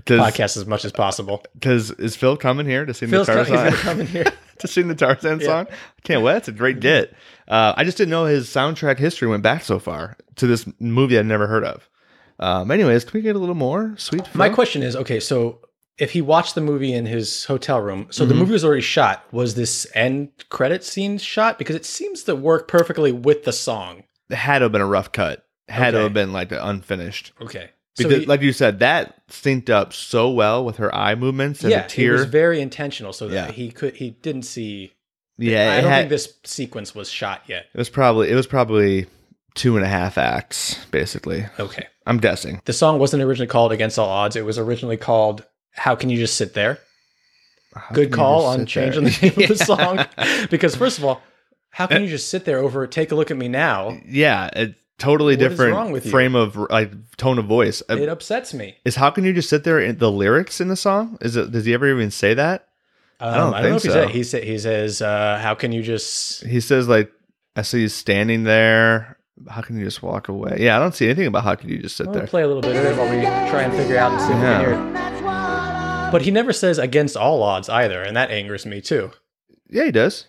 podcast 0.06 0.58
as 0.58 0.66
much 0.66 0.86
as 0.86 0.92
possible. 0.92 1.44
Because 1.54 1.92
is 1.92 2.16
Phil 2.16 2.38
coming 2.38 2.66
here 2.68 2.86
to 2.86 2.94
see 2.94 3.08
Phil's 3.08 3.28
the 3.28 3.34
Tarzan? 3.34 3.74
come 3.74 4.02
in 4.02 4.08
here. 4.08 4.26
to 4.60 4.68
sing 4.68 4.88
the 4.88 4.96
Tarzan 4.96 5.42
song. 5.42 5.68
I 5.70 6.02
can't 6.04 6.22
wait. 6.24 6.34
That's 6.34 6.48
a 6.48 6.52
great 6.54 6.80
get. 6.80 7.14
Uh, 7.48 7.74
I 7.78 7.84
just 7.84 7.98
didn't 7.98 8.12
know 8.12 8.26
his 8.26 8.48
soundtrack 8.48 8.98
history 9.00 9.28
went 9.28 9.44
back 9.44 9.64
so 9.64 9.80
far 9.80 10.18
to 10.36 10.48
this 10.48 10.68
movie 10.80 11.18
I'd 11.18 11.26
never 11.26 11.48
heard 11.48 11.64
of. 11.64 11.90
Um, 12.40 12.70
anyways, 12.72 13.04
can 13.06 13.18
we 13.18 13.22
get 13.22 13.36
a 13.36 13.40
little 13.40 13.56
more 13.56 13.96
sweet? 13.98 14.24
My 14.36 14.50
question 14.50 14.84
is, 14.84 14.96
okay, 14.96 15.20
so 15.20 15.62
if 15.98 16.12
he 16.12 16.22
watched 16.22 16.54
the 16.56 16.62
movie 16.62 16.94
in 16.94 17.06
his 17.08 17.46
hotel 17.46 17.82
room, 17.82 18.08
so 18.12 18.26
the 18.26 18.36
Mhm. 18.36 18.38
movie 18.40 18.52
was 18.52 18.64
already 18.66 18.82
shot. 18.82 19.24
Was 19.32 19.56
this 19.56 19.88
end 19.96 20.30
credit 20.50 20.84
scene 20.84 21.18
shot? 21.18 21.58
Because 21.58 21.76
it 21.76 21.86
seems 21.86 22.24
to 22.24 22.36
work 22.36 22.68
perfectly 22.68 23.12
with 23.12 23.44
the 23.46 23.52
song. 23.54 24.04
It 24.30 24.36
had 24.36 24.60
to 24.60 24.66
have 24.66 24.72
been 24.72 24.82
a 24.82 24.86
rough 24.86 25.12
cut. 25.12 25.44
Had 25.70 25.92
to 25.92 26.02
have 26.02 26.14
been 26.14 26.32
like 26.32 26.52
unfinished. 26.52 27.34
Okay. 27.42 27.72
So 28.04 28.10
he- 28.10 28.26
like 28.26 28.42
you 28.42 28.54
said, 28.54 28.80
that 28.80 29.28
synced 29.28 29.70
up 29.70 29.94
so 29.94 30.30
well 30.30 30.64
with 30.64 30.78
her 30.78 30.94
eye 30.94 31.16
movements 31.16 31.62
and 31.64 31.72
yeah, 31.72 31.84
the 31.84 31.90
tear. 31.90 32.16
it 32.16 32.18
was 32.20 32.26
very 32.26 32.62
intentional, 32.62 33.14
so 33.14 33.28
that 33.28 33.34
Yeah. 33.34 33.52
he 33.52 33.72
could 33.72 33.96
he 33.96 34.12
didn't 34.12 34.44
see. 34.44 34.94
yeah, 35.38 35.74
I 35.78 35.82
don't 35.82 35.90
had- 35.92 35.98
think 36.02 36.10
this 36.10 36.34
sequence 36.44 36.94
was 36.96 37.10
shot 37.10 37.44
yet. 37.48 37.66
it 37.74 37.78
was 37.78 37.90
probably 37.90 38.30
it 38.30 38.36
was 38.36 38.48
probably 38.48 39.06
two 39.56 39.76
and 39.76 39.86
a 39.86 39.90
half 39.90 40.18
acts, 40.18 40.78
basically. 40.92 41.46
Okay, 41.60 41.88
I'm 42.06 42.18
guessing. 42.20 42.62
the 42.66 42.74
song 42.74 43.00
wasn't 43.00 43.24
originally 43.24 43.48
called 43.48 43.72
"Against 43.72 43.98
All 44.00 44.08
Odds." 44.10 44.36
It 44.36 44.46
was 44.46 44.58
originally 44.58 44.98
called 44.98 45.44
"How 45.72 45.96
Can 45.96 46.10
You 46.10 46.18
Just 46.18 46.36
Sit 46.38 46.54
There." 46.54 46.80
How 47.76 47.94
Good 47.94 48.12
call 48.12 48.46
on 48.46 48.66
changing 48.66 49.04
the 49.04 49.18
name 49.22 49.52
of 49.52 49.58
the 49.58 49.66
song, 49.66 50.06
because 50.50 50.76
first 50.76 50.98
of 50.98 51.04
all, 51.06 51.22
how 51.70 51.86
can 51.86 51.98
uh, 51.98 52.00
you 52.06 52.08
just 52.10 52.30
sit 52.30 52.46
there 52.46 52.58
over 52.60 52.88
"Take 52.88 53.12
a 53.12 53.16
Look 53.16 53.30
at 53.30 53.38
Me 53.38 53.48
Now"? 53.48 53.98
yeah, 54.08 54.50
totally 55.00 55.34
What 55.36 55.40
different 55.50 55.74
wrong 55.74 55.92
with 55.92 56.06
you? 56.06 56.12
frame 56.12 56.36
of 56.36 56.56
like 56.56 56.92
tone 57.18 57.38
of 57.40 57.46
voice. 57.46 57.82
Uh, 57.90 57.98
It 57.98 58.10
upsets 58.10 58.54
me. 58.54 58.76
is 58.86 58.96
how 58.96 59.10
can 59.12 59.24
you 59.26 59.34
just 59.34 59.50
sit 59.50 59.64
there 59.64 59.80
in 59.80 59.98
the 59.98 60.12
lyrics 60.12 60.60
in 60.62 60.68
the 60.68 60.76
song? 60.76 61.18
Is 61.22 61.36
it 61.36 61.52
does 61.52 61.66
he 61.66 61.74
ever 61.74 61.88
even 61.90 62.12
say 62.12 62.34
that? 62.34 62.68
Um, 63.20 63.34
don't 63.34 63.54
I 63.56 63.62
don't 63.62 63.70
know 63.72 63.76
if 63.78 63.82
so. 63.84 63.88
he 63.88 63.94
said 63.94 64.10
he, 64.10 64.24
sa- 64.24 64.38
he 64.52 64.60
says, 64.60 65.02
uh, 65.02 65.40
"How 65.42 65.56
can 65.56 65.72
you 65.72 65.82
just?" 65.82 66.44
He 66.46 66.60
says 66.60 66.88
like 66.88 67.12
I 67.56 67.64
see 67.64 67.82
you 67.82 67.88
standing 67.90 68.44
there. 68.44 69.18
How 69.50 69.62
can 69.62 69.78
you 69.78 69.86
just 69.86 70.02
walk 70.04 70.30
away? 70.30 70.58
Yeah, 70.60 70.76
I 70.78 70.80
don't 70.80 70.94
see 70.96 71.06
anything 71.06 71.28
about 71.28 71.44
how 71.44 71.56
can 71.56 71.70
you 71.70 71.78
just 71.80 71.96
sit 71.98 72.12
there. 72.14 72.26
play 72.28 72.42
a 72.44 72.48
little 72.48 72.62
bit 72.62 72.76
of 72.76 72.84
it 72.86 72.98
while 72.98 73.10
we 73.10 73.22
try 73.50 73.64
and 73.64 73.74
figure 73.74 73.98
out 73.98 74.12
and 74.12 74.22
see 74.22 74.30
Yeah. 74.30 74.60
we 74.60 74.66
can 74.66 74.94
hear. 74.94 75.24
What 75.24 75.32
I 75.32 76.10
But 76.12 76.22
he 76.24 76.32
never 76.32 76.54
says 76.54 76.78
"against 76.80 77.18
all 77.18 77.42
odds" 77.44 77.70
either, 77.70 78.02
and 78.04 78.16
that 78.18 78.30
angers 78.32 78.66
me 78.66 78.82
too. 78.82 79.12
Yeah, 79.70 79.86
he 79.86 79.92
does. 79.92 80.28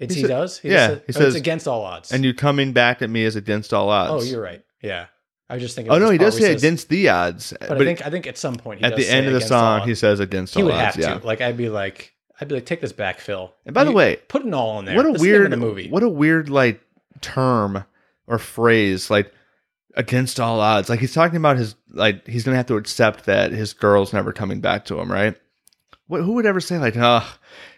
It's, 0.00 0.14
He 0.14 0.22
he, 0.22 0.26
does. 0.26 0.58
He 0.58 0.70
yeah, 0.70 0.86
said- 0.88 1.02
he 1.06 1.12
oh, 1.16 1.26
it's 1.26 1.36
against 1.36 1.68
all 1.68 1.82
odds. 1.84 2.10
And 2.10 2.24
you 2.24 2.34
coming 2.34 2.72
back 2.72 3.02
at 3.02 3.10
me 3.10 3.22
is 3.22 3.36
against 3.36 3.72
all 3.72 3.88
odds. 3.90 4.24
oh, 4.24 4.26
you're 4.26 4.42
right. 4.42 4.64
Yeah, 4.82 5.06
I 5.48 5.54
was 5.54 5.62
just 5.62 5.76
thinking. 5.76 5.92
Oh 5.92 5.98
no, 5.98 6.10
he 6.10 6.18
does 6.18 6.34
say 6.34 6.40
says- 6.40 6.62
against 6.64 6.88
the 6.88 7.08
odds, 7.10 7.52
But, 7.60 7.68
but, 7.68 7.80
I 7.82 7.84
think 7.84 8.06
I 8.06 8.10
think 8.10 8.26
at 8.26 8.38
some 8.38 8.56
point 8.56 8.80
he 8.80 8.84
at 8.86 8.96
the 8.96 9.06
end 9.08 9.26
of 9.28 9.34
the 9.34 9.40
song 9.42 9.86
he 9.86 9.94
says 9.94 10.18
against 10.18 10.54
he 10.54 10.62
all 10.62 10.66
would 10.68 10.74
odds. 10.74 10.96
have 10.96 11.04
yeah. 11.04 11.18
to. 11.18 11.26
Like 11.26 11.40
I'd 11.40 11.56
be 11.56 11.68
like, 11.68 12.14
I'd 12.40 12.48
be 12.48 12.54
like, 12.56 12.66
take 12.66 12.80
this 12.80 12.92
back, 12.92 13.18
Phil. 13.20 13.52
And 13.66 13.74
by 13.74 13.84
the 13.84 13.92
way, 13.92 14.16
put 14.28 14.42
an 14.44 14.54
all 14.54 14.78
in 14.78 14.86
there. 14.86 14.96
what 14.96 15.04
a 15.06 15.10
That's 15.12 15.22
the 15.22 15.28
name 15.28 15.34
of 15.36 15.40
weird 15.42 15.52
the 15.52 15.56
movie. 15.58 15.88
What 15.90 16.02
a 16.02 16.08
weird 16.08 16.48
like 16.48 16.80
term 17.20 17.84
or 18.26 18.38
phrase. 18.38 19.10
Like 19.10 19.32
against 19.96 20.40
all 20.40 20.60
odds. 20.60 20.88
Like 20.88 21.00
he's 21.00 21.12
talking 21.12 21.36
about 21.36 21.56
his 21.58 21.74
like 21.90 22.26
he's 22.26 22.44
gonna 22.44 22.56
have 22.56 22.66
to 22.66 22.76
accept 22.76 23.26
that 23.26 23.50
his 23.52 23.72
girl's 23.74 24.12
never 24.12 24.32
coming 24.32 24.60
back 24.60 24.86
to 24.86 24.98
him, 24.98 25.10
right? 25.12 25.36
What 26.10 26.22
who 26.22 26.32
would 26.32 26.44
ever 26.44 26.60
say 26.60 26.78
like, 26.78 26.96
oh, 26.96 27.24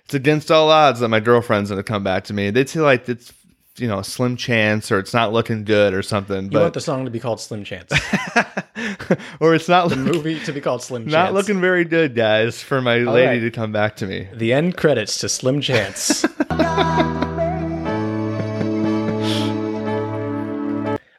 it's 0.07 0.15
against 0.15 0.51
all 0.51 0.71
odds 0.71 1.01
that 1.01 1.09
my 1.09 1.21
girlfriend's 1.21 1.69
gonna 1.69 1.83
come 1.83 2.03
back 2.03 2.25
to 2.25 2.33
me? 2.33 2.49
They'd 2.49 2.67
say 2.67 2.81
like 2.81 3.07
it's 3.07 3.31
you 3.77 3.87
know 3.87 3.99
a 3.99 4.05
slim 4.05 4.39
chance 4.39 4.91
or 4.91 4.99
it's 4.99 5.13
not 5.13 5.35
looking 5.35 5.65
good 5.65 5.93
or 5.93 6.03
something. 6.03 6.51
You 6.51 6.59
want 6.59 6.73
the 6.73 6.81
song 6.81 7.05
to 7.05 7.11
be 7.11 7.21
called 7.21 7.43
Slim 7.43 7.63
Chance. 7.63 7.93
or 9.41 9.55
it's 9.55 9.69
not 9.69 9.91
the 9.91 9.97
look- 9.97 10.15
movie 10.15 10.41
to 10.47 10.53
be 10.53 10.63
called 10.63 10.83
Slim 10.83 11.03
Chance. 11.03 11.13
not 11.13 11.35
looking 11.35 11.61
very 11.61 11.85
good, 11.85 12.15
guys, 12.15 12.63
for 12.63 12.81
my 12.81 13.01
lady 13.01 13.27
right. 13.27 13.41
to 13.41 13.51
come 13.51 13.71
back 13.71 13.97
to 13.97 14.07
me. 14.07 14.27
The 14.33 14.55
end 14.55 14.79
credits 14.79 15.19
to 15.19 15.29
Slim 15.29 15.61
Chance. 15.61 16.25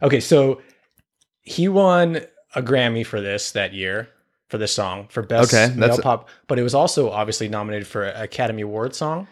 okay, 0.01 0.19
so 0.19 0.63
he 1.43 1.67
won 1.67 2.21
a 2.55 2.63
Grammy 2.63 3.05
for 3.05 3.21
this 3.21 3.51
that 3.51 3.75
year 3.75 4.09
for 4.53 4.59
this 4.59 4.71
song 4.71 5.07
for 5.09 5.23
best 5.23 5.51
Okay, 5.51 5.73
male 5.75 5.97
pop, 5.97 6.29
but 6.45 6.59
it 6.59 6.63
was 6.63 6.75
also 6.75 7.09
obviously 7.09 7.49
nominated 7.49 7.87
for 7.87 8.03
Academy 8.05 8.61
Award 8.61 8.93
song. 8.93 9.27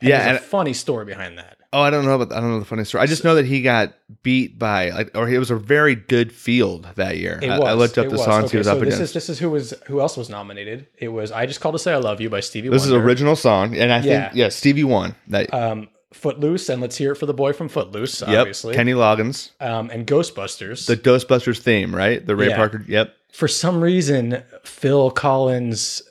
And 0.00 0.08
Yeah, 0.10 0.28
and- 0.28 0.36
a 0.38 0.40
funny 0.40 0.72
story 0.72 1.04
behind 1.04 1.38
that. 1.38 1.58
Oh, 1.72 1.80
I 1.80 1.90
don't 1.90 2.04
know 2.04 2.14
about 2.20 2.36
I 2.36 2.40
don't 2.40 2.50
know 2.50 2.58
the 2.58 2.64
funny 2.64 2.82
story. 2.84 3.02
I 3.02 3.06
just 3.06 3.22
know 3.24 3.36
that 3.36 3.46
he 3.46 3.62
got 3.62 3.94
beat 4.24 4.58
by 4.58 4.90
like 4.90 5.10
or 5.16 5.28
it 5.28 5.38
was 5.38 5.50
a 5.52 5.56
very 5.56 5.94
good 5.94 6.32
field 6.32 6.88
that 6.96 7.18
year. 7.18 7.38
It 7.42 7.50
I, 7.50 7.58
was. 7.60 7.68
I 7.68 7.72
looked 7.74 7.98
up 7.98 8.06
the 8.06 8.12
was. 8.12 8.24
songs 8.24 8.44
Okay, 8.46 8.50
he 8.52 8.56
was 8.58 8.66
so 8.66 8.72
up 8.74 8.78
this 8.80 8.94
against. 8.94 9.02
is 9.02 9.12
this 9.12 9.28
is 9.28 9.38
who 9.38 9.50
was 9.50 9.74
who 9.86 10.00
else 10.00 10.16
was 10.16 10.28
nominated. 10.28 10.86
It 10.98 11.08
was 11.08 11.30
"I 11.32 11.46
Just 11.46 11.60
Called 11.60 11.74
to 11.76 11.78
Say 11.80 11.92
I 11.92 11.96
Love 11.98 12.20
You" 12.20 12.30
by 12.30 12.40
Stevie 12.40 12.68
this 12.68 12.84
is 12.84 12.92
original 12.92 13.36
song, 13.36 13.76
and 13.76 13.92
I 13.92 14.00
think 14.00 14.10
Yeah. 14.12 14.30
yeah, 14.34 14.48
Stevie 14.50 14.82
won 14.84 15.14
that. 15.28 15.54
Um, 15.54 15.88
Footloose 16.14 16.68
and 16.68 16.80
let's 16.80 16.96
hear 16.96 17.12
it 17.12 17.16
for 17.16 17.26
the 17.26 17.34
boy 17.34 17.52
from 17.52 17.68
Footloose. 17.68 18.20
yep, 18.22 18.40
Obviously, 18.40 18.74
Kenny 18.74 18.92
Loggins, 18.92 19.50
um, 19.60 19.90
and 19.90 20.06
Ghostbusters. 20.06 20.86
the 20.86 20.96
Ghostbusters 20.96 21.58
theme, 21.58 21.94
right? 21.94 22.24
The 22.24 22.36
Ray 22.36 22.48
Yeah. 22.48 22.56
Parker. 22.56 22.84
Yep. 22.88 23.14
for 23.32 23.48
some 23.48 23.80
reason 23.80 24.42
Phil 24.64 25.10
Collins 25.10 26.02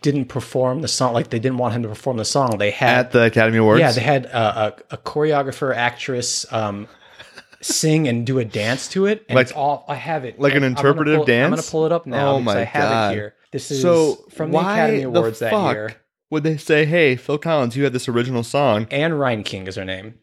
didn't 0.00 0.26
perform 0.26 0.80
the 0.80 0.88
song 0.88 1.12
like 1.12 1.28
they 1.30 1.38
didn't 1.40 1.58
want 1.58 1.74
him 1.74 1.82
to 1.82 1.88
perform 1.88 2.16
the 2.16 2.24
song. 2.24 2.56
They 2.58 2.70
had 2.70 2.98
At 3.06 3.12
the 3.12 3.24
Academy 3.24 3.58
Awards. 3.58 3.80
yeah, 3.80 3.92
they 3.92 4.00
had 4.00 4.26
a, 4.26 4.38
a, 4.66 4.74
a 4.92 4.96
choreographer 4.96 5.74
actress 5.74 6.50
um, 6.52 6.86
sing 7.60 8.06
and 8.08 8.24
do 8.24 8.38
a 8.38 8.44
dance 8.44 8.88
to 8.88 9.06
it, 9.06 9.24
and 9.28 9.34
Like- 9.36 9.48
it's 9.48 9.52
all 9.56 9.84
I 9.88 9.96
have 9.96 10.24
it 10.24 10.38
like 10.40 10.54
an 10.54 10.58
I'm 10.64 10.70
interpretive 10.70 11.16
pull- 11.26 11.34
I'm 11.34 11.50
gonna 11.50 11.62
pull 11.62 11.84
it 11.86 11.92
up 11.92 12.06
now 12.06 12.34
Oh 12.34 12.38
because 12.38 12.54
my 12.54 12.60
I 12.60 12.64
have 12.64 12.82
God. 12.90 13.12
it 13.12 13.14
here. 13.16 13.34
This 13.50 13.70
is 13.70 13.82
so 13.82 14.14
from 14.30 14.52
the 14.52 14.58
Academy 14.58 14.98
the 15.00 15.04
Awards 15.08 15.38
that 15.40 15.52
year. 15.52 15.94
Would 16.30 16.42
they 16.42 16.56
say, 16.56 16.84
"Hey, 16.84 17.16
Phil 17.16 17.38
Collins, 17.38 17.76
you 17.76 17.84
had 17.84 17.92
this 17.92 18.08
original 18.08 18.42
song"? 18.42 18.86
Ann 18.90 19.12
Reinking 19.12 19.66
is 19.66 19.76
her 19.76 19.84
name. 19.84 20.14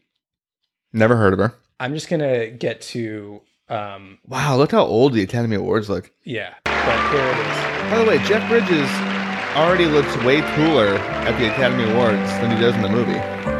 Never 0.92 1.16
heard 1.16 1.32
of 1.32 1.38
her. 1.40 1.54
I'm 1.80 1.92
just 1.94 2.08
gonna 2.08 2.46
get 2.48 2.80
to 2.82 3.42
um, 3.68 4.18
Wow, 4.26 4.56
look 4.56 4.70
how 4.72 4.84
old 4.84 5.12
the 5.12 5.22
Academy 5.22 5.56
Awards 5.56 5.88
look. 5.90 6.10
yeah, 6.24 6.54
but 6.64 7.10
here 7.10 7.20
it 7.26 7.38
is. 7.38 7.90
By 7.90 7.98
the 7.98 8.04
way, 8.08 8.18
Jeff 8.24 8.48
Bridges 8.48 8.88
already 9.56 9.86
looks 9.86 10.14
way 10.24 10.40
cooler 10.54 10.96
at 10.98 11.36
the 11.38 11.50
Academy 11.52 11.90
Awards 11.90 12.30
than 12.40 12.50
he 12.54 12.60
does 12.60 12.74
in 12.76 12.82
the 12.82 12.88
movie. 12.88 13.55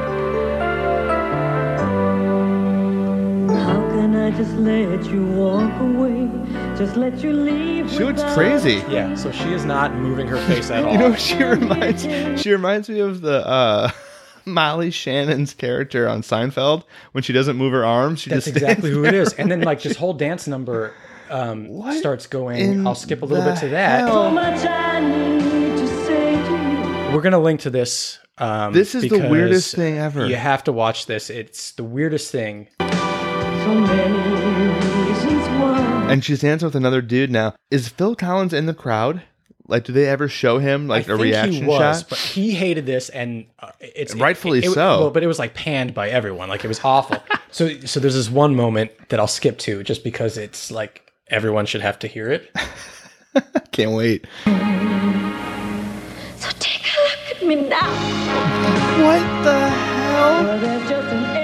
Just 4.36 4.52
let 4.54 5.04
you 5.06 5.24
walk 5.26 5.72
away? 5.80 6.28
Just 6.76 6.96
let 6.96 7.18
you 7.18 7.32
leave. 7.32 7.90
She 7.90 8.04
looks 8.04 8.22
crazy. 8.34 8.82
Yeah, 8.88 9.14
so 9.14 9.30
she 9.32 9.52
is 9.52 9.64
not 9.64 9.94
moving 9.94 10.26
her 10.26 10.36
face 10.46 10.70
at 10.70 10.84
all. 10.84 10.92
You 10.96 10.98
know, 10.98 11.10
what 11.10 11.20
she 11.20 11.42
reminds 11.42 12.02
she 12.42 12.50
reminds 12.50 12.88
me 12.88 13.00
of 13.00 13.20
the 13.22 13.46
uh, 13.46 13.90
Molly 14.44 14.90
Shannon's 14.90 15.54
character 15.54 16.08
on 16.08 16.22
Seinfeld 16.22 16.84
when 17.12 17.22
she 17.22 17.32
doesn't 17.32 17.56
move 17.56 17.72
her 17.72 17.84
arms. 17.84 18.20
She 18.20 18.30
That's 18.30 18.44
just 18.46 18.56
exactly 18.56 18.90
stands 18.90 18.96
who 18.96 19.04
it 19.04 19.12
there. 19.12 19.22
is. 19.22 19.32
And 19.34 19.50
then 19.50 19.62
like 19.62 19.82
this 19.82 19.96
whole 19.96 20.12
dance 20.14 20.46
number 20.46 20.92
um, 21.30 21.68
What 21.76 21.98
starts 21.98 22.26
going. 22.26 22.86
I'll 22.86 22.94
skip 22.94 23.22
a 23.22 23.24
little 23.24 23.44
bit 23.44 23.58
to 23.60 23.68
that. 23.68 24.08
So 24.08 24.30
much 24.30 24.64
I 24.66 25.00
need 25.00 25.76
to 25.78 25.86
say 26.04 26.34
to 26.34 27.08
you. 27.08 27.14
We're 27.14 27.22
gonna 27.22 27.38
link 27.40 27.60
to 27.60 27.70
this. 27.70 28.18
Um, 28.38 28.74
This 28.74 28.94
is 28.94 29.08
the 29.08 29.28
weirdest 29.30 29.74
thing 29.74 29.96
ever. 29.96 30.26
You 30.26 30.36
have 30.36 30.62
to 30.64 30.72
watch 30.72 31.06
this. 31.06 31.30
It's 31.30 31.72
the 31.72 31.84
weirdest 31.84 32.30
thing. 32.30 32.68
And 36.08 36.24
she's 36.24 36.40
dancing 36.40 36.66
with 36.66 36.76
another 36.76 37.02
dude 37.02 37.30
now. 37.30 37.54
Is 37.70 37.88
Phil 37.88 38.14
Collins 38.14 38.52
in 38.52 38.66
the 38.66 38.74
crowd? 38.74 39.22
Like, 39.68 39.82
do 39.84 39.92
they 39.92 40.06
ever 40.06 40.28
show 40.28 40.58
him 40.58 40.86
like 40.86 41.08
I 41.08 41.14
a 41.14 41.16
think 41.16 41.20
reaction 41.22 41.52
he 41.64 41.64
was, 41.64 42.00
shot? 42.00 42.08
but 42.08 42.18
he 42.18 42.52
hated 42.52 42.86
this, 42.86 43.08
and 43.08 43.46
uh, 43.58 43.72
it's 43.80 44.14
Rightfully 44.14 44.60
it- 44.60 44.66
it- 44.66 44.70
so. 44.72 45.00
Well, 45.00 45.10
but 45.10 45.24
it 45.24 45.26
was 45.26 45.40
like 45.40 45.54
panned 45.54 45.92
by 45.92 46.08
everyone. 46.08 46.48
Like 46.48 46.64
it 46.64 46.68
was 46.68 46.80
awful. 46.84 47.20
so, 47.50 47.70
so 47.80 47.98
there's 47.98 48.14
this 48.14 48.30
one 48.30 48.54
moment 48.54 48.92
that 49.08 49.18
I'll 49.18 49.26
skip 49.26 49.58
to 49.58 49.82
just 49.82 50.04
because 50.04 50.38
it's 50.38 50.70
like 50.70 51.12
everyone 51.28 51.66
should 51.66 51.80
have 51.80 51.98
to 51.98 52.06
hear 52.06 52.30
it. 52.30 52.48
Can't 53.72 53.90
wait. 53.90 54.24
So 54.44 54.52
take 56.60 56.84
a 56.84 57.00
look 57.02 57.36
at 57.36 57.42
me 57.44 57.56
now. 57.68 57.90
What 59.02 59.44
the 59.44 59.68
hell? 59.68 61.35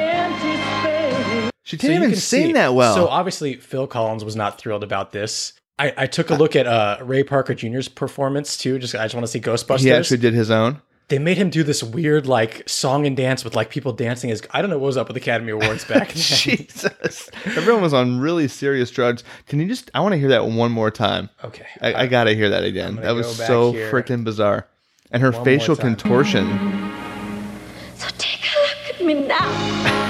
She 1.64 1.76
didn't 1.76 2.02
you 2.02 2.08
even 2.08 2.16
sing 2.18 2.46
see- 2.48 2.52
that 2.54 2.74
well. 2.74 2.94
So 2.94 3.06
obviously 3.08 3.54
Phil 3.54 3.86
Collins 3.86 4.24
was 4.24 4.36
not 4.36 4.58
thrilled 4.58 4.82
about 4.84 5.12
this. 5.12 5.52
I, 5.78 5.92
I 5.96 6.06
took 6.06 6.30
a 6.30 6.34
look 6.34 6.54
at 6.54 6.66
uh, 6.66 6.98
Ray 7.02 7.24
Parker 7.24 7.54
Jr.'s 7.54 7.88
performance 7.88 8.56
too. 8.56 8.78
Just 8.78 8.94
I 8.94 9.04
just 9.04 9.14
want 9.14 9.24
to 9.24 9.30
see 9.32 9.40
Ghostbusters. 9.40 9.80
he 9.80 9.90
actually 9.92 10.18
did 10.18 10.34
his 10.34 10.50
own. 10.50 10.80
they 11.08 11.18
made 11.18 11.36
him 11.38 11.50
do 11.50 11.62
this 11.62 11.82
weird 11.82 12.26
like 12.26 12.68
song 12.68 13.06
and 13.06 13.16
dance 13.16 13.42
with 13.44 13.56
like 13.56 13.70
people 13.70 13.92
dancing 13.92 14.30
as 14.30 14.42
I 14.50 14.60
don't 14.60 14.70
know 14.70 14.78
what 14.78 14.86
was 14.86 14.96
up 14.96 15.08
with 15.08 15.16
Academy 15.16 15.50
Awards 15.52 15.84
back 15.84 16.08
then. 16.12 16.16
Jesus. 16.16 17.30
Everyone 17.46 17.82
was 17.82 17.94
on 17.94 18.20
really 18.20 18.48
serious 18.48 18.90
drugs. 18.90 19.24
Can 19.46 19.58
you 19.60 19.66
just, 19.66 19.90
I 19.94 20.00
want 20.00 20.12
to 20.12 20.18
hear 20.18 20.28
that 20.28 20.46
one 20.46 20.70
more 20.72 20.90
time. 20.90 21.30
Okay. 21.42 21.66
I, 21.80 21.94
I 21.94 22.06
got 22.06 22.24
to 22.24 22.34
hear 22.34 22.50
that 22.50 22.64
again. 22.64 22.96
That 22.96 23.12
was 23.12 23.34
so 23.36 23.72
freaking 23.72 24.24
bizarre. 24.24 24.68
And 25.10 25.22
her 25.22 25.30
One 25.32 25.44
facial 25.44 25.74
contortion. 25.76 26.46
So 27.96 28.08
take 28.18 28.40
a 28.42 28.60
look 28.60 28.94
at 29.00 29.04
me 29.04 29.14
now. 29.26 30.01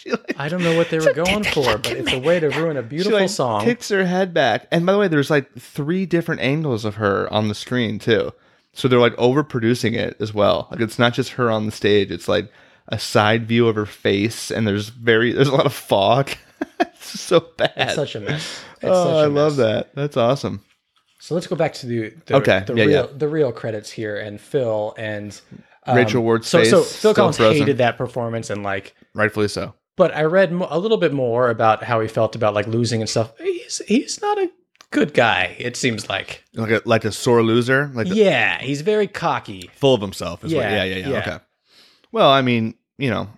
She 0.02 0.10
like, 0.12 0.34
I 0.38 0.48
don't 0.48 0.62
know 0.62 0.78
what 0.78 0.88
they 0.88 0.98
were 0.98 1.12
going 1.12 1.44
for, 1.44 1.76
but 1.76 1.88
it's 1.92 2.12
a 2.12 2.18
way 2.18 2.40
to 2.40 2.48
ruin 2.58 2.78
a 2.78 2.82
she 2.82 2.88
beautiful 2.88 3.18
like 3.18 3.28
song. 3.28 3.64
kicks 3.64 3.90
her 3.90 4.06
head 4.06 4.32
back. 4.32 4.66
And 4.70 4.86
by 4.86 4.92
the 4.92 4.98
way, 4.98 5.08
there's 5.08 5.28
like 5.28 5.52
three 5.58 6.06
different 6.06 6.40
angles 6.40 6.86
of 6.86 6.94
her 6.94 7.30
on 7.30 7.48
the 7.48 7.54
screen 7.54 7.98
too. 7.98 8.32
So 8.72 8.88
they're 8.88 8.98
like 8.98 9.14
overproducing 9.16 9.94
it 9.94 10.16
as 10.18 10.32
well. 10.32 10.68
Like 10.70 10.80
it's 10.80 10.98
not 10.98 11.12
just 11.12 11.32
her 11.32 11.50
on 11.50 11.66
the 11.66 11.72
stage. 11.72 12.10
It's 12.10 12.28
like 12.28 12.50
a 12.88 12.98
side 12.98 13.46
view 13.46 13.68
of 13.68 13.76
her 13.76 13.84
face, 13.84 14.50
and 14.50 14.66
there's 14.66 14.88
very 14.88 15.32
there's 15.34 15.48
a 15.48 15.54
lot 15.54 15.66
of 15.66 15.74
fog. 15.74 16.30
it's 16.80 17.20
so 17.20 17.40
bad. 17.58 17.72
It's 17.76 17.94
such 17.94 18.14
a 18.14 18.20
mess. 18.20 18.62
It's 18.76 18.84
oh, 18.84 19.18
a 19.18 19.24
I 19.24 19.26
love 19.26 19.56
that. 19.56 19.94
That's 19.94 20.16
awesome. 20.16 20.64
So 21.18 21.34
let's 21.34 21.46
go 21.46 21.56
back 21.56 21.74
to 21.74 21.86
the, 21.86 22.14
the 22.24 22.36
Okay, 22.36 22.64
the 22.66 22.74
yeah, 22.74 22.84
real 22.84 23.06
yeah. 23.06 23.06
the 23.18 23.28
real 23.28 23.52
credits 23.52 23.90
here 23.90 24.16
and 24.16 24.40
Phil 24.40 24.94
and 24.96 25.38
um, 25.86 25.96
Rachel 25.96 26.22
Ward's 26.22 26.46
so 26.48 26.60
face 26.60 26.70
so 26.70 26.82
Phil 26.82 27.12
Collins 27.12 27.36
frozen. 27.36 27.58
hated 27.60 27.78
that 27.78 27.98
performance 27.98 28.48
and 28.48 28.62
like 28.62 28.94
Rightfully 29.14 29.48
so. 29.48 29.74
But 30.00 30.10
I 30.16 30.22
read 30.38 30.50
mo- 30.52 30.68
a 30.70 30.78
little 30.78 30.96
bit 30.96 31.12
more 31.12 31.50
about 31.50 31.84
how 31.84 32.00
he 32.00 32.08
felt 32.08 32.32
about 32.34 32.54
like 32.54 32.66
losing 32.66 33.00
and 33.02 33.08
stuff. 33.08 33.28
He's 33.38 33.82
he's 33.86 34.20
not 34.22 34.36
a 34.38 34.48
good 34.90 35.12
guy. 35.14 35.54
It 35.58 35.76
seems 35.76 36.08
like 36.08 36.42
Like 36.54 36.70
a 36.70 36.82
like 36.84 37.04
a 37.04 37.12
sore 37.12 37.42
loser, 37.42 37.90
like 37.94 38.08
the- 38.08 38.14
yeah, 38.16 38.58
he's 38.60 38.80
very 38.80 39.06
cocky. 39.06 39.70
full 39.74 39.94
of 39.94 40.00
himself. 40.00 40.42
Is 40.44 40.54
what, 40.54 40.62
Yeah, 40.64 40.76
yeah, 40.78 40.84
yeah, 40.84 40.96
yeah, 40.96 41.08
yeah. 41.10 41.18
Okay. 41.20 41.38
Well, 42.12 42.30
I 42.30 42.42
mean, 42.42 42.74
you 42.98 43.10
know, 43.10 43.28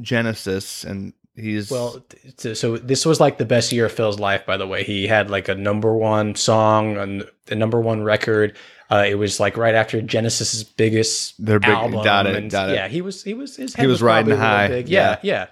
Genesis, 0.00 0.84
and 0.84 1.12
he's 1.34 1.70
Well, 1.70 2.04
so 2.36 2.76
this 2.76 3.06
was 3.06 3.20
like 3.20 3.38
the 3.38 3.44
best 3.44 3.72
year 3.72 3.86
of 3.86 3.92
Phil's 3.92 4.18
life. 4.20 4.44
By 4.46 4.56
the 4.56 4.66
way, 4.66 4.84
he 4.84 5.06
had 5.06 5.30
like 5.30 5.48
a 5.48 5.54
number 5.54 5.94
one 5.94 6.34
song 6.34 6.96
and 6.96 7.24
the 7.46 7.54
number 7.56 7.80
one 7.80 8.02
record. 8.02 8.56
Uh, 8.90 9.04
it 9.08 9.14
was 9.16 9.40
like 9.40 9.56
right 9.56 9.74
after 9.74 10.02
Genesis's 10.02 10.62
biggest 10.62 11.42
Their 11.44 11.58
big- 11.58 11.70
album. 11.70 12.04
got 12.04 12.26
it, 12.26 12.36
it. 12.44 12.52
Yeah, 12.52 12.88
he 12.88 13.00
was 13.00 13.22
he 13.24 13.34
was 13.34 13.56
his 13.56 13.74
head 13.74 13.82
He 13.82 13.86
was 13.88 14.02
riding 14.02 14.36
probably 14.36 14.46
a 14.46 14.50
little 14.50 14.58
high, 14.58 14.68
Big. 14.68 14.88
Yeah, 14.88 15.18
yeah. 15.22 15.32
yeah, 15.34 15.46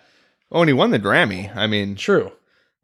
oh, 0.53 0.61
and 0.61 0.69
he 0.69 0.73
won 0.75 0.91
the 0.91 0.99
Grammy. 1.01 1.55
I 1.57 1.67
mean, 1.67 1.95
true. 1.97 2.31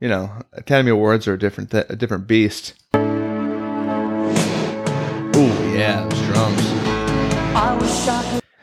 you 0.00 0.08
know, 0.08 0.30
Academy 0.52 0.90
Awards 0.90 1.26
are 1.28 1.34
a 1.34 1.38
different 1.38 1.70
th- 1.70 1.86
a 1.88 1.96
different 1.96 2.26
beast. 2.26 2.74
Ooh, 2.94 2.98
yeah, 5.76 6.06
those 6.08 6.20
drums. 6.26 6.64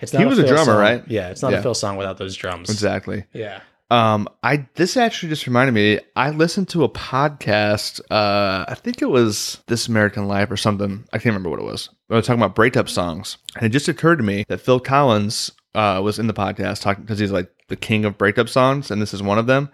It's 0.02 0.12
not 0.14 0.20
He 0.20 0.26
was 0.26 0.38
a 0.40 0.46
drummer, 0.48 0.66
song. 0.66 0.80
right? 0.80 1.04
Yeah, 1.08 1.30
it's 1.30 1.42
not 1.42 1.52
Yeah. 1.54 1.60
a 1.60 1.62
Phil 1.62 1.74
song 1.74 1.96
without 1.98 2.18
those 2.18 2.36
drums. 2.36 2.70
Exactly. 2.70 3.26
Yeah. 3.34 3.62
Um, 3.92 4.28
I 4.44 4.68
this 4.76 4.98
actually 4.98 5.30
just 5.30 5.46
reminded 5.48 5.74
me. 5.74 6.00
I 6.16 6.32
listened 6.32 6.70
to 6.70 6.84
a 6.84 6.90
podcast. 6.90 8.02
Uh, 8.12 8.66
I 8.68 8.76
think 8.76 9.02
it 9.02 9.10
was 9.10 9.60
This 9.68 9.88
American 9.88 10.28
Life 10.28 10.50
or 10.52 10.58
something. 10.58 11.06
I 11.14 11.18
can't 11.18 11.28
remember 11.36 11.50
what 11.50 11.60
it 11.60 11.66
was. 11.66 11.90
They 12.10 12.16
were 12.16 12.22
talking 12.22 12.42
about 12.42 12.56
breakup 12.56 12.90
songs, 12.90 13.38
and 13.56 13.66
it 13.66 13.70
just 13.70 13.88
occurred 13.88 14.18
to 14.18 14.24
me 14.24 14.44
that 14.48 14.60
Phil 14.62 14.80
Collins 14.80 15.52
uh, 15.76 16.02
was 16.02 16.18
in 16.20 16.28
the 16.28 16.34
podcast 16.34 16.82
talking 16.82 17.04
because 17.04 17.20
he's 17.20 17.32
like 17.32 17.52
the 17.68 17.76
king 17.76 18.06
of 18.06 18.18
breakup 18.18 18.50
songs, 18.50 18.90
and 18.92 19.02
this 19.02 19.14
is 19.14 19.22
one 19.22 19.38
of 19.38 19.48
them. 19.48 19.70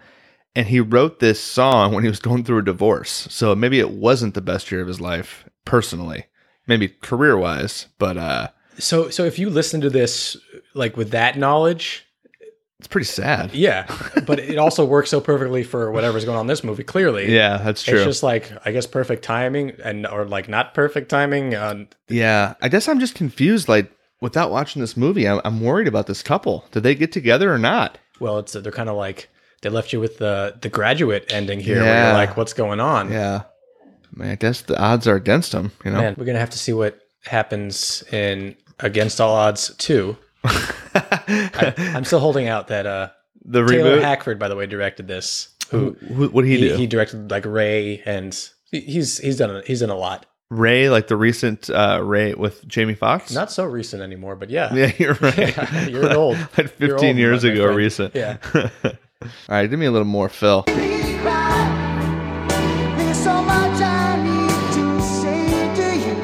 And 0.54 0.66
he 0.66 0.80
wrote 0.80 1.18
this 1.20 1.40
song 1.40 1.94
when 1.94 2.04
he 2.04 2.10
was 2.10 2.20
going 2.20 2.44
through 2.44 2.58
a 2.58 2.64
divorce. 2.64 3.26
So 3.30 3.54
maybe 3.54 3.78
it 3.78 3.90
wasn't 3.90 4.34
the 4.34 4.42
best 4.42 4.70
year 4.70 4.82
of 4.82 4.88
his 4.88 5.00
life 5.00 5.48
personally, 5.64 6.26
maybe 6.66 6.88
career 6.88 7.38
wise, 7.38 7.86
but 7.98 8.16
uh, 8.18 8.48
So 8.78 9.08
so 9.08 9.24
if 9.24 9.38
you 9.38 9.48
listen 9.48 9.80
to 9.80 9.88
this 9.90 10.36
like 10.74 10.96
with 10.96 11.10
that 11.12 11.38
knowledge, 11.38 12.06
It's 12.78 12.88
pretty 12.88 13.06
sad. 13.06 13.54
Yeah, 13.54 13.86
but 14.26 14.40
it 14.40 14.58
also 14.58 14.84
works 14.84 15.08
so 15.08 15.20
perfectly 15.20 15.62
for 15.62 15.90
whatever's 15.90 16.24
going 16.26 16.36
on 16.36 16.42
in 16.42 16.46
this 16.48 16.64
movie. 16.64 16.82
Clearly, 16.84 17.32
Yeah, 17.34 17.56
that's 17.58 17.82
true. 17.82 17.94
It's 17.96 18.04
just 18.04 18.22
like 18.22 18.52
I 18.66 18.72
guess 18.72 18.86
perfect 18.86 19.22
timing 19.24 19.72
and 19.82 20.06
or 20.06 20.26
like 20.26 20.48
not 20.48 20.74
perfect 20.74 21.08
timing. 21.08 21.54
Uh, 21.54 21.84
yeah, 22.08 22.54
I 22.60 22.68
guess 22.68 22.88
I'm 22.88 23.00
just 23.00 23.14
confused. 23.14 23.68
Like, 23.68 23.90
without 24.22 24.50
watching 24.50 24.80
this 24.80 24.96
movie, 24.96 25.28
I'm, 25.28 25.40
I'm 25.44 25.60
worried 25.60 25.88
about 25.88 26.06
this 26.06 26.22
couple. 26.22 26.64
Did 26.70 26.82
they 26.84 26.94
get 26.94 27.12
together 27.12 27.52
or 27.52 27.58
not? 27.58 27.98
well, 28.20 28.38
it's 28.38 28.52
they're 28.52 28.72
kind 28.72 28.88
of 28.88 28.96
like 28.96 29.28
they 29.62 29.68
left 29.68 29.92
you 29.92 30.00
with 30.00 30.16
the 30.18 30.56
the 30.62 30.68
graduate 30.70 31.30
ending 31.32 31.60
here. 31.60 31.76
Where 31.76 31.84
Yeah. 31.84 32.06
you're 32.08 32.16
like, 32.26 32.36
what's 32.36 32.52
going 32.54 32.80
on? 32.80 33.12
Yeah. 33.12 33.42
I, 33.84 34.20
mean, 34.20 34.30
I 34.30 34.34
guess 34.36 34.62
the 34.62 34.78
odds 34.80 35.06
are 35.06 35.16
against 35.16 35.52
them. 35.52 35.72
You 35.84 35.90
know. 35.90 35.98
Man, 36.00 36.14
we're 36.16 36.24
gonna 36.24 36.38
have 36.38 36.50
to 36.50 36.58
see 36.58 36.72
what 36.72 36.98
happens 37.24 38.02
in 38.12 38.56
Against 38.80 39.20
All 39.20 39.34
Odds 39.34 39.74
two. 39.76 40.16
I, 40.44 41.74
I'm 41.94 42.04
still 42.04 42.20
holding 42.20 42.48
out 42.48 42.68
that 42.68 42.86
uh, 42.86 43.08
the 43.44 43.64
Taylor 43.66 43.98
reboot. 43.98 44.02
Hackford, 44.02 44.38
by 44.38 44.48
the 44.48 44.56
way, 44.56 44.66
directed 44.66 45.06
this. 45.08 45.48
Who 45.70 45.92
Who, 46.14 46.28
what 46.28 46.42
did 46.42 46.48
he, 46.50 46.58
he, 46.58 46.68
do? 46.68 46.76
he 46.76 46.86
directed 46.86 47.30
like 47.30 47.46
Ray 47.46 48.02
and 48.04 48.36
he's 48.70 49.18
he's 49.18 49.36
done 49.38 49.50
a, 49.56 49.62
he's 49.62 49.80
done 49.80 49.90
a 49.90 49.96
lot. 49.96 50.26
Ray, 50.52 50.90
like 50.90 51.06
the 51.08 51.16
recent 51.16 51.70
uh, 51.70 52.00
Ray 52.02 52.34
with 52.34 52.66
Jamie 52.68 52.94
Foxx. 52.94 53.32
Not 53.32 53.50
so 53.50 53.64
recent 53.64 54.02
anymore, 54.02 54.36
but 54.36 54.50
yeah. 54.50 54.72
Yeah, 54.74 54.92
you're 54.98 55.14
right. 55.14 55.38
Yeah, 55.56 55.86
you're 55.88 56.14
old. 56.14 56.36
like 56.58 56.68
15 56.70 56.88
You're 56.88 56.96
old, 57.06 57.16
years 57.16 57.42
my- 57.42 57.48
my 57.48 57.54
ago, 57.54 57.64
friend. 57.64 57.76
recent. 57.78 58.14
Yeah. 58.14 58.36
All 58.84 58.92
right, 59.48 59.66
give 59.70 59.78
me 59.78 59.86
a 59.86 59.90
little 59.90 60.06
more, 60.06 60.28
Phil. 60.28 60.62
Please 60.64 61.18
cry. 61.20 62.44
There's 62.98 63.16
so 63.18 63.30
I 63.30 64.16
need 64.22 64.74
to 64.74 65.00
say 65.02 65.74
to 65.74 65.96
you. 65.96 66.16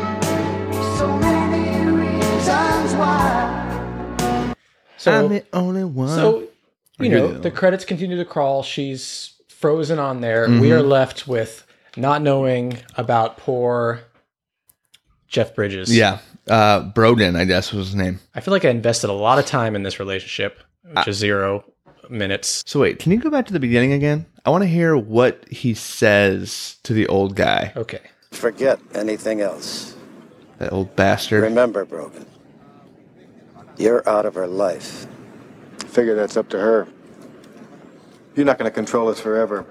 So 0.99 1.17
many 1.19 1.91
reasons 1.91 2.95
why. 2.95 4.55
So 4.99 5.43
only 5.53 5.85
one. 5.85 6.09
so 6.09 6.49
you 6.99 7.09
know 7.09 7.29
the 7.33 7.39
the 7.39 7.51
credits 7.51 7.85
continue 7.85 8.17
to 8.19 8.25
crawl. 8.25 8.63
She's 8.63 9.35
frozen 9.49 9.99
on 9.99 10.21
there. 10.21 10.47
Mm-hmm. 10.49 10.61
We 10.61 10.73
are 10.73 10.83
left 10.83 11.27
with 11.29 11.65
not 11.97 12.21
knowing 12.23 12.79
about 12.97 13.39
poor 13.39 14.01
Jeff 15.29 15.55
Bridges. 15.55 15.95
yeah, 15.95 16.19
uh, 16.49 16.91
Broden, 16.93 17.37
I 17.37 17.45
guess 17.45 17.73
was 17.73 17.89
his 17.89 17.95
name. 17.95 18.19
I 18.35 18.41
feel 18.41 18.53
like 18.53 18.65
I 18.65 18.71
invested 18.71 19.11
a 19.11 19.13
lot 19.13 19.39
of 19.39 19.47
time 19.47 19.77
in 19.77 19.83
this 19.83 20.01
relationship, 20.01 20.59
which 20.95 21.09
is 21.09 21.17
zero 21.17 21.65
minutes. 22.09 22.63
So 22.67 22.81
wait, 22.81 22.99
can 22.99 23.13
you 23.13 23.19
go 23.19 23.31
back 23.31 23.47
to 23.47 23.53
the 23.53 23.61
beginning 23.61 23.93
again? 23.93 24.25
I 24.47 24.51
want 24.51 24.63
to 24.63 24.69
hear 24.69 24.97
what 24.97 25.45
he 25.51 25.75
says 25.75 26.79
to 26.85 26.95
the 26.95 27.07
old 27.09 27.35
guy, 27.37 27.73
Okay. 27.77 28.01
Forget 28.31 28.79
anything 28.95 29.41
else. 29.41 29.95
that 30.59 30.73
old 30.73 30.95
bastard. 30.97 31.43
Remember, 31.43 31.85
Brogan, 31.85 32.27
you're 33.77 34.07
out 34.09 34.27
of 34.27 34.35
her 34.35 34.47
life. 34.47 35.07
Figure 35.87 36.15
that's 36.15 36.37
up 36.37 36.49
to 36.51 36.59
her. 36.59 36.87
You're 38.35 38.47
not 38.47 38.59
going 38.59 38.71
to 38.71 38.75
control 38.75 39.09
us 39.09 39.19
forever. 39.21 39.67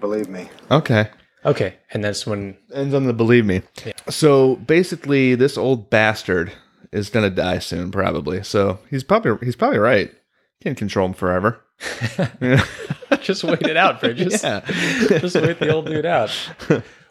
Believe 0.00 0.28
me. 0.28 0.48
Okay. 0.70 1.08
Okay. 1.44 1.76
And 1.92 2.02
that's 2.04 2.26
when 2.26 2.56
Ends 2.74 2.94
on 2.94 3.04
the 3.04 3.12
believe 3.12 3.46
me. 3.46 3.62
So 4.08 4.56
basically, 4.56 5.34
this 5.34 5.56
old 5.56 5.88
bastard 5.90 6.52
is 6.92 7.10
gonna 7.10 7.30
die 7.30 7.58
soon, 7.60 7.90
probably. 7.90 8.42
So 8.42 8.78
he's 8.90 9.04
probably 9.04 9.44
he's 9.46 9.56
probably 9.56 9.78
right. 9.78 10.12
Can't 10.62 10.76
control 10.76 11.06
him 11.06 11.14
forever. 11.14 11.60
just 13.20 13.44
wait 13.44 13.62
it 13.62 13.76
out, 13.76 14.00
Bridges. 14.00 14.42
Yeah. 14.42 14.60
just 15.20 15.36
wait 15.36 15.58
the 15.60 15.72
old 15.72 15.86
dude 15.86 16.04
out. 16.06 16.30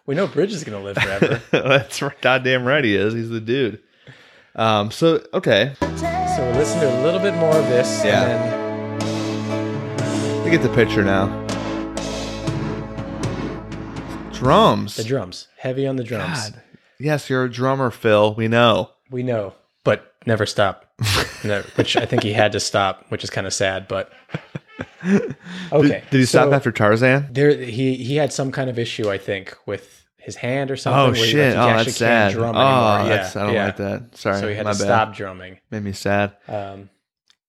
We 0.06 0.16
know 0.16 0.28
Bridges 0.28 0.58
is 0.58 0.64
gonna 0.66 0.84
live 0.84 0.98
forever. 0.98 1.42
That's 1.52 2.02
right. 2.02 2.20
Goddamn 2.22 2.66
right 2.66 2.84
he 2.84 2.96
is. 2.96 3.14
He's 3.14 3.30
the 3.30 3.40
dude. 3.40 3.80
Um. 4.56 4.92
So 4.92 5.24
okay, 5.34 5.74
So 5.80 6.44
we'll 6.44 6.56
listen 6.56 6.80
to 6.82 7.00
a 7.00 7.04
little 7.04 7.20
bit 7.22 7.36
more 7.36 7.56
of 7.56 7.66
this 7.68 8.04
Yeah. 8.04 8.26
and 9.02 9.02
then 10.44 10.52
get 10.52 10.62
the 10.64 10.74
picture 10.76 11.04
now. 11.04 11.47
Drums. 14.38 14.96
the 14.96 15.04
drums. 15.04 15.48
Heavy 15.58 15.88
on 15.88 15.96
the 15.96 16.04
drums. 16.04 16.50
God. 16.52 16.62
Yes, 17.00 17.30
you're 17.30 17.44
a 17.46 17.52
drummer, 17.52 17.92
Phil. 17.92 18.34
We 18.36 18.48
know. 18.48 18.92
We 19.12 19.24
know, 19.24 19.54
but 19.84 20.14
never 20.26 20.46
stop. 20.46 20.86
No, 21.44 21.62
which 21.76 21.96
I 21.96 22.06
think 22.06 22.24
he 22.24 22.34
had 22.34 22.52
to 22.54 22.60
stop, 22.60 23.06
which 23.10 23.24
is 23.24 23.30
kind 23.30 23.46
of 23.48 23.54
sad, 23.54 23.88
but 23.88 24.12
okay. 25.72 26.04
Did 26.10 26.20
he 26.20 26.26
stop 26.26 26.50
so 26.50 26.54
after 26.54 26.72
Tarzan? 26.72 27.28
There, 27.32 27.56
he 27.56 27.96
he 27.96 28.16
had 28.16 28.34
some 28.34 28.52
kind 28.52 28.70
of 28.70 28.80
issue, 28.80 29.10
I 29.10 29.18
think, 29.18 29.56
with 29.66 30.04
his 30.18 30.36
hand 30.36 30.72
or 30.72 30.76
something. 30.76 31.00
Oh 31.00 31.06
where 31.06 31.14
he- 31.16 31.22
like, 31.22 31.30
shit! 31.32 31.54
he 31.54 31.60
Oh, 31.60 31.68
that's 31.68 31.96
sad. 31.96 32.36
Oh, 32.36 32.44
anymore. 32.44 33.10
that's, 33.10 33.36
I 33.36 33.46
don't 33.46 33.54
yeah. 33.54 33.66
like 33.68 33.78
that. 33.78 34.18
Sorry, 34.18 34.40
So 34.40 34.48
he 34.50 34.56
had 34.56 34.64
to 34.64 34.70
bad. 34.70 34.76
stop 34.78 35.16
drumming. 35.16 35.60
Made 35.72 35.84
me 35.84 35.94
sad. 35.94 36.36
Um, 36.48 36.90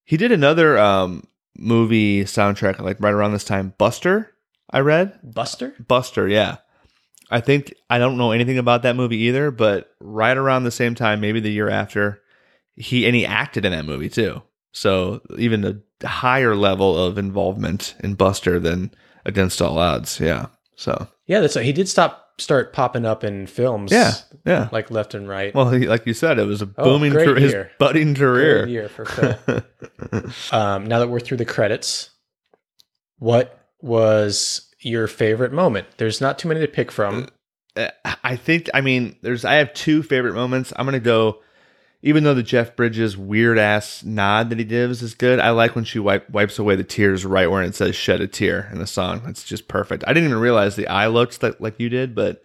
He 0.04 0.16
did 0.16 0.30
another 0.32 0.78
um 0.78 1.24
movie 1.56 2.24
soundtrack 2.24 2.78
like 2.80 3.00
right 3.00 3.14
around 3.14 3.32
this 3.32 3.44
time. 3.44 3.74
Buster, 3.78 4.30
I 4.70 4.80
read. 4.80 5.18
Buster. 5.24 5.74
Buster, 5.88 6.28
yeah. 6.28 6.58
I 7.30 7.40
think 7.40 7.74
I 7.90 7.98
don't 7.98 8.16
know 8.18 8.32
anything 8.32 8.58
about 8.58 8.82
that 8.82 8.96
movie 8.96 9.18
either, 9.18 9.50
but 9.50 9.94
right 10.00 10.36
around 10.36 10.64
the 10.64 10.70
same 10.70 10.94
time, 10.94 11.20
maybe 11.20 11.40
the 11.40 11.52
year 11.52 11.68
after, 11.68 12.22
he 12.76 13.06
and 13.06 13.14
he 13.14 13.26
acted 13.26 13.64
in 13.64 13.72
that 13.72 13.84
movie 13.84 14.08
too. 14.08 14.42
So 14.72 15.20
even 15.36 15.64
a 16.02 16.06
higher 16.06 16.54
level 16.54 16.96
of 17.02 17.18
involvement 17.18 17.94
in 18.00 18.14
Buster 18.14 18.58
than 18.58 18.92
Against 19.24 19.60
All 19.60 19.78
Odds. 19.78 20.20
Yeah. 20.20 20.46
So 20.76 21.08
Yeah, 21.26 21.40
that's 21.40 21.54
he 21.54 21.72
did 21.72 21.88
stop 21.88 22.24
start 22.40 22.72
popping 22.72 23.04
up 23.04 23.24
in 23.24 23.46
films. 23.48 23.90
yeah, 23.90 24.12
yeah. 24.46 24.68
like 24.70 24.90
left 24.92 25.12
and 25.14 25.28
right. 25.28 25.52
Well, 25.54 25.70
he, 25.70 25.88
like 25.88 26.06
you 26.06 26.14
said, 26.14 26.38
it 26.38 26.44
was 26.46 26.62
a 26.62 26.70
Oh, 26.78 26.84
booming 26.84 27.10
great 27.12 27.26
career, 27.26 27.40
his 27.40 27.54
budding 27.80 28.14
Great 28.14 28.18
career. 28.20 28.66
year 28.68 28.88
for 28.88 29.04
Phil. 29.04 29.62
um, 30.52 30.86
now 30.86 31.00
that 31.00 31.08
we're 31.08 31.18
through 31.20 31.38
the 31.38 31.44
credits, 31.44 32.10
what 33.18 33.66
was 33.80 34.67
your 34.80 35.06
favorite 35.06 35.52
moment? 35.52 35.86
There's 35.96 36.20
not 36.20 36.38
too 36.38 36.48
many 36.48 36.60
to 36.60 36.68
pick 36.68 36.90
from. 36.90 37.28
Uh, 37.76 37.88
I 38.24 38.36
think 38.36 38.68
I 38.74 38.80
mean 38.80 39.16
there's 39.22 39.44
I 39.44 39.54
have 39.54 39.72
two 39.74 40.02
favorite 40.02 40.34
moments. 40.34 40.72
I'm 40.76 40.86
gonna 40.86 41.00
go 41.00 41.40
even 42.00 42.22
though 42.22 42.34
the 42.34 42.42
Jeff 42.42 42.76
Bridges 42.76 43.16
weird 43.16 43.58
ass 43.58 44.04
nod 44.04 44.50
that 44.50 44.58
he 44.58 44.64
gives 44.64 45.02
is 45.02 45.14
good, 45.14 45.40
I 45.40 45.50
like 45.50 45.74
when 45.74 45.84
she 45.84 45.98
wipe, 45.98 46.30
wipes 46.30 46.58
away 46.58 46.76
the 46.76 46.84
tears 46.84 47.24
right 47.24 47.50
where 47.50 47.62
it 47.62 47.74
says 47.74 47.96
shed 47.96 48.20
a 48.20 48.28
tear 48.28 48.68
in 48.72 48.78
the 48.78 48.86
song. 48.86 49.22
It's 49.26 49.42
just 49.42 49.66
perfect. 49.66 50.04
I 50.06 50.12
didn't 50.12 50.28
even 50.28 50.40
realize 50.40 50.76
the 50.76 50.86
eye 50.86 51.08
looks 51.08 51.42
like, 51.42 51.58
like 51.58 51.80
you 51.80 51.88
did, 51.88 52.14
but 52.14 52.40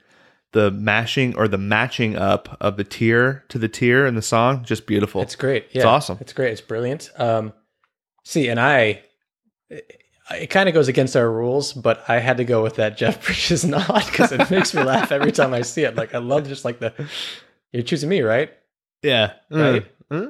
the 0.54 0.72
mashing 0.72 1.36
or 1.36 1.48
the 1.48 1.60
matching 1.60 2.16
up 2.16 2.58
of 2.60 2.78
the 2.78 2.84
tear 2.84 3.44
to 3.50 3.60
the 3.60 3.68
tear 3.68 4.08
in 4.08 4.16
the 4.16 4.22
song, 4.24 4.64
just 4.64 4.88
beautiful. 4.88 5.22
It's 5.22 5.36
great. 5.36 5.68
Yeah, 5.72 5.82
It's 5.82 5.86
awesome. 5.86 6.18
It's 6.20 6.34
great. 6.34 6.52
It's 6.52 6.62
brilliant. 6.62 7.12
Um, 7.18 7.54
see, 8.24 8.48
and 8.48 8.60
I, 8.60 9.04
it, 10.32 10.48
kind 10.48 10.70
of 10.70 10.74
goes 10.74 10.88
against 10.88 11.16
our 11.16 11.30
rules, 11.30 11.74
but 11.74 12.04
I 12.08 12.20
had 12.20 12.38
to 12.38 12.46
go 12.46 12.64
with 12.64 12.76
that 12.76 12.98
Jeff 12.98 13.26
Bridges 13.26 13.66
nod 13.66 14.06
because 14.06 14.32
it 14.32 14.50
makes 14.50 14.74
me 14.74 14.84
laugh 14.84 15.12
every 15.12 15.32
time 15.32 15.54
I 15.54 15.62
see 15.62 15.84
it. 15.84 15.96
Like 15.96 16.14
I 16.14 16.20
love 16.20 16.48
just 16.48 16.66
like 16.66 16.80
the 16.80 16.94
you're 17.72 17.84
choosing 17.84 18.10
me, 18.10 18.22
right? 18.22 18.52
yeah. 19.02 19.34
Right? 19.50 19.86
Uh, 20.12 20.28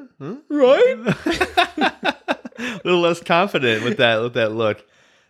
right? 0.49 0.95
a 2.57 2.81
little 2.83 3.01
less 3.01 3.21
confident 3.21 3.83
with 3.83 3.97
that 3.97 4.21
with 4.21 4.33
that 4.35 4.53
look. 4.53 4.85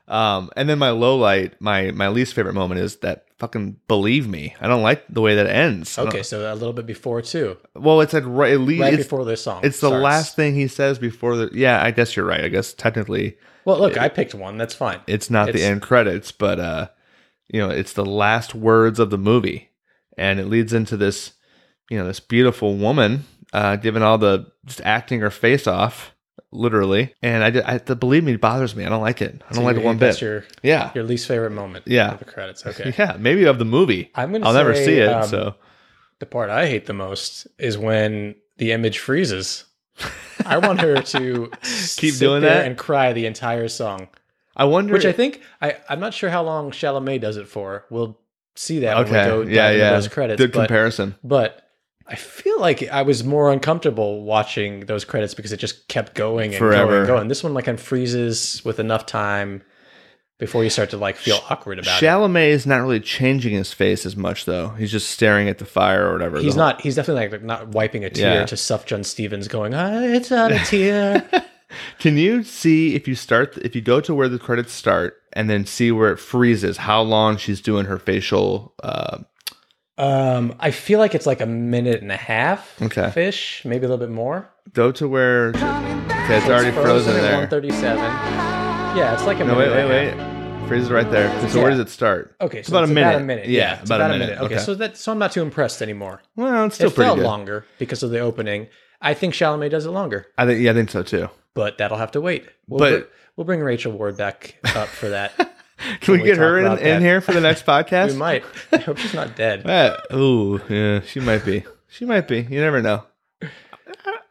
Um, 0.08 0.52
and 0.58 0.68
then 0.68 0.80
my 0.80 0.90
low 0.92 1.18
light, 1.18 1.60
my 1.60 1.92
my 1.92 2.10
least 2.10 2.34
favorite 2.34 2.54
moment 2.54 2.82
is 2.82 2.98
that 2.98 3.26
fucking 3.38 3.78
believe 3.88 4.28
me. 4.28 4.56
I 4.62 4.68
don't 4.68 4.84
like 4.84 5.06
the 5.10 5.22
way 5.22 5.36
that 5.36 5.48
ends. 5.48 5.98
Okay, 5.98 6.24
so 6.24 6.52
a 6.52 6.56
little 6.56 6.74
bit 6.74 6.86
before 6.86 7.22
too, 7.22 7.58
Well, 7.74 8.02
it's 8.02 8.14
like 8.14 8.24
right, 8.26 8.54
at 8.54 8.60
least 8.60 8.82
right 8.82 8.98
before 8.98 9.26
this 9.26 9.44
song. 9.44 9.62
it's 9.64 9.80
the 9.80 9.90
last 9.90 10.36
thing 10.36 10.56
he 10.56 10.68
says 10.68 11.00
before 11.00 11.36
the. 11.36 11.50
Yeah, 11.54 11.82
I 11.82 11.92
guess 11.92 12.16
you're 12.16 12.26
right. 12.26 12.44
I 12.44 12.50
guess 12.50 12.74
technically 12.74 13.38
Well, 13.66 13.80
look, 13.80 13.98
I 13.98 14.10
picked 14.10 14.34
one. 14.36 14.58
That's 14.58 14.74
fine. 14.76 15.00
it's 15.08 15.30
not 15.30 15.52
the 15.54 15.64
end 15.64 15.82
credits, 15.82 16.32
but 16.32 16.60
uh, 16.60 16.88
you 17.48 17.60
know, 17.60 17.70
it's 17.70 17.94
the 17.94 18.06
last 18.06 18.54
words 18.56 19.00
of 19.00 19.10
the 19.10 19.18
movie, 19.18 19.70
and 20.18 20.40
it 20.40 20.46
leads 20.48 20.74
into 20.74 20.98
this, 20.98 21.34
you 21.90 21.98
know, 21.98 22.06
this 22.08 22.20
beautiful 22.20 22.76
woman 22.76 23.26
uh, 23.54 23.76
giving 23.78 24.02
all 24.04 24.18
the 24.18 24.52
just 24.66 24.82
acting 24.82 25.20
her 25.22 25.30
face 25.30 25.68
off, 25.68 26.14
literally. 26.52 27.14
And 27.22 27.44
I, 27.44 27.50
did- 27.52 27.64
I 27.64 27.78
the 27.78 27.96
believe 27.96 28.24
me 28.24 28.36
bothers 28.36 28.76
me. 28.76 28.86
I 28.86 28.90
don't 28.90 29.02
like 29.02 29.22
it. 29.22 29.36
I 29.50 29.54
don't 29.54 29.62
So 29.62 29.62
like 29.64 29.78
it 29.78 29.84
one 29.84 29.98
that's 29.98 30.18
bit. 30.18 30.26
Your 30.26 30.46
yeah, 30.64 30.92
your 30.96 31.04
least 31.04 31.28
favorite 31.28 31.52
moment. 31.52 31.86
Yeah. 31.88 32.14
of 32.14 32.20
the 32.20 32.26
credits. 32.26 32.66
Okay. 32.68 32.94
yeah, 32.98 33.18
maybe 33.20 33.44
of 33.46 33.60
the 33.60 33.66
movie. 33.66 34.12
I'm 34.16 34.32
gonna 34.32 34.46
I'll 34.48 34.54
never 34.54 34.74
see 34.76 34.98
it. 35.00 35.10
um, 35.10 35.28
so 35.28 35.56
The 36.20 36.26
part 36.26 36.50
I 36.50 36.68
hate 36.68 36.86
the 36.86 36.94
most 36.94 37.48
is 37.60 37.78
when 37.78 38.36
the 38.58 38.72
image 38.72 39.00
freezes. 39.00 39.66
I 40.46 40.58
want 40.58 40.82
her 40.82 41.02
to 41.02 41.52
Keep 41.62 42.14
sit 42.14 42.20
doing 42.20 42.42
there 42.42 42.56
that? 42.56 42.68
and 42.68 42.78
cry 42.78 43.14
the 43.14 43.26
entire 43.26 43.68
song. 43.68 44.10
I 44.56 44.66
wonder. 44.66 44.94
Which 44.94 45.06
I 45.06 45.12
think 45.12 45.42
I 45.62 45.78
I'm 45.90 46.00
not 46.00 46.14
sure 46.14 46.30
how 46.30 46.44
long 46.44 46.72
Chalamet 46.72 47.22
does 47.22 47.38
it 47.38 47.48
for. 47.48 47.86
We'll 47.90 48.20
see 48.56 48.80
that 48.80 48.96
when 48.98 49.06
we 49.06 49.12
go 49.12 49.42
yeah, 49.42 49.72
yeah. 49.72 49.92
those 49.92 50.08
credits. 50.08 50.38
Good 50.38 50.52
but, 50.52 50.68
comparison. 50.68 51.16
But 51.24 51.70
I 52.06 52.16
feel 52.16 52.60
like 52.60 52.84
I 52.90 53.02
was 53.02 53.24
more 53.24 53.52
uncomfortable 53.52 54.24
watching 54.24 54.82
those 54.82 55.06
credits 55.06 55.34
because 55.34 55.52
it 55.52 55.58
just 55.58 55.88
kept 55.88 56.16
going 56.16 56.52
and 56.52 56.60
Forever. 56.60 56.86
going 56.86 56.98
and 57.00 57.08
going. 57.08 57.28
This 57.30 57.44
one 57.44 57.54
like 57.54 57.66
kind 57.66 57.78
of 57.80 57.84
freezes 57.84 58.62
with 58.66 58.80
enough 58.80 59.06
time 59.06 59.64
before 60.46 60.64
you 60.64 60.70
start 60.70 60.90
to 60.90 60.98
like 60.98 61.16
feel 61.16 61.40
awkward 61.50 61.80
about 61.80 62.02
it. 62.02 62.06
Chalamet 62.06 62.50
is 62.50 62.66
not 62.68 62.82
really 62.82 63.00
changing 63.00 63.54
his 63.54 63.72
face 63.72 64.06
as 64.06 64.16
much, 64.18 64.44
though. 64.46 64.70
He's 64.78 64.92
just 64.92 65.10
staring 65.10 65.48
at 65.48 65.58
the 65.58 65.66
fire 65.66 66.08
or 66.10 66.12
whatever. 66.14 66.40
He's 66.40 66.56
not. 66.58 66.82
He's 66.82 66.96
definitely 66.96 67.30
like 67.30 67.44
not 67.44 67.70
wiping 67.70 68.04
a 68.04 68.10
tear 68.10 68.40
Yeah. 68.42 68.46
to 68.48 68.56
Sufjan 68.56 69.06
Stevens 69.06 69.48
going, 69.48 69.74
ah, 69.74 70.02
"It's 70.02 70.30
not 70.30 70.52
a 70.52 70.60
tear." 70.60 71.24
Can 72.00 72.18
you 72.18 72.44
see 72.44 72.94
if 72.96 73.08
you 73.08 73.16
start 73.16 73.58
if 73.60 73.74
you 73.76 73.82
go 73.82 74.02
to 74.02 74.14
where 74.14 74.28
the 74.30 74.38
credits 74.38 74.74
start 74.74 75.16
and 75.32 75.50
then 75.50 75.66
see 75.66 75.92
where 75.92 76.12
it 76.12 76.20
freezes 76.20 76.78
how 76.78 77.02
long 77.02 77.38
she's 77.38 77.62
doing 77.62 77.86
her 77.86 77.98
facial 77.98 78.74
uh 78.84 79.18
Um, 79.98 80.56
I 80.60 80.72
feel 80.72 81.00
like 81.00 81.16
it's 81.16 81.26
like 81.26 81.42
a 81.42 81.46
minute 81.48 82.02
and 82.02 82.12
a 82.12 82.18
half. 82.18 82.80
Okay. 82.82 83.10
Fish, 83.12 83.64
maybe 83.66 83.86
a 83.86 83.90
little 83.90 84.06
bit 84.06 84.14
more. 84.14 84.50
go 84.74 84.92
to 84.92 85.08
where 85.08 85.50
okay, 85.50 86.38
it's 86.38 86.48
already 86.48 86.72
frozen 86.72 87.16
at 87.16 87.22
there. 87.22 87.38
137. 87.38 87.98
Yeah, 88.98 89.14
it's 89.16 89.26
like 89.26 89.40
a 89.40 89.44
No, 89.44 89.56
minute. 89.56 89.72
wait, 89.74 89.80
and 89.82 89.90
wait, 89.90 90.08
a 90.08 90.12
half. 90.12 90.18
wait. 90.28 90.33
Freezes 90.68 90.90
right 90.90 91.10
there. 91.12 91.30
So 91.50 91.58
Yeah. 91.58 91.62
where 91.64 91.72
does 91.72 91.80
it 91.80 91.90
start? 91.90 92.36
Okay, 92.42 92.60
it's 92.60 92.70
so 92.70 92.74
about 92.74 92.84
it's 92.84 92.92
a 92.92 92.94
minute. 92.96 93.10
About 93.10 93.22
a 93.22 93.26
minute. 93.26 93.48
Yeah, 93.48 93.80
it's 93.80 93.90
about, 93.90 94.02
a 94.02 94.08
minute. 94.18 94.40
Okay, 94.40 94.58
so 94.58 94.74
that 94.76 94.98
so 94.98 95.12
I'm 95.12 95.20
not 95.20 95.32
too 95.32 95.42
impressed 95.42 95.82
anymore. 95.82 96.22
well, 96.36 96.66
it's 96.66 96.76
still 96.76 96.88
it 96.90 96.96
pretty 96.96 97.08
felt 97.10 97.18
good. 97.20 97.26
longer 97.26 97.66
because 97.78 98.02
of 98.02 98.10
the 98.12 98.20
opening. 98.20 98.68
I 99.02 99.14
think 99.14 99.34
Chalamet 99.34 99.70
does 99.70 99.86
it 99.86 99.90
longer, 99.92 100.28
I 100.38 100.46
think 100.46 100.62
yeah, 100.62 100.72
I 100.72 100.74
think 100.74 100.90
so 100.90 101.04
too. 101.04 101.30
but 101.54 101.78
that'll 101.78 101.98
have 101.98 102.12
to 102.12 102.22
wait. 102.22 102.46
We'll 102.68 102.80
But- 102.80 103.00
br- 103.02 103.08
we'll 103.36 103.46
bring 103.46 103.60
Rachel 103.60 103.92
Ward 103.92 104.16
back 104.18 104.56
up 104.76 104.88
for 104.88 105.10
that. 105.10 105.34
Can 106.02 106.14
we, 106.14 106.20
we 106.22 106.26
get 106.26 106.38
her 106.38 106.58
in, 106.60 106.78
in 106.80 107.02
here 107.02 107.20
for 107.20 107.34
the 107.34 107.42
next 107.42 107.66
podcast? 107.68 108.12
we 108.12 108.18
might. 108.18 108.44
I 108.72 108.78
hope 108.78 108.98
she's 108.98 109.14
not 109.14 109.36
dead. 109.36 109.70
Uh, 109.70 109.98
ooh, 110.16 110.62
yeah, 110.70 111.02
she 111.02 111.20
might 111.20 111.44
be. 111.46 111.66
She 111.90 112.06
might 112.06 112.28
be. 112.28 112.40
You 112.50 112.62
never 112.62 112.82
know. 112.82 113.04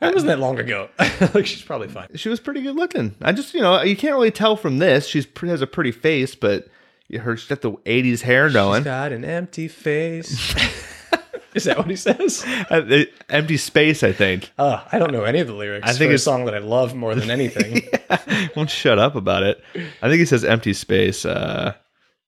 That 0.03 0.15
wasn't 0.15 0.31
that 0.31 0.41
long 0.41 0.59
ago. 0.59 0.89
like 1.33 1.47
she's 1.47 1.63
probably 1.63 1.87
fine. 1.87 2.09
She 2.17 2.29
was 2.29 2.41
pretty 2.41 2.61
good 2.61 2.75
looking. 2.75 3.15
I 3.23 3.31
just, 3.31 3.55
you 3.55 3.61
know, 3.61 3.81
you 3.83 3.97
can't 3.97 4.15
really 4.15 4.33
tell 4.33 4.57
from 4.57 4.79
this. 4.79 5.07
She's 5.07 5.27
has 5.43 5.63
a 5.63 5.67
pretty 5.67 5.93
face, 5.93 6.35
but 6.35 6.67
her 7.17 7.37
she's 7.37 7.49
got 7.49 7.61
the 7.61 7.71
'80s 7.73 8.23
hair 8.23 8.49
She's 8.49 8.55
going. 8.55 8.83
got 8.83 9.13
an 9.13 9.25
empty 9.25 9.69
face. 9.69 10.55
Is 11.55 11.65
that 11.65 11.79
what 11.79 11.89
he 11.89 11.97
says? 11.97 12.45
Uh, 12.71 13.05
empty 13.29 13.59
space, 13.59 14.03
I 14.03 14.13
think. 14.13 14.51
Uh, 14.59 14.83
I 14.91 14.99
don't 14.99 15.13
know 15.13 15.25
any 15.25 15.41
of 15.41 15.47
the 15.47 15.53
lyrics. 15.53 15.87
I 15.89 15.93
think 15.93 16.11
for 16.11 16.15
a 16.15 16.19
song 16.19 16.47
that 16.47 16.55
I 16.55 16.59
love 16.59 16.95
more 16.95 17.15
than 17.15 17.31
anything. 17.31 17.83
Won't 18.57 18.71
shut 18.71 18.99
up 18.99 19.15
about 19.15 19.43
it. 19.43 19.63
I 20.01 20.09
think 20.09 20.19
he 20.21 20.25
says 20.25 20.43
empty 20.43 20.73
space 20.73 21.27
uh, 21.27 21.75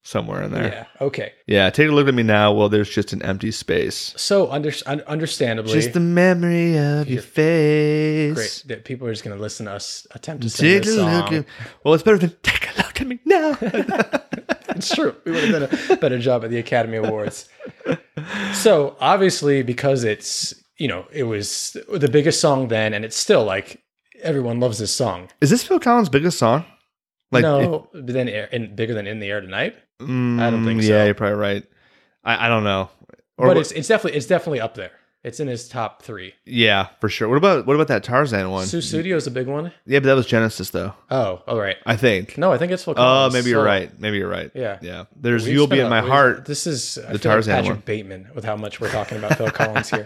somewhere 0.05 0.43
in 0.43 0.53
there. 0.53 0.65
yeah. 0.65 0.87
Okay. 1.07 1.33
Yeah, 1.49 1.69
take 1.71 1.89
a 1.89 1.93
look 1.93 2.07
at 2.07 2.15
me 2.15 2.23
now. 2.23 2.53
Well, 2.53 2.69
there's 2.69 2.89
just 2.91 3.13
an 3.13 3.23
empty 3.23 3.51
space. 3.51 4.15
So 4.17 4.51
under, 4.53 4.71
un- 4.87 5.03
understandably, 5.09 5.73
Just 5.73 5.95
the 5.95 6.01
memory 6.01 6.77
of 6.79 7.09
your 7.09 7.23
face. 7.23 8.35
great 8.35 8.63
that 8.69 8.85
people 8.85 9.09
are 9.09 9.13
just 9.13 9.25
going 9.25 9.37
to 9.37 9.43
listen 9.43 9.67
to 9.67 9.73
us 9.73 10.07
attempt 10.13 10.43
to 10.45 10.51
sing 10.51 10.67
Take 10.67 10.83
a 10.83 10.85
this 10.87 10.97
look 10.97 11.27
song. 11.29 11.35
at. 11.35 11.47
Well, 11.83 11.95
it's 11.95 12.03
better 12.05 12.19
than 12.19 12.37
take 12.43 12.69
a 12.73 12.77
look 12.83 13.01
at 13.01 13.07
me 13.07 13.19
now. 13.25 13.59
It's 14.77 14.93
true. 14.93 15.15
We 15.25 15.31
would 15.31 15.45
have 15.45 15.71
done 15.71 15.79
a 15.91 15.97
better 16.01 16.19
job 16.19 16.43
at 16.43 16.51
the 16.51 16.59
Academy 16.59 16.97
Awards. 16.97 17.49
So 18.55 18.97
obviously, 19.01 19.63
because 19.63 20.03
it's 20.03 20.53
you 20.79 20.89
know 20.89 21.07
it 21.13 21.23
was 21.25 21.77
the 21.93 22.09
biggest 22.09 22.41
song 22.41 22.67
then, 22.69 22.93
and 22.93 23.05
it's 23.05 23.17
still 23.17 23.45
like 23.45 23.81
everyone 24.23 24.59
loves 24.59 24.79
this 24.79 24.93
song. 24.93 25.29
Is 25.41 25.51
this 25.51 25.63
Phil 25.63 25.79
Collins' 25.79 26.09
biggest 26.09 26.39
song? 26.39 26.65
Like, 27.35 27.43
no, 27.43 27.89
but 27.93 28.07
then 28.07 28.29
air, 28.29 28.47
in, 28.47 28.75
bigger 28.75 28.95
than 28.95 29.07
in 29.07 29.21
the 29.21 29.29
air 29.31 29.41
tonight. 29.41 29.77
Mm, 30.01 30.41
I 30.41 30.51
don't 30.51 30.65
think 30.65 30.83
so. 30.83 30.89
Yeah, 30.89 31.05
you're 31.05 31.15
probably 31.15 31.37
right. 31.39 31.65
I, 32.25 32.47
I 32.47 32.49
don't 32.49 32.65
know. 32.65 32.91
Or 33.37 33.49
but 33.49 33.57
what- 33.57 33.57
it's 33.59 33.73
it's 33.73 33.89
definitely 33.89 34.17
it's 34.19 34.27
definitely 34.27 34.61
up 34.61 34.75
there. 34.75 34.93
It's 35.25 35.41
in 35.41 35.49
his 35.49 35.69
top 35.71 36.03
three. 36.03 36.35
yeah, 36.45 36.89
for 37.01 37.09
sure. 37.09 37.31
What 37.31 37.39
about 37.39 37.65
what 37.65 37.75
about 37.75 37.89
that 37.89 38.05
Tarzan 38.05 38.51
one? 38.51 38.67
Sussudio's 38.67 39.27
a 39.27 39.31
big 39.31 39.47
one. 39.47 39.73
yeah, 39.87 39.99
but 40.01 40.05
that 40.07 40.17
was 40.17 40.27
Genesis 40.27 40.69
though. 40.69 40.93
Oh, 41.11 41.43
all 41.47 41.59
right. 41.59 41.77
I 41.87 41.97
think. 41.97 42.37
No, 42.37 42.53
I 42.53 42.59
think 42.59 42.73
it's 42.73 42.85
Phil 42.85 42.93
Oh, 42.93 42.97
Collins. 42.97 43.33
maybe 43.33 43.49
you're 43.49 43.63
So, 43.63 43.67
right. 43.67 43.99
Maybe 43.99 44.19
you're 44.19 44.29
right. 44.29 44.51
Yeah. 44.55 44.79
yeah. 44.83 45.05
There's 45.17 45.47
we've 45.47 45.55
"You'll 45.55 45.67
Be 45.67 45.81
in 45.81 45.89
My 45.89 46.03
Heart." 46.03 46.45
This 46.45 46.67
is 46.67 46.97
the 46.97 47.19
Tarzan 47.19 47.55
like 47.55 47.63
Patrick 47.63 47.77
one. 47.79 47.83
Bateman 47.87 48.29
with 48.35 48.45
how 48.45 48.55
much 48.57 48.81
we're 48.83 48.91
talking 48.91 49.17
about 49.17 49.39
Phil 49.39 49.51
Collins 49.51 49.89
here. 49.89 50.05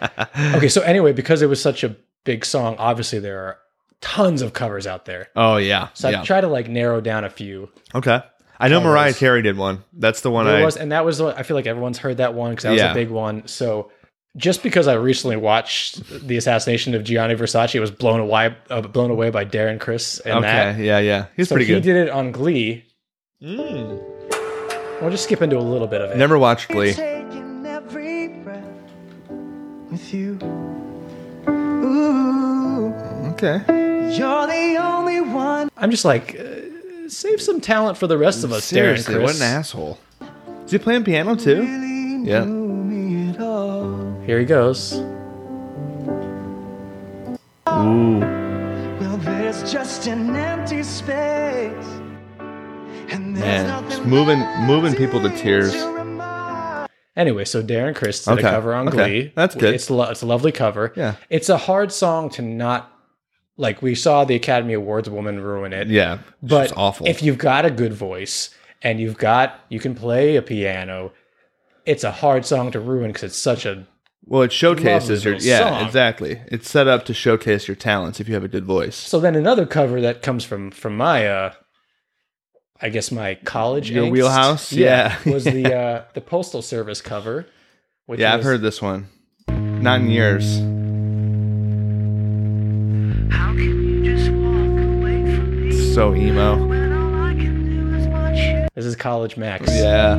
Okay, 0.54 0.68
so 0.68 0.82
anyway, 0.82 1.12
because 1.12 1.42
it 1.42 1.48
was 1.48 1.60
such 1.60 1.82
a 1.82 1.96
big 2.22 2.44
song, 2.44 2.76
obviously 2.78 3.18
there 3.18 3.40
are 3.40 3.58
tons 4.00 4.42
of 4.42 4.52
covers 4.52 4.86
out 4.86 5.04
there. 5.04 5.28
Oh 5.36 5.56
yeah, 5.56 5.88
So 5.94 6.08
yeah. 6.08 6.20
I 6.22 6.24
try 6.24 6.40
to 6.40 6.48
like 6.48 6.68
narrow 6.68 7.00
down 7.00 7.24
a 7.24 7.30
few. 7.30 7.70
okay. 7.94 8.20
I 8.60 8.66
know 8.68 8.78
Covers. 8.80 8.90
Mariah 8.90 9.14
Carey 9.14 9.42
did 9.42 9.56
one. 9.56 9.84
That's 9.92 10.20
the 10.22 10.32
one 10.32 10.46
There 10.46 10.56
I. 10.56 10.64
was, 10.64 10.76
and 10.76 10.90
that 10.90 11.04
was 11.04 11.18
the- 11.18 11.26
I 11.36 11.44
feel 11.44 11.56
like 11.56 11.66
everyone's 11.68 11.98
heard 11.98 12.16
that 12.16 12.34
one 12.34 12.50
because 12.50 12.64
that 12.64 12.70
was 12.72 12.80
Yeah. 12.80 12.90
a 12.90 12.94
big 12.94 13.08
one. 13.08 13.46
So 13.46 13.92
just 14.36 14.64
because 14.64 14.88
I 14.88 14.94
recently 14.94 15.36
watched 15.36 16.02
the 16.26 16.36
assassination 16.36 16.94
of 16.96 17.04
Gianni 17.04 17.36
Versace, 17.36 17.76
I 17.76 17.80
was 17.80 17.92
blown 17.92 18.18
away, 18.18 18.56
uh, 18.68 18.80
blown 18.80 19.12
away 19.12 19.30
by 19.30 19.44
Darren 19.44 19.78
Criss 19.78 20.18
and 20.20 20.38
okay, 20.38 20.46
that. 20.46 20.78
yeah, 20.78 20.98
yeah. 20.98 21.26
He's 21.36 21.48
so 21.48 21.54
pretty 21.54 21.72
he 21.72 21.80
did 21.80 21.94
it 21.96 22.10
on 22.10 22.32
Glee. 22.32 22.84
Mm. 23.40 24.02
We'll 25.00 25.10
just 25.10 25.22
skip 25.24 25.40
into 25.40 25.56
a 25.56 25.60
little 25.60 25.86
bit 25.86 26.00
of 26.00 26.10
it. 26.10 26.16
Never 26.16 26.36
watched 26.36 26.68
Glee. 26.68 26.92
Taking 26.94 27.64
every 27.64 28.26
breath 28.42 28.64
with 29.88 30.12
you. 30.12 30.36
Ooh, 31.48 32.92
Okay. 33.34 33.60
You're 34.16 34.46
the 34.46 34.76
only 34.80 35.20
one. 35.20 35.68
I'm 35.76 35.90
just 35.90 36.04
like, 36.04 36.38
uh, 36.38 37.08
save 37.08 37.40
some 37.40 37.60
talent 37.60 37.96
for 37.98 38.06
the 38.06 38.18
rest 38.18 38.44
of 38.44 38.52
us, 38.52 38.64
Seriously, 38.64 39.14
Darren 39.14 39.22
what 39.22 39.36
an 39.36 39.42
asshole. 39.42 39.98
Is 40.64 40.72
he 40.72 40.78
playing 40.78 41.04
piano 41.04 41.34
too? 41.36 41.60
Really 41.62 42.28
Yeah. 42.28 42.44
knew 42.44 42.84
me 42.84 43.30
at 43.30 43.40
all. 43.40 44.20
Here 44.26 44.38
he 44.38 44.44
goes. 44.44 44.94
Ooh. 47.68 48.18
Well, 49.00 49.16
there's 49.18 49.70
just 49.70 50.06
an 50.06 50.34
empty 50.34 50.82
space. 50.82 51.72
And 53.10 53.36
there's 53.36 53.44
Man, 53.44 53.66
nothing 53.66 53.90
just 53.90 54.04
moving- 54.04 54.44
moving 54.66 54.94
people 54.94 55.20
to 55.22 55.30
tears. 55.30 55.74
Anyway, 57.16 57.44
so 57.44 57.62
Darren 57.62 57.94
Criss 57.96 58.24
did 58.24 58.38
Okay, 58.38 58.46
a 58.46 58.50
cover 58.50 58.74
on 58.74 58.88
okay. 58.88 58.96
Glee. 58.96 59.32
That's 59.34 59.54
good. 59.54 59.74
It's 59.74 59.90
lo- 59.90 60.08
it's 60.10 60.22
a 60.22 60.26
lovely 60.26 60.52
cover. 60.52 60.92
Yeah. 60.94 61.14
It's 61.30 61.48
a 61.48 61.56
hard 61.56 61.90
song 61.92 62.30
to 62.30 62.42
not 62.42 62.92
like. 63.58 63.82
We 63.82 63.94
saw 63.94 64.24
the 64.24 64.34
Academy 64.34 64.72
Awards 64.72 65.10
woman 65.10 65.40
ruin 65.40 65.74
it. 65.74 65.88
Yeah. 65.88 66.18
but 66.42 66.64
It's 66.70 66.72
awful. 66.76 67.06
if 67.06 67.22
you've 67.22 67.38
got 67.38 67.66
a 67.66 67.70
good 67.70 67.92
voice 67.92 68.48
and 68.80 68.98
you've 69.00 69.18
got 69.18 69.60
you 69.68 69.78
can 69.80 69.94
play 69.94 70.36
a 70.36 70.42
piano, 70.42 71.12
it's 71.84 72.04
a 72.04 72.10
hard 72.12 72.46
song 72.46 72.70
to 72.72 72.80
ruin 72.80 73.08
because 73.10 73.24
it's 73.24 73.36
such 73.36 73.66
a 73.66 73.86
well, 74.24 74.42
it 74.42 74.52
showcases 74.52 75.24
your 75.24 75.36
yeah, 75.36 75.60
song. 75.60 75.86
exactly. 75.86 76.40
It's 76.48 76.68
set 76.70 76.86
up 76.86 77.06
to 77.06 77.14
showcase 77.14 77.66
your 77.66 77.74
talents 77.76 78.20
if 78.20 78.28
you 78.28 78.34
have 78.34 78.44
a 78.44 78.48
good 78.48 78.64
voice. 78.66 78.94
So 78.94 79.20
then 79.20 79.34
another 79.34 79.64
cover 79.64 80.00
that 80.02 80.20
comes 80.22 80.44
from 80.44 80.70
from 80.70 80.96
my 80.96 81.26
uh 81.26 81.52
I 82.80 82.90
guess 82.90 83.10
my 83.10 83.34
college 83.44 83.90
Your 83.90 84.04
angst, 84.04 84.10
wheelhouse? 84.12 84.72
Yeah. 84.72 85.16
was 85.26 85.44
the 85.44 85.74
uh 85.78 86.04
the 86.14 86.20
postal 86.20 86.60
service 86.62 87.00
cover. 87.00 87.46
Which 88.06 88.20
Yeah, 88.20 88.34
I've 88.34 88.42
heard 88.44 88.60
this 88.62 88.80
one. 88.82 89.08
Not 89.48 90.00
in 90.00 90.10
years. 90.10 90.60
So 95.98 96.14
emo. 96.14 96.64
when 96.64 96.92
all 96.92 97.24
I 97.24 97.34
can 97.34 97.64
do 97.90 97.96
is 97.96 98.06
watch 98.06 98.36
you? 98.36 98.68
This 98.76 98.84
is 98.84 98.94
College 98.94 99.36
Max. 99.36 99.66
Yeah. 99.68 100.14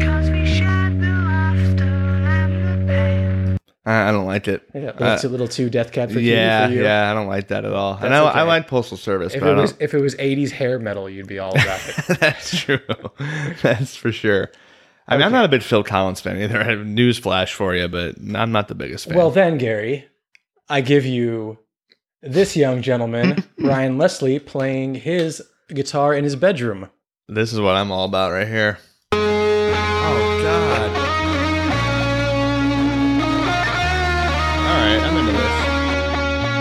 Cause 0.00 0.30
we 0.30 0.44
shared 0.46 1.00
the 1.00 1.06
laughter 1.06 1.84
and 1.84 2.88
the 2.88 2.92
pain. 2.92 3.58
I, 3.86 4.08
I 4.08 4.10
don't 4.10 4.26
like 4.26 4.48
it. 4.48 4.68
Yeah, 4.74 4.80
a 4.80 4.82
little, 4.90 5.06
Uh, 5.06 5.18
too, 5.18 5.28
little 5.28 5.46
too 5.46 5.70
Death 5.70 5.92
Cab 5.92 6.10
for 6.10 6.18
yeah, 6.18 6.62
Cutie 6.66 6.74
for 6.74 6.78
you. 6.80 6.84
yeah, 6.88 7.08
I 7.08 7.14
don't 7.14 7.28
like 7.28 7.46
that 7.48 7.64
at 7.64 7.72
all. 7.72 7.98
and 8.02 8.12
I, 8.12 8.18
okay. 8.30 8.38
I 8.40 8.42
like 8.42 8.66
Postal 8.66 8.96
Service, 8.96 9.32
If 9.32 9.42
but 9.42 9.50
I 9.50 9.52
it 9.52 9.54
was 9.60 9.72
don't. 9.74 9.82
if 9.82 9.94
it 9.94 10.00
was 10.00 10.16
80s 10.16 10.50
hair 10.50 10.80
metal, 10.80 11.08
you'd 11.08 11.28
be 11.28 11.38
all 11.38 11.52
about 11.52 11.80
it. 11.88 12.18
That's 12.20 12.58
true. 12.58 12.80
That's 13.62 13.94
for 13.94 14.10
sure. 14.10 14.50
I 15.06 15.16
mean, 15.18 15.24
I'm 15.24 15.30
not 15.30 15.44
a 15.44 15.48
big 15.48 15.62
Phil 15.62 15.84
Collins 15.84 16.20
fan 16.20 16.36
either. 16.36 16.58
I 16.60 16.64
have 16.64 16.84
news 16.84 17.16
flash 17.16 17.54
for 17.54 17.76
you, 17.76 17.86
but 17.86 18.16
I'm 18.34 18.50
not 18.50 18.66
the 18.66 18.74
biggest 18.74 19.06
fan. 19.06 19.16
well 19.16 19.30
then, 19.30 19.56
Gary, 19.56 20.08
I 20.68 20.80
give 20.80 21.06
you 21.06 21.58
this 22.22 22.56
young 22.56 22.82
gentleman, 22.82 23.44
Ryan 23.58 23.98
Leslie, 23.98 24.38
playing 24.38 24.96
his 24.96 25.42
guitar 25.68 26.14
in 26.14 26.24
his 26.24 26.36
bedroom. 26.36 26.88
this 27.28 27.52
is 27.52 27.60
what 27.60 27.76
I'm 27.76 27.90
all 27.90 28.04
about 28.04 28.32
right 28.32 28.48
here. 28.48 28.78
Oh 29.12 29.18
God! 30.42 30.90
All 34.66 34.74
right, 34.74 35.00
I'm 35.02 35.16
into 35.16 35.32
this. 35.32 36.58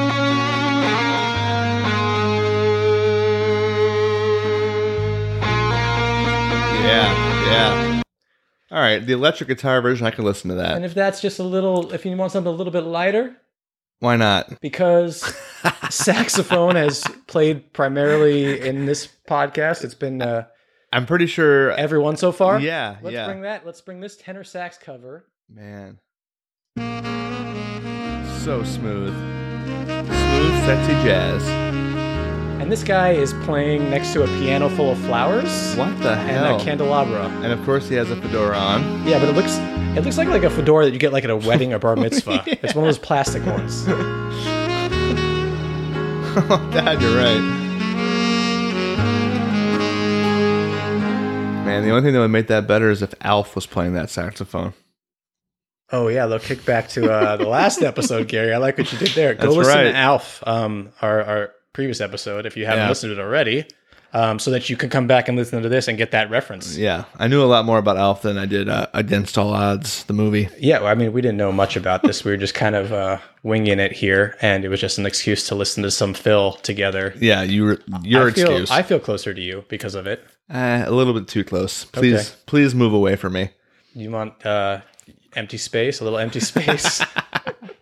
Yeah, 6.84 7.13
yeah. 7.50 8.02
All 8.72 8.80
right, 8.80 9.06
the 9.06 9.13
electric 9.13 9.50
guitar 9.50 9.82
version, 9.82 10.06
I 10.06 10.12
can 10.12 10.24
listen 10.26 10.50
to 10.50 10.56
that. 10.56 10.76
And 10.76 10.86
if 10.86 10.94
that's 10.94 11.21
just 11.21 11.40
a 11.40 11.44
little, 11.44 11.92
if 11.94 12.06
you 12.06 12.15
want 12.15 12.32
something 12.32 12.52
a 12.52 12.56
little 12.56 12.71
bit 12.71 12.84
lighter, 12.84 13.36
Why 14.00 14.15
not? 14.15 14.62
because 14.62 15.21
saxophone 15.89 16.75
has 16.75 17.04
played 17.25 17.73
primarily 17.73 18.62
in 18.62 18.85
this 18.85 19.08
podcast. 19.27 19.83
It's 19.83 19.95
been 19.95 20.21
uh, 20.21 20.45
I'm 20.93 21.06
pretty 21.06 21.25
sure. 21.27 21.71
everyone 21.71 22.15
so 22.17 22.31
far. 22.31 22.60
Yeah, 22.60 22.98
Let's 23.02 23.13
yeah. 23.13 23.25
bring 23.25 23.41
that. 23.41 23.65
Let's 23.65 23.81
bring 23.81 24.00
this 24.00 24.15
tenor 24.17 24.43
sax 24.43 24.77
cover. 24.77 25.25
Man. 25.50 26.00
So 26.77 28.63
smooth. 28.63 29.13
Smooth, 29.85 30.65
sexy 30.65 30.93
jazz. 31.04 31.87
And 32.60 32.72
this 32.72 32.84
guy 32.84 33.12
is 33.12 33.34
playing 33.46 33.90
next 33.90 34.14
to 34.14 34.24
a 34.24 34.28
piano 34.28 34.68
full 34.70 34.92
of 34.92 34.98
flowers 35.00 35.76
What 35.76 35.98
the 36.02 36.16
hell? 36.16 36.46
and 36.54 36.62
a 36.62 36.64
candelabra. 36.66 37.28
and 37.44 37.52
of 37.54 37.64
course, 37.66 37.88
he 37.88 37.96
has 37.96 38.10
a 38.12 38.16
fedora 38.22 38.58
on. 38.58 39.08
Yeah, 39.08 39.20
but 39.20 39.30
it 39.30 39.36
looks 39.36 39.58
it 39.98 40.04
looks 40.04 40.18
like 40.18 40.28
like 40.28 40.44
a 40.44 40.50
fedora 40.50 40.86
that 40.86 40.92
you 40.92 41.00
get 41.00 41.14
like 41.14 41.24
at 41.24 41.30
a 41.30 41.36
wedding 41.38 41.72
or 41.74 41.80
bar 41.80 41.96
mitzvah. 41.96 42.44
It's 42.48 42.74
one 42.76 42.84
of 42.86 42.88
those 42.90 42.98
plastic 43.00 43.46
ones. 43.46 43.86
oh 46.40 46.70
God, 46.74 47.02
you're 47.02 47.16
right. 47.16 47.42
Man, 51.66 51.84
the 51.84 51.90
only 51.92 52.02
thing 52.02 52.14
that 52.14 52.20
would 52.20 52.30
make 52.30 52.48
that 52.48 52.68
better 52.68 52.90
is 52.90 53.02
if 53.02 53.14
Alf 53.22 53.54
was 53.56 53.66
playing 53.66 53.94
that 53.94 54.10
saxophone. 54.10 54.74
Oh 55.92 56.08
yeah, 56.10 56.26
they'll 56.26 56.40
kick 56.40 56.66
back 56.66 56.90
to 56.90 57.12
uh, 57.12 57.38
the 57.38 57.48
last 57.48 57.82
episode, 57.82 58.28
Gary. 58.28 58.54
I 58.54 58.58
like 58.58 58.78
what 58.78 58.92
you 58.92 58.98
did 59.00 59.10
there. 59.10 59.34
Go 59.36 59.44
That's 59.44 59.56
listen 59.56 59.74
right. 59.76 59.84
to 59.84 59.96
Alf, 59.96 60.44
um, 60.46 60.90
our 61.02 61.24
our 61.24 61.52
previous 61.78 62.02
episode, 62.02 62.48
if 62.48 62.58
you 62.58 62.65
haven't 62.65 62.86
Yeah. 62.86 62.90
listened 62.90 63.15
to 63.15 63.21
it 63.21 63.23
already, 63.23 63.63
um, 64.12 64.40
so 64.40 64.50
that 64.50 64.67
you 64.67 64.75
can 64.75 64.90
come 64.90 65.06
back 65.06 65.28
and 65.28 65.38
listen 65.38 65.62
to 65.62 65.69
this 65.69 65.88
and 65.88 65.96
get 65.96 66.10
that 66.10 66.28
reference. 66.32 66.75
Yeah, 66.75 67.04
I 67.19 67.28
knew 67.28 67.44
a 67.44 67.46
lot 67.46 67.65
more 67.65 67.78
about 67.78 67.98
Alf 67.98 68.23
than 68.23 68.36
I 68.36 68.48
did 68.48 68.67
uh, 68.67 68.88
Against 68.96 69.38
All 69.38 69.54
Odds, 69.54 70.04
the 70.06 70.13
movie. 70.13 70.50
Yeah, 70.58 70.80
well, 70.80 70.88
I 70.88 70.96
mean, 70.96 71.13
we 71.13 71.21
didn't 71.21 71.38
know 71.38 71.52
much 71.52 71.75
about 71.78 72.02
this. 72.02 72.25
We 72.25 72.32
were 72.32 72.38
just 72.38 72.56
kind 72.56 72.75
of 72.75 72.92
uh, 72.92 73.19
winging 73.44 73.80
it 73.80 73.92
here, 73.92 74.36
and 74.42 74.65
it 74.65 74.69
was 74.69 74.82
just 74.82 74.98
an 74.98 75.06
excuse 75.06 75.48
to 75.50 75.54
listen 75.56 75.84
to 75.84 75.92
some 75.92 76.15
Phil 76.15 76.54
together. 76.63 77.13
Yeah, 77.19 77.44
you 77.44 77.63
were, 77.63 77.80
your 78.02 78.30
I 78.30 78.32
feel, 78.32 78.48
excuse. 78.48 78.71
I 78.71 78.82
feel 78.82 79.00
closer 79.00 79.36
to 79.36 79.42
you 79.42 79.65
because 79.69 79.94
of 79.94 80.08
it. 80.08 80.25
Eh, 80.50 80.84
a 80.84 80.90
little 80.90 81.13
bit 81.13 81.28
too 81.28 81.44
close. 81.44 81.86
Please, 81.86 82.15
Okay. 82.15 82.30
please 82.48 82.73
move 82.73 82.94
away 82.94 83.15
from 83.17 83.34
me. 83.34 83.52
You 83.94 84.10
want 84.10 84.44
uh, 84.44 84.80
empty 85.36 85.58
space, 85.58 86.00
a 86.02 86.04
little 86.06 86.17
empty 86.17 86.40
space. 86.40 87.04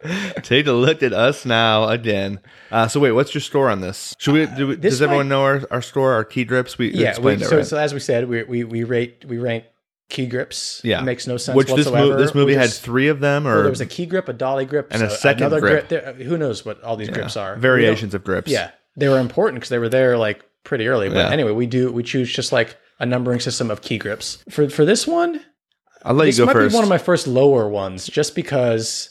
Take 0.43 0.67
a 0.67 0.71
look 0.73 1.03
at 1.03 1.13
us 1.13 1.45
now 1.45 1.89
again. 1.89 2.39
Uh, 2.71 2.87
so 2.87 2.99
wait, 2.99 3.11
what's 3.11 3.33
your 3.33 3.41
score 3.41 3.69
on 3.69 3.81
this? 3.81 4.15
Should 4.19 4.33
we? 4.33 4.45
Do 4.45 4.67
we 4.67 4.75
this 4.75 4.93
does 4.93 5.01
everyone 5.01 5.27
might- 5.27 5.35
know 5.35 5.43
our, 5.43 5.61
our 5.71 5.81
store, 5.81 6.13
our 6.13 6.23
key 6.25 6.43
grips? 6.45 6.77
We 6.77 6.91
yeah. 6.91 7.19
We, 7.19 7.37
so, 7.39 7.57
right? 7.57 7.65
so 7.65 7.77
as 7.77 7.93
we 7.93 7.99
said, 7.99 8.27
we 8.29 8.43
we, 8.43 8.63
we 8.63 8.83
rate 8.83 9.25
we 9.27 9.37
rank 9.37 9.65
key 10.09 10.27
grips. 10.27 10.81
yeah, 10.83 10.99
it 11.01 11.03
makes 11.03 11.25
no 11.27 11.35
sense 11.37 11.55
Which 11.55 11.67
this, 11.67 11.77
whatsoever. 11.87 12.11
mo- 12.11 12.17
this 12.17 12.35
movie 12.35 12.53
We 12.53 12.55
had 12.55 12.69
three 12.71 13.07
of 13.07 13.19
them, 13.19 13.47
or 13.47 13.53
Well, 13.55 13.61
there 13.63 13.69
was 13.71 13.81
a 13.81 13.85
key 13.87 14.05
grip, 14.05 14.29
a 14.29 14.33
dolly 14.33 14.65
grip, 14.65 14.87
And 14.91 15.01
a 15.01 15.09
second 15.09 15.43
another 15.47 15.59
grip. 15.61 15.87
There, 15.89 16.13
who 16.13 16.37
knows 16.37 16.63
what 16.63 16.83
all 16.83 16.95
these 16.95 17.09
grips 17.09 17.35
are? 17.35 17.55
Variations 17.55 18.13
of 18.13 18.23
grips. 18.23 18.51
Yeah, 18.51 18.71
they 18.95 19.09
were 19.09 19.19
important 19.19 19.55
because 19.61 19.69
they 19.69 19.79
were 19.79 19.89
there 19.89 20.17
like 20.17 20.43
pretty 20.63 20.87
early. 20.87 21.09
But 21.09 21.17
Yeah. 21.17 21.29
anyway, 21.31 21.51
we 21.51 21.65
do 21.65 21.91
we 21.91 22.03
choose 22.03 22.31
just 22.31 22.51
like 22.51 22.77
a 22.99 23.05
numbering 23.05 23.39
system 23.39 23.69
of 23.71 23.81
key 23.81 23.97
grips 23.97 24.43
for 24.49 24.69
for 24.69 24.85
this 24.85 25.07
one. 25.07 25.41
I'll 26.03 26.13
let 26.13 26.25
this 26.25 26.37
you 26.37 26.43
go 26.43 26.45
might 26.45 26.53
first. 26.53 26.71
be 26.73 26.75
one 26.75 26.83
of 26.83 26.89
my 26.89 26.99
first 26.99 27.25
lower 27.25 27.67
ones, 27.67 28.05
just 28.05 28.35
because 28.35 29.09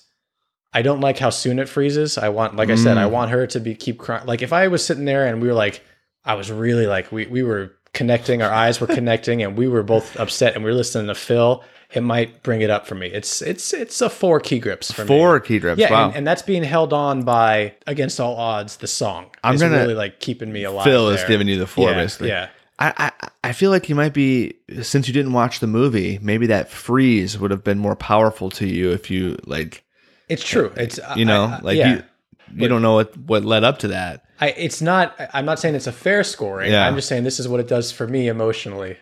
I 0.74 0.82
don't 0.82 1.00
like 1.00 1.18
how 1.18 1.30
soon 1.30 1.58
it 1.60 1.68
freezes. 1.68 2.18
I 2.18 2.28
want, 2.30 2.56
like 2.56 2.68
I 2.70 2.74
said, 2.74 2.96
Mm. 2.96 3.00
I 3.00 3.06
want 3.06 3.30
her 3.30 3.46
to 3.46 3.60
be 3.60 3.74
keep 3.74 3.98
crying. 3.98 4.26
Like 4.26 4.42
if 4.42 4.52
I 4.52 4.68
was 4.68 4.84
sitting 4.84 5.04
there 5.04 5.26
and 5.26 5.40
we 5.40 5.48
were 5.48 5.54
like, 5.54 5.82
I 6.24 6.34
was 6.34 6.50
really 6.50 6.86
like 6.86 7.12
we 7.12 7.26
we 7.26 7.42
were 7.42 7.72
connecting, 7.92 8.42
our 8.42 8.50
eyes 8.52 8.80
were 8.80 8.86
connecting, 8.88 9.42
and 9.42 9.56
we 9.56 9.68
were 9.68 9.82
both 9.84 10.18
upset, 10.18 10.54
and 10.56 10.64
we 10.64 10.70
were 10.70 10.76
listening 10.76 11.06
to 11.06 11.14
Phil. 11.14 11.62
It 11.92 12.00
might 12.02 12.42
bring 12.42 12.60
it 12.62 12.70
up 12.70 12.88
for 12.88 12.96
me. 12.96 13.06
It's 13.06 13.40
it's 13.40 13.72
it's 13.72 14.00
a 14.00 14.10
four 14.10 14.40
key 14.40 14.58
grips 14.58 14.90
for 14.90 15.02
me. 15.02 15.06
Four 15.08 15.38
key 15.38 15.60
grips. 15.60 15.78
Yeah, 15.80 15.92
wow. 15.92 16.06
and, 16.08 16.16
and 16.16 16.26
that's 16.26 16.42
being 16.42 16.64
held 16.64 16.92
on 16.92 17.22
by 17.22 17.74
Against 17.86 18.18
All 18.18 18.34
Odds, 18.36 18.78
the 18.78 18.88
song. 18.88 19.26
I'm 19.44 19.56
gonna- 19.58 19.76
really 19.78 19.94
like 19.94 20.18
keeping 20.18 20.52
me 20.52 20.64
alive. 20.64 20.84
Phil 20.84 21.10
is 21.10 21.22
giving 21.24 21.46
you 21.46 21.56
the 21.58 21.68
four, 21.68 21.90
yeah, 21.90 21.94
basically. 21.94 22.28
Yeah. 22.28 22.48
I, 22.80 22.92
I 23.22 23.28
I 23.44 23.52
feel 23.52 23.70
like 23.70 23.88
you 23.88 23.94
might 23.94 24.12
be 24.12 24.54
since 24.82 25.06
you 25.06 25.14
didn't 25.14 25.34
watch 25.34 25.60
the 25.60 25.68
movie. 25.68 26.18
Maybe 26.20 26.46
that 26.48 26.68
freeze 26.70 27.38
would 27.38 27.52
have 27.52 27.62
been 27.62 27.78
more 27.78 27.94
powerful 27.94 28.50
to 28.50 28.66
you 28.66 28.90
if 28.90 29.08
you 29.12 29.36
like 29.46 29.84
It's 30.28 30.44
true. 30.44 30.72
It's 30.76 30.98
you 31.16 31.24
know 31.24 31.44
I- 31.44 31.56
I- 31.56 31.60
like 31.60 31.76
yeah. 31.78 31.94
you 31.96 32.02
you 32.56 32.68
don't 32.68 32.82
know 32.82 32.94
what 32.94 33.16
what 33.16 33.44
led 33.44 33.64
up 33.64 33.78
to 33.80 33.88
that. 33.88 34.24
I, 34.40 34.50
it's 34.50 34.82
not. 34.82 35.14
I'm 35.32 35.44
not 35.44 35.58
saying 35.58 35.74
it's 35.74 35.86
a 35.86 35.92
fair 35.92 36.24
scoring. 36.24 36.70
Yeah. 36.72 36.86
I'm 36.86 36.96
just 36.96 37.08
saying 37.08 37.24
this 37.24 37.38
is 37.40 37.46
what 37.48 37.60
it 37.60 37.68
does 37.68 37.92
for 37.92 38.06
me 38.06 38.28
emotionally. 38.28 38.96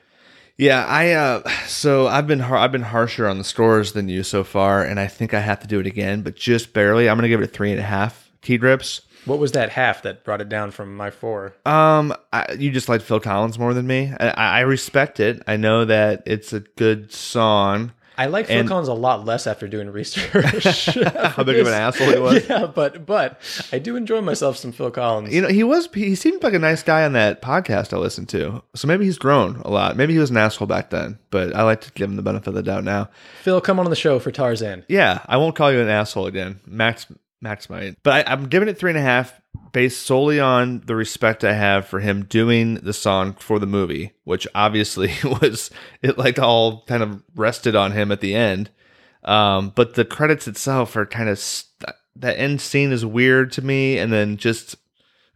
Yeah, 0.58 0.84
I 0.86 1.12
uh 1.12 1.48
so 1.66 2.06
I've 2.06 2.26
been 2.26 2.40
har- 2.40 2.58
I've 2.58 2.72
been 2.72 2.82
harsher 2.82 3.26
on 3.26 3.38
the 3.38 3.44
scores 3.44 3.92
than 3.92 4.08
you 4.08 4.22
so 4.22 4.44
far, 4.44 4.84
and 4.84 5.00
I 5.00 5.06
think 5.06 5.32
I 5.34 5.40
have 5.40 5.60
to 5.60 5.66
do 5.66 5.80
it 5.80 5.86
again, 5.86 6.22
but 6.22 6.36
just 6.36 6.72
barely. 6.72 7.08
I'm 7.08 7.16
gonna 7.16 7.28
give 7.28 7.40
it 7.40 7.44
a 7.44 7.48
three 7.48 7.70
and 7.70 7.80
a 7.80 7.84
half 7.84 8.30
key 8.42 8.58
grips. 8.58 9.00
What 9.24 9.38
was 9.38 9.52
that 9.52 9.70
half 9.70 10.02
that 10.02 10.24
brought 10.24 10.40
it 10.40 10.48
down 10.48 10.70
from 10.72 10.96
my 10.96 11.10
four? 11.10 11.54
Um, 11.64 12.12
I, 12.32 12.52
you 12.58 12.70
just 12.70 12.88
like 12.88 13.00
Phil 13.02 13.20
Collins 13.20 13.56
more 13.58 13.72
than 13.72 13.86
me. 13.86 14.12
I, 14.18 14.28
I 14.30 14.60
respect 14.60 15.20
it. 15.20 15.40
I 15.46 15.56
know 15.56 15.84
that 15.84 16.24
it's 16.26 16.52
a 16.52 16.60
good 16.60 17.12
song. 17.12 17.92
I 18.18 18.26
like 18.26 18.46
Phil 18.46 18.58
And- 18.60 18.68
Collins 18.68 18.88
a 18.88 18.94
lot 18.94 19.24
less 19.24 19.46
after 19.46 19.66
doing 19.68 19.90
research. 19.90 20.86
How 20.96 21.42
big 21.44 21.58
of 21.58 21.66
an 21.66 21.72
asshole 21.72 22.10
he 22.10 22.18
was. 22.18 22.48
Yeah, 22.48 22.66
but 22.66 23.06
but 23.06 23.40
I 23.72 23.78
do 23.78 23.96
enjoy 23.96 24.20
myself 24.20 24.56
some 24.56 24.72
Phil 24.72 24.90
Collins. 24.90 25.32
You 25.34 25.40
know, 25.42 25.48
he 25.48 25.64
was 25.64 25.88
he 25.94 26.14
seemed 26.14 26.42
like 26.42 26.54
a 26.54 26.58
nice 26.58 26.82
guy 26.82 27.04
on 27.04 27.12
that 27.14 27.42
podcast 27.42 27.92
I 27.92 27.96
listened 27.98 28.28
to. 28.30 28.62
So 28.74 28.86
maybe 28.88 29.04
he's 29.04 29.18
grown 29.18 29.56
a 29.64 29.70
lot. 29.70 29.96
Maybe 29.96 30.12
he 30.12 30.18
was 30.18 30.30
an 30.30 30.36
asshole 30.36 30.66
back 30.68 30.90
then, 30.90 31.18
but 31.30 31.54
I 31.54 31.62
like 31.62 31.80
to 31.82 31.90
give 31.92 32.08
him 32.10 32.16
the 32.16 32.22
benefit 32.22 32.48
of 32.48 32.54
the 32.54 32.62
doubt 32.62 32.84
now. 32.84 33.08
Phil, 33.42 33.60
come 33.60 33.78
on 33.80 33.88
the 33.90 33.96
show 33.96 34.18
for 34.18 34.30
Tarzan. 34.30 34.84
Yeah, 34.88 35.20
I 35.26 35.36
won't 35.36 35.56
call 35.56 35.72
you 35.72 35.80
an 35.80 35.88
asshole 35.88 36.26
again. 36.26 36.60
Max 36.66 37.06
Max 37.40 37.68
might. 37.68 37.96
But 38.04 38.28
I, 38.28 38.32
I'm 38.32 38.46
giving 38.48 38.68
it 38.68 38.78
three 38.78 38.90
and 38.92 38.98
a 38.98 39.02
half 39.02 39.40
based 39.72 40.02
solely 40.02 40.38
on 40.38 40.82
the 40.86 40.94
respect 40.94 41.44
I 41.44 41.54
have 41.54 41.86
for 41.86 42.00
him 42.00 42.24
doing 42.24 42.74
the 42.74 42.92
song 42.92 43.34
for 43.34 43.58
the 43.58 43.66
movie, 43.66 44.12
which 44.24 44.46
obviously 44.54 45.12
was 45.24 45.70
it 46.02 46.18
like 46.18 46.38
all 46.38 46.84
kind 46.84 47.02
of 47.02 47.22
rested 47.34 47.74
on 47.74 47.92
him 47.92 48.12
at 48.12 48.20
the 48.20 48.34
end. 48.34 48.70
Um, 49.24 49.72
but 49.74 49.94
the 49.94 50.04
credits 50.04 50.48
itself 50.48 50.96
are 50.96 51.06
kind 51.06 51.28
of 51.28 51.38
st- 51.38 51.94
that 52.16 52.38
end 52.38 52.60
scene 52.60 52.92
is 52.92 53.06
weird 53.06 53.52
to 53.52 53.62
me, 53.62 53.98
and 53.98 54.12
then 54.12 54.36
just 54.36 54.76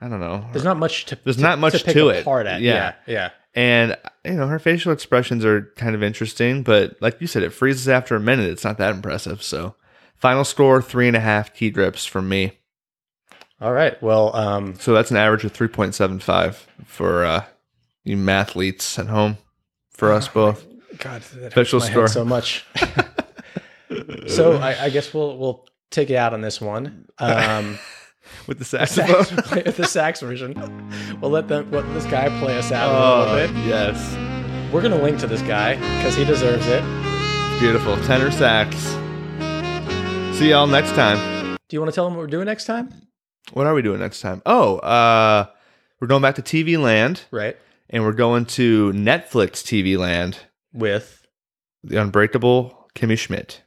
I 0.01 0.09
don't 0.09 0.20
know. 0.20 0.45
There's 0.53 0.64
not 0.64 0.76
much 0.76 1.07
to. 1.07 1.18
There's 1.24 1.37
to- 1.37 1.43
not 1.43 1.59
much 1.59 1.82
to, 1.82 1.93
to 1.93 2.09
it. 2.11 2.26
At. 2.26 2.61
Yeah. 2.61 2.74
Yeah, 2.74 2.95
yeah. 3.07 3.30
And 3.55 3.97
you 4.24 4.34
know, 4.34 4.49
her 4.49 4.59
facial 4.59 4.93
expressions 4.93 5.45
are 5.45 5.72
kind 5.76 5.95
of 5.95 6.03
interesting, 6.03 6.62
but 6.62 7.01
like 7.01 7.20
you 7.20 7.26
said, 7.26 7.43
it 7.43 7.51
freezes 7.51 7.89
after 7.89 8.14
a 8.14 8.20
minute. 8.20 8.51
It's 8.51 8.64
not 8.64 8.76
that 8.78 8.95
impressive. 8.95 9.43
So, 9.43 9.76
final 10.14 10.45
score 10.45 10.82
three 10.82 11.07
and 11.09 11.16
a 11.16 11.20
half 11.20 11.55
key 11.55 11.70
grips 11.70 12.05
from 12.05 12.28
me. 12.28 12.59
All 13.61 13.72
right. 13.72 14.00
Well, 14.02 14.34
um, 14.36 14.74
So 14.78 14.92
that's 14.92 15.11
an 15.11 15.16
average 15.16 15.44
of 15.44 15.52
three 15.52 15.68
point 15.68 15.94
seven 15.94 16.18
five 16.20 16.66
for 16.84 17.24
uh, 17.24 17.44
you 18.04 18.16
mathletes 18.16 18.98
at 18.98 19.07
home. 19.07 19.38
For 19.90 20.12
us 20.12 20.28
both, 20.28 20.66
God, 20.98 21.22
that 21.22 21.52
Special 21.52 21.80
hurts 21.80 21.88
my 21.88 21.92
store. 21.92 22.02
head 22.02 22.11
so 22.11 22.24
much. 22.24 22.66
so 24.28 24.52
I, 24.59 24.84
I 24.84 24.90
guess 24.90 25.14
we'll 25.14 25.38
we'll 25.38 25.66
take 25.90 26.11
it 26.11 26.16
out 26.16 26.34
on 26.34 26.40
this 26.42 26.61
one. 26.61 27.07
Um, 27.18 27.78
with 28.46 28.59
the 28.59 28.64
sax, 28.66 28.92
saxophone. 28.92 29.38
play 29.44 29.62
with 29.64 29.76
the 29.78 29.86
sax 29.86 30.20
version. 30.20 30.52
We'll 31.22 31.30
let 31.30 31.48
the 31.48 31.62
let 31.70 31.86
this 31.94 32.04
guy 32.07 32.28
play 32.40 32.59
us 32.59 32.72
out 32.72 32.90
a 32.90 32.98
oh 32.98 33.32
little 33.34 33.54
bit. 33.54 33.64
yes, 33.66 34.72
We're 34.72 34.82
gonna 34.82 35.00
link 35.02 35.18
to 35.20 35.26
this 35.26 35.42
guy 35.42 35.76
because 35.76 36.14
he 36.14 36.24
deserves 36.26 36.66
it. 36.66 36.82
beautiful 37.59 37.96
tenor 38.04 38.30
sax. 38.30 38.76
See 40.38 40.50
y'all 40.50 40.66
next 40.66 40.90
time. 40.92 41.57
Do 41.68 41.74
you 41.76 41.80
want 41.80 41.90
to 41.90 41.94
tell 41.94 42.07
him 42.07 42.14
what 42.14 42.20
we're 42.20 42.26
doing 42.26 42.44
next 42.46 42.66
time? 42.66 42.90
What 43.53 43.66
are 43.66 43.74
we 43.74 43.82
doing 43.82 44.01
next 44.01 44.20
time? 44.20 44.42
Oh, 44.44 44.78
uh, 44.78 45.47
we're 46.01 46.09
going 46.09 46.22
back 46.22 46.34
to 46.36 46.42
TV 46.42 46.78
Land, 46.78 47.22
Right. 47.30 47.57
and 47.90 48.03
we're 48.03 48.12
going 48.12 48.44
to 48.47 48.92
Netflix 48.92 49.62
TV 49.62 49.97
Land. 49.99 50.38
With 50.72 51.26
The 51.84 52.01
Unbreakable 52.01 52.88
Kimmy 52.94 53.18
Schmidt. 53.18 53.62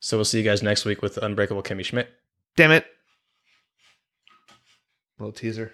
so 0.00 0.16
we'll 0.18 0.24
see 0.24 0.38
you 0.38 0.44
guys 0.44 0.62
next 0.62 0.84
week 0.84 1.00
with 1.02 1.16
Unbreakable 1.18 1.62
Kimmy 1.62 1.84
Schmidt. 1.84 2.08
Damn 2.56 2.72
it. 2.72 2.84
Little 5.18 5.32
teaser. 5.32 5.72